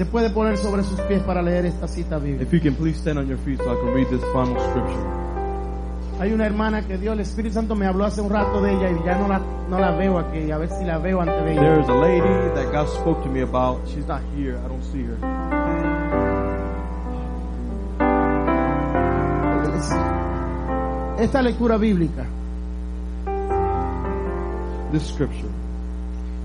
[0.00, 2.42] Se puede poner sobre sus pies para leer esta cita bíblica.
[2.42, 4.96] If you can please stand on your feet so I can read this final scripture.
[6.18, 8.90] Hay una hermana que Dios, el Espíritu Santo me habló hace un rato de ella
[8.92, 10.50] y ya no la, no la veo aquí.
[10.50, 11.60] A ver si la veo antes de ella.
[11.60, 13.86] There's a lady that God spoke to me about.
[13.88, 14.56] She's not here.
[14.64, 15.18] I don't see her.
[21.18, 22.24] Esta lectura bíblica,
[24.92, 25.50] This scripture.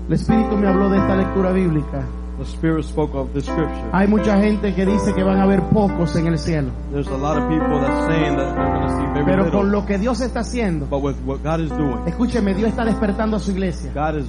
[0.08, 2.04] el Espíritu me habló de esta lectura bíblica.
[2.38, 3.90] The Spirit spoke of this scripture.
[3.92, 6.70] Hay mucha gente que dice que van a haber pocos en el cielo.
[6.92, 9.60] There's a lot of people that's saying that they're going to see very Pero little.
[9.60, 12.84] con lo que Dios está haciendo, But with what God is doing, escúcheme, Dios está
[12.84, 13.90] despertando a su iglesia.
[13.94, 14.26] God is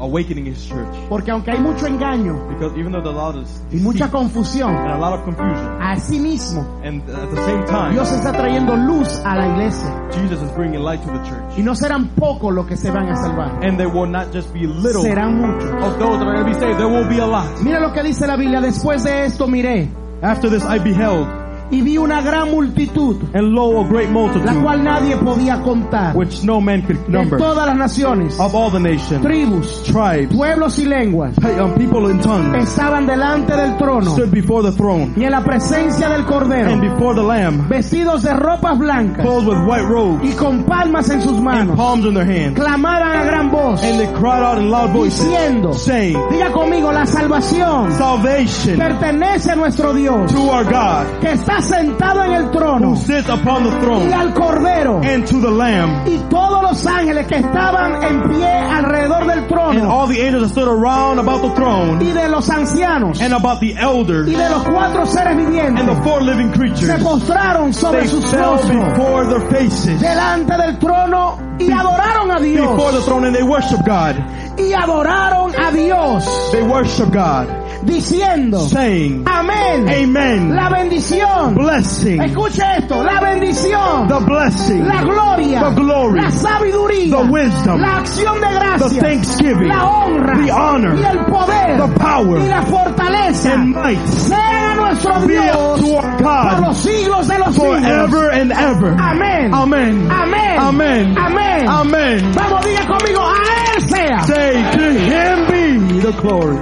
[0.00, 0.88] awakening His church.
[1.08, 4.92] Porque aunque hay mucho engaño Because even though a lot of y mucha confusión, and
[4.92, 9.08] a lot of confusion, así mismo and at the same time, Dios está trayendo luz
[9.24, 10.08] a la iglesia.
[10.12, 11.58] Jesus is bringing light to the church.
[11.58, 14.52] Y no serán pocos los que se van a salvar, And there will not just
[14.52, 15.70] be little serán muchos.
[15.82, 16.78] of those that are going to be saved.
[16.78, 17.60] There will be a lot.
[17.62, 19.88] Mira lo que dice la Biblia, después de esto miré
[20.22, 21.26] After this, I beheld,
[21.70, 26.16] y vi una gran multitud, and lo, a great la multitude, cual nadie podía contar,
[26.16, 30.34] which no man could de number, todas las naciones, of all the nations, tribus, tribes,
[30.34, 35.12] pueblos y lenguas, um, people in tongues, estaban delante del trono stood before the throne,
[35.16, 39.46] y en la presencia del Cordero, and before the Lamb, vestidos de ropas blancas clothed
[39.46, 42.58] with white robes, y con palmas en sus and manos, palms in their hands.
[42.58, 47.06] a gran voz, And they cried out in loud voices, diciendo, saying, diga conmigo, la
[47.06, 52.90] salvación Salvation pertenece a nuestro Dios, to our God, que está sentado en el trono
[52.90, 55.00] who sits upon the y throne, al Cordero.
[55.04, 56.06] and to the Lamb.
[56.06, 60.42] y todos los ángeles que estaban en pie alrededor del And trono all the angels
[60.42, 64.34] that stood around about the throne, y de los ancianos and about the elders, y
[64.34, 67.02] de los cuatro seres and vivientes the four living se creatures.
[67.02, 72.38] postraron sobre They sus fell rostros before their faces, delante del trono y adoraron a
[72.38, 74.16] before the Dios throne, and they worship God.
[74.58, 76.24] y adoraron a Dios.
[76.52, 77.46] They worship God,
[77.84, 80.54] diciendo saying, amén Amen.
[80.54, 81.54] la bendición.
[81.54, 84.08] Blessing, escuche esto la bendición.
[84.08, 85.60] The blessing, la gloria.
[85.60, 87.16] The glory, la sabiduría.
[87.16, 90.44] The wisdom, la acción de the gracias thanksgiving, la honra.
[90.44, 91.76] The honor, y el poder.
[91.76, 93.52] The power, y la fortaleza.
[93.52, 94.06] And might.
[94.08, 97.80] Sea nuestro Dios to our por God los siglos de los siglos.
[97.80, 98.94] forever and ever.
[98.98, 99.54] Amén.
[99.54, 100.10] Amen.
[100.10, 100.58] Amén.
[100.58, 101.18] Amen.
[101.18, 101.49] Amén.
[101.68, 102.32] Amen.
[102.34, 104.22] Vamos, diga conmigo, a Él sea.
[104.22, 106.58] Say to him be the glory.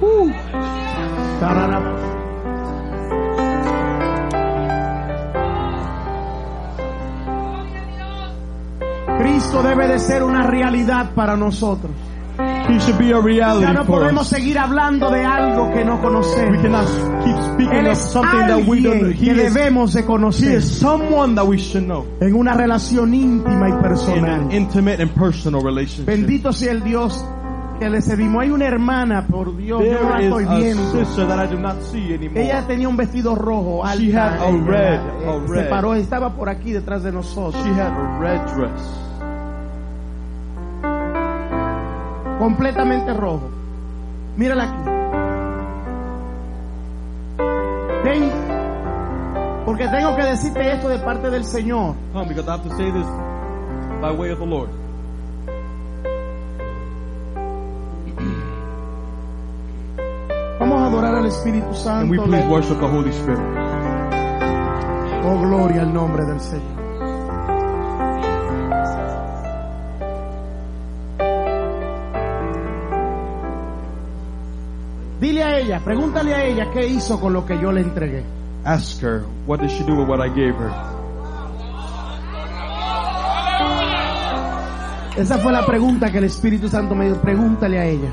[0.00, 0.32] Uh.
[9.18, 11.92] Cristo debe de ser una realidad para nosotros.
[12.68, 14.28] He should be a Ya reality no for podemos us.
[14.28, 16.62] seguir hablando de algo que no We conocemos.
[16.62, 16.86] cannot
[17.24, 19.10] keep speaking Él of something that we don't know.
[19.10, 22.54] He que is, debemos de he conocer is someone that we should know en una
[22.54, 24.24] relación íntima y in personal.
[24.30, 26.06] an intimate and personal relationship.
[26.06, 27.24] Bendito sea el Dios
[27.78, 28.42] que le servimos.
[28.42, 30.92] Hay una hermana, por Dios, yo no la There estoy viendo.
[30.92, 32.42] sister that I do not see anymore.
[32.42, 35.68] Ella tenía un vestido rojo, alta, She had a red, eh, a se red.
[35.68, 38.80] paró, estaba por aquí detrás de nosotros, She had a red dress,
[42.38, 43.48] completamente rojo.
[44.36, 44.76] Mírala aquí.
[48.04, 48.30] Ven,
[49.64, 51.94] porque tengo que decirte esto de parte del Señor.
[52.12, 53.06] Come, because I have to say this
[54.00, 54.68] by way of the Lord.
[60.60, 62.24] Vamos a adorar al Espíritu And we Santo.
[62.24, 63.40] please worship the Holy Spirit.
[65.24, 66.85] Oh, gloria al nombre del Señor.
[75.20, 78.22] Dile a ella, pregúntale a ella qué hizo con lo que yo le entregué.
[78.64, 80.70] Ask her, what did she do with what I gave her?
[85.16, 87.20] Esa fue la pregunta que el Espíritu Santo me dio.
[87.22, 88.10] Pregúntale a ella.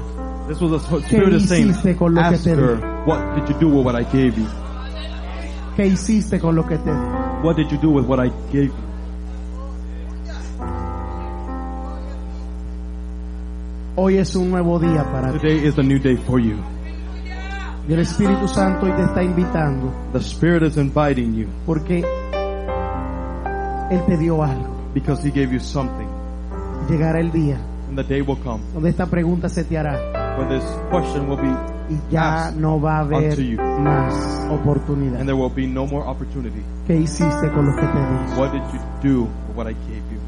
[0.48, 2.62] This was the Spirit saying, hiciste con lo que te di?
[3.06, 4.48] what did you do with what I gave you?
[5.76, 6.98] ¿Qué hiciste con lo que te di?
[7.44, 8.94] What did you do with what I gave you?
[13.96, 15.40] Hoy es un nuevo día para ti.
[15.40, 16.58] Today is a new day for you.
[17.88, 22.04] Y el Espíritu Santo hoy te está invitando The Spirit is inviting you porque
[23.92, 24.74] Él te dio algo.
[24.94, 26.08] because He gave you something.
[26.90, 27.58] Llegará el día
[27.90, 29.94] and the day will come donde esta pregunta se te hará
[30.38, 31.50] when this question will be
[31.90, 33.38] y ya no va a haber
[33.82, 35.20] más oportunidad.
[35.20, 36.62] and there will be no more opportunity.
[36.88, 38.40] ¿Qué hiciste con lo que te di?
[38.40, 40.20] What did you do with what I gave you?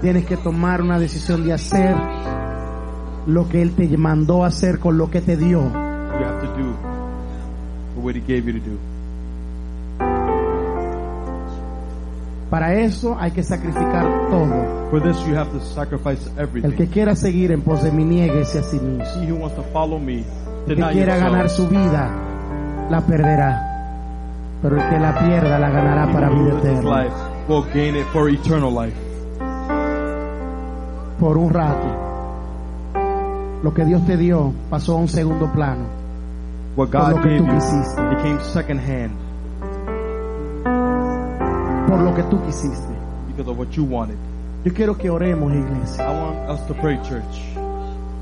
[0.00, 1.96] Tienes que tomar una decisión de hacer
[3.28, 5.60] lo que Él te mandó a hacer con lo que te dio.
[5.60, 6.74] You have to do
[8.02, 8.78] what He gave you to do.
[12.50, 14.88] Para eso hay que sacrificar todo.
[14.90, 16.86] For this, you have to sacrifice El que everything.
[16.86, 19.04] quiera seguir en pos de mí, niéguese a sí mismo.
[19.22, 20.24] He who wants to follow me,
[20.66, 22.10] El que quiera ganar su vida,
[22.90, 23.64] la perderá.
[24.62, 27.06] Pero el que la pierda, la ganará He para vida eterna.
[27.48, 28.96] will gain it for eternal life.
[31.20, 31.86] Por un rato,
[33.62, 35.84] lo que Dios te dio pasó a un segundo plano.
[36.76, 38.00] What Por lo God que gave tú you quisiste.
[38.10, 39.12] became second hand
[41.88, 42.88] Por lo que tú quisiste.
[43.28, 44.16] because of what you wanted.
[44.64, 46.04] Yo quiero que oremos, iglesia.
[46.04, 47.54] I want us to pray, church.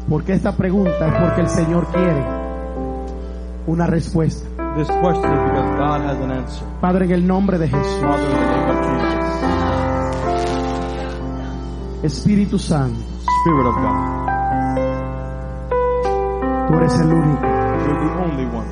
[0.08, 2.24] Porque esta pregunta es porque el Señor quiere
[3.66, 4.46] una respuesta.
[4.76, 6.64] This question is because God has an answer.
[6.80, 8.76] Padre, en el nombre de Jesús, Father, in the name of
[12.02, 13.00] Jesus, Espíritu Santo,
[13.42, 14.28] Spirit of God,
[16.68, 18.66] tú eres el único you're the only one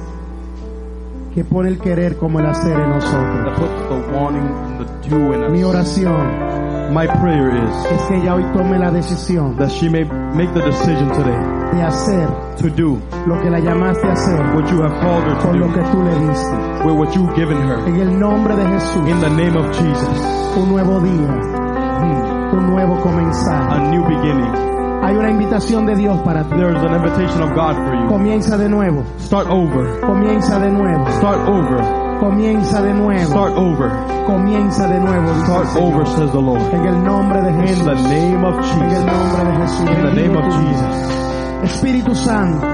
[1.34, 3.44] que pone el querer como el hacer en nosotros.
[3.44, 6.54] that puts the wanting and the do in Mi oración
[6.92, 10.04] My prayer is es que ella hoy tome la decisión that she may
[10.34, 11.36] make the decision today
[11.72, 15.34] de hacer to do lo que la llamaste a hacer what you have called her
[15.38, 16.56] to con lo que do tú le diste.
[16.84, 17.78] with what you've given her.
[17.88, 20.20] En el nombre de Jesús, In the name of Jesus,
[20.56, 23.72] un nuevo día, un nuevo comenzar.
[23.72, 24.73] a new beginning.
[25.04, 26.56] Hay una invitación de Dios para ti.
[26.56, 28.08] There is an invitation of God for you.
[28.08, 30.00] Comienza de nuevo, Start over.
[30.00, 32.18] comienza de nuevo, Start over.
[32.20, 33.90] comienza de nuevo, Start over.
[34.26, 35.28] comienza de nuevo.
[35.30, 36.62] el Start over, says the Lord.
[36.72, 37.84] En el nombre de In Jesús.
[37.84, 39.04] the name of En el Jesus.
[39.04, 39.80] nombre de Jesús.
[39.90, 40.44] In the name of.
[40.44, 41.74] Jesus.
[41.74, 42.66] Espíritu Santo,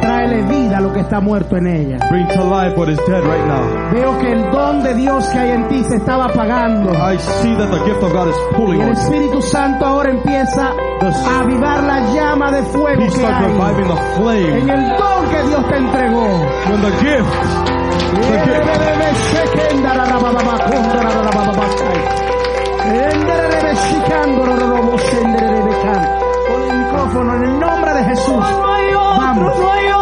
[0.00, 1.98] tráele vida a lo que está muerto en ella.
[2.10, 3.92] Bring to life what is dead right now.
[3.92, 6.90] Veo que el don de Dios que hay en ti se estaba apagando.
[6.92, 9.00] I see that the gift of God is Y pulling el on you.
[9.00, 10.70] Espíritu Santo ahora empieza
[11.02, 13.56] a avivar la llama de fuego que hay en
[14.14, 14.58] flame.
[14.70, 16.22] el don que Dios te entregó.
[16.70, 17.32] When the gift,
[18.14, 18.62] the gift,
[26.48, 28.44] Con el micrófono en el nombre de Jesús.
[29.18, 30.01] Vamos.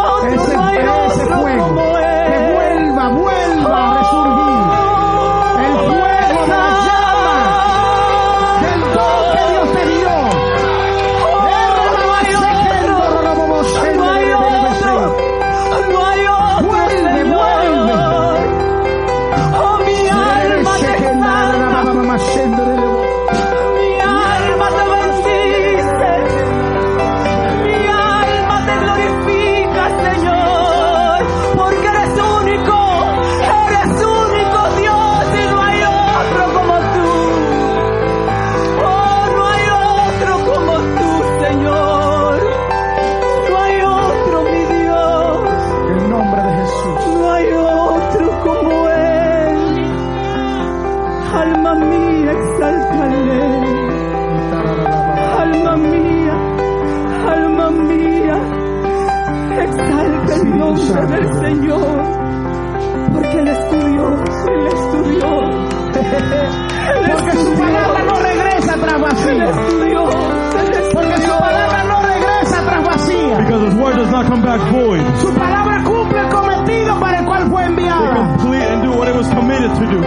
[75.21, 78.35] Su palabra cumple el cometido para el cual fue enviada.
[78.37, 80.01] complete and do what it was committed to do.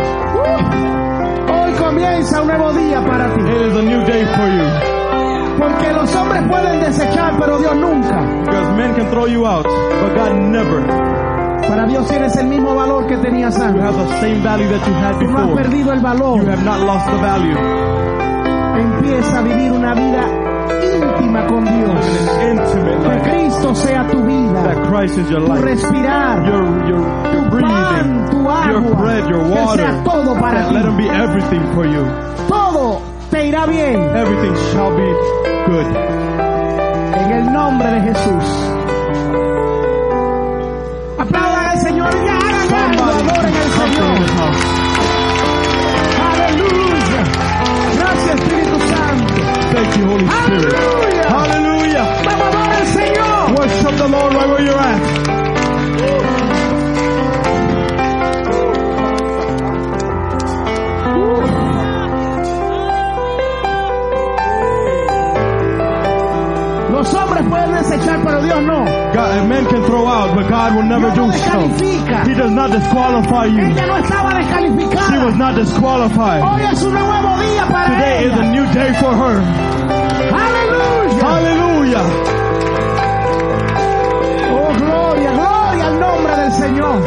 [1.53, 3.41] Hoy comienza un nuevo día para ti.
[3.43, 4.65] It is a new day for you.
[5.59, 8.21] Porque los hombres pueden desechar, pero Dios nunca.
[8.45, 10.83] Because men can throw you out, but God never.
[11.69, 13.83] Para Dios tienes el mismo valor que tenías You antes.
[13.83, 15.63] have the same value that you had Tú no has before.
[15.63, 16.43] perdido el valor.
[16.43, 17.57] You have not lost the value.
[18.77, 20.27] Empieza a vivir una vida
[21.25, 22.07] íntima con Dios.
[23.25, 23.31] Que.
[23.31, 24.63] Cristo sea tu vida.
[24.63, 25.65] That Christ is your Tu life.
[25.65, 26.45] respirar.
[26.47, 27.01] Your, your,
[27.35, 28.97] your Tu pan, tu agua.
[29.03, 29.91] bread, your Que water.
[29.91, 30.75] sea todo para ti.
[30.75, 32.05] let Him be everything for you.
[32.49, 34.01] Todo te irá bien.
[34.17, 35.09] Everything shall be
[35.67, 35.87] good.
[37.17, 38.45] En el nombre de Jesús.
[41.19, 44.19] Aplaudan al Señor y hagan algo, adoren al Señor.
[46.33, 47.23] Aleluya.
[47.99, 49.35] Gracias Espíritu Santo.
[49.75, 50.75] Thank you, Holy Spirit.
[50.75, 50.94] Hallelujah.
[54.05, 55.01] the Lord right where you're at.
[56.01, 56.45] Woo.
[69.15, 71.69] God, and men can throw out, but God will never Dios do so.
[72.29, 73.57] He does not disqualify you.
[73.57, 74.03] No
[75.09, 76.43] she was not disqualified.
[77.91, 78.35] Today ella.
[78.35, 79.41] is a new day for her.
[80.35, 81.25] Hallelujah.
[81.25, 82.34] Hallelujah.
[86.65, 87.01] Señor.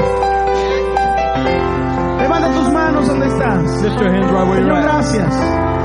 [2.19, 3.81] Levanta tus manos donde estás.
[3.81, 4.83] Lift your hands right where you're Señor, at.
[4.83, 5.35] gracias.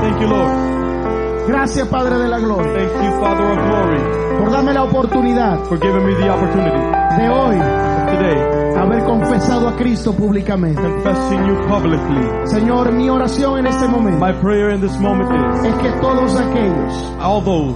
[0.01, 1.47] Thank you, Lord.
[1.47, 3.99] Gracias, Padre de la Gloria, Thank you, Father of glory,
[4.39, 6.79] por darme la oportunidad for giving me the opportunity
[7.17, 7.55] de hoy
[8.15, 10.81] today haber confesado a Cristo públicamente.
[10.81, 12.21] confessing you publicly.
[12.45, 16.33] Señor, mi oración en este momento My prayer in this moment is es que todos
[16.39, 17.75] aquellos all those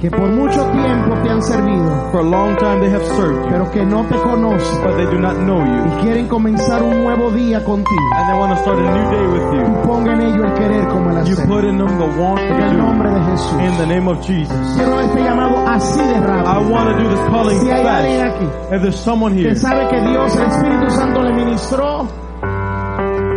[0.00, 3.48] que por mucho tiempo te han servido, for a long time they have served you,
[3.50, 7.02] pero que no te conocen but they do not know you, y quieren comenzar un
[7.02, 9.82] nuevo día contigo, and they want to start a new day with you.
[9.84, 11.46] ponga en ello el querer como el You hacer.
[11.48, 13.18] put in them the want En el nombre de.
[13.28, 13.52] Jesús.
[13.60, 14.56] In the name of Jesus.
[14.76, 16.70] Quiero este llamado así de I rápido.
[16.72, 18.44] want to do this calling Si hay alguien aquí
[18.76, 22.06] If there's someone here que sabe que Dios, el Espíritu Santo le ministró,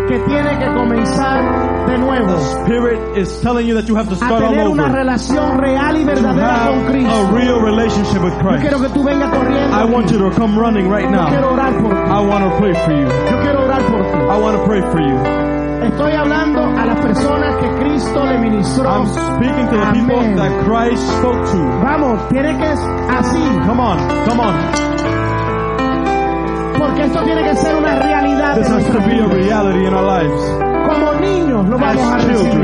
[0.07, 4.17] que tiene que comenzar de nuevo Spirit is telling you that you have to a
[4.17, 4.95] start all tener una over.
[4.95, 8.61] relación real y verdadera con have a real relationship with Yo Christ.
[8.61, 9.75] quiero que tú vengas corriendo.
[9.77, 11.53] I want you to come running right Yo quiero now.
[11.53, 12.11] orar por ti.
[12.11, 13.07] I want to pray for you.
[13.07, 14.17] Yo quiero orar por ti.
[14.17, 15.17] I want to pray for you.
[15.81, 18.85] Estoy hablando a las personas que Cristo le ministró.
[18.87, 21.57] I'm speaking to the people that Christ spoke to.
[21.83, 23.97] Vamos, tiene que así, Come on,
[24.27, 24.53] come on.
[26.77, 30.03] porque esto tiene que ser una realidad This has to be a reality in our
[30.03, 30.60] lives.
[30.87, 32.51] Como niños lo vamos a recibir.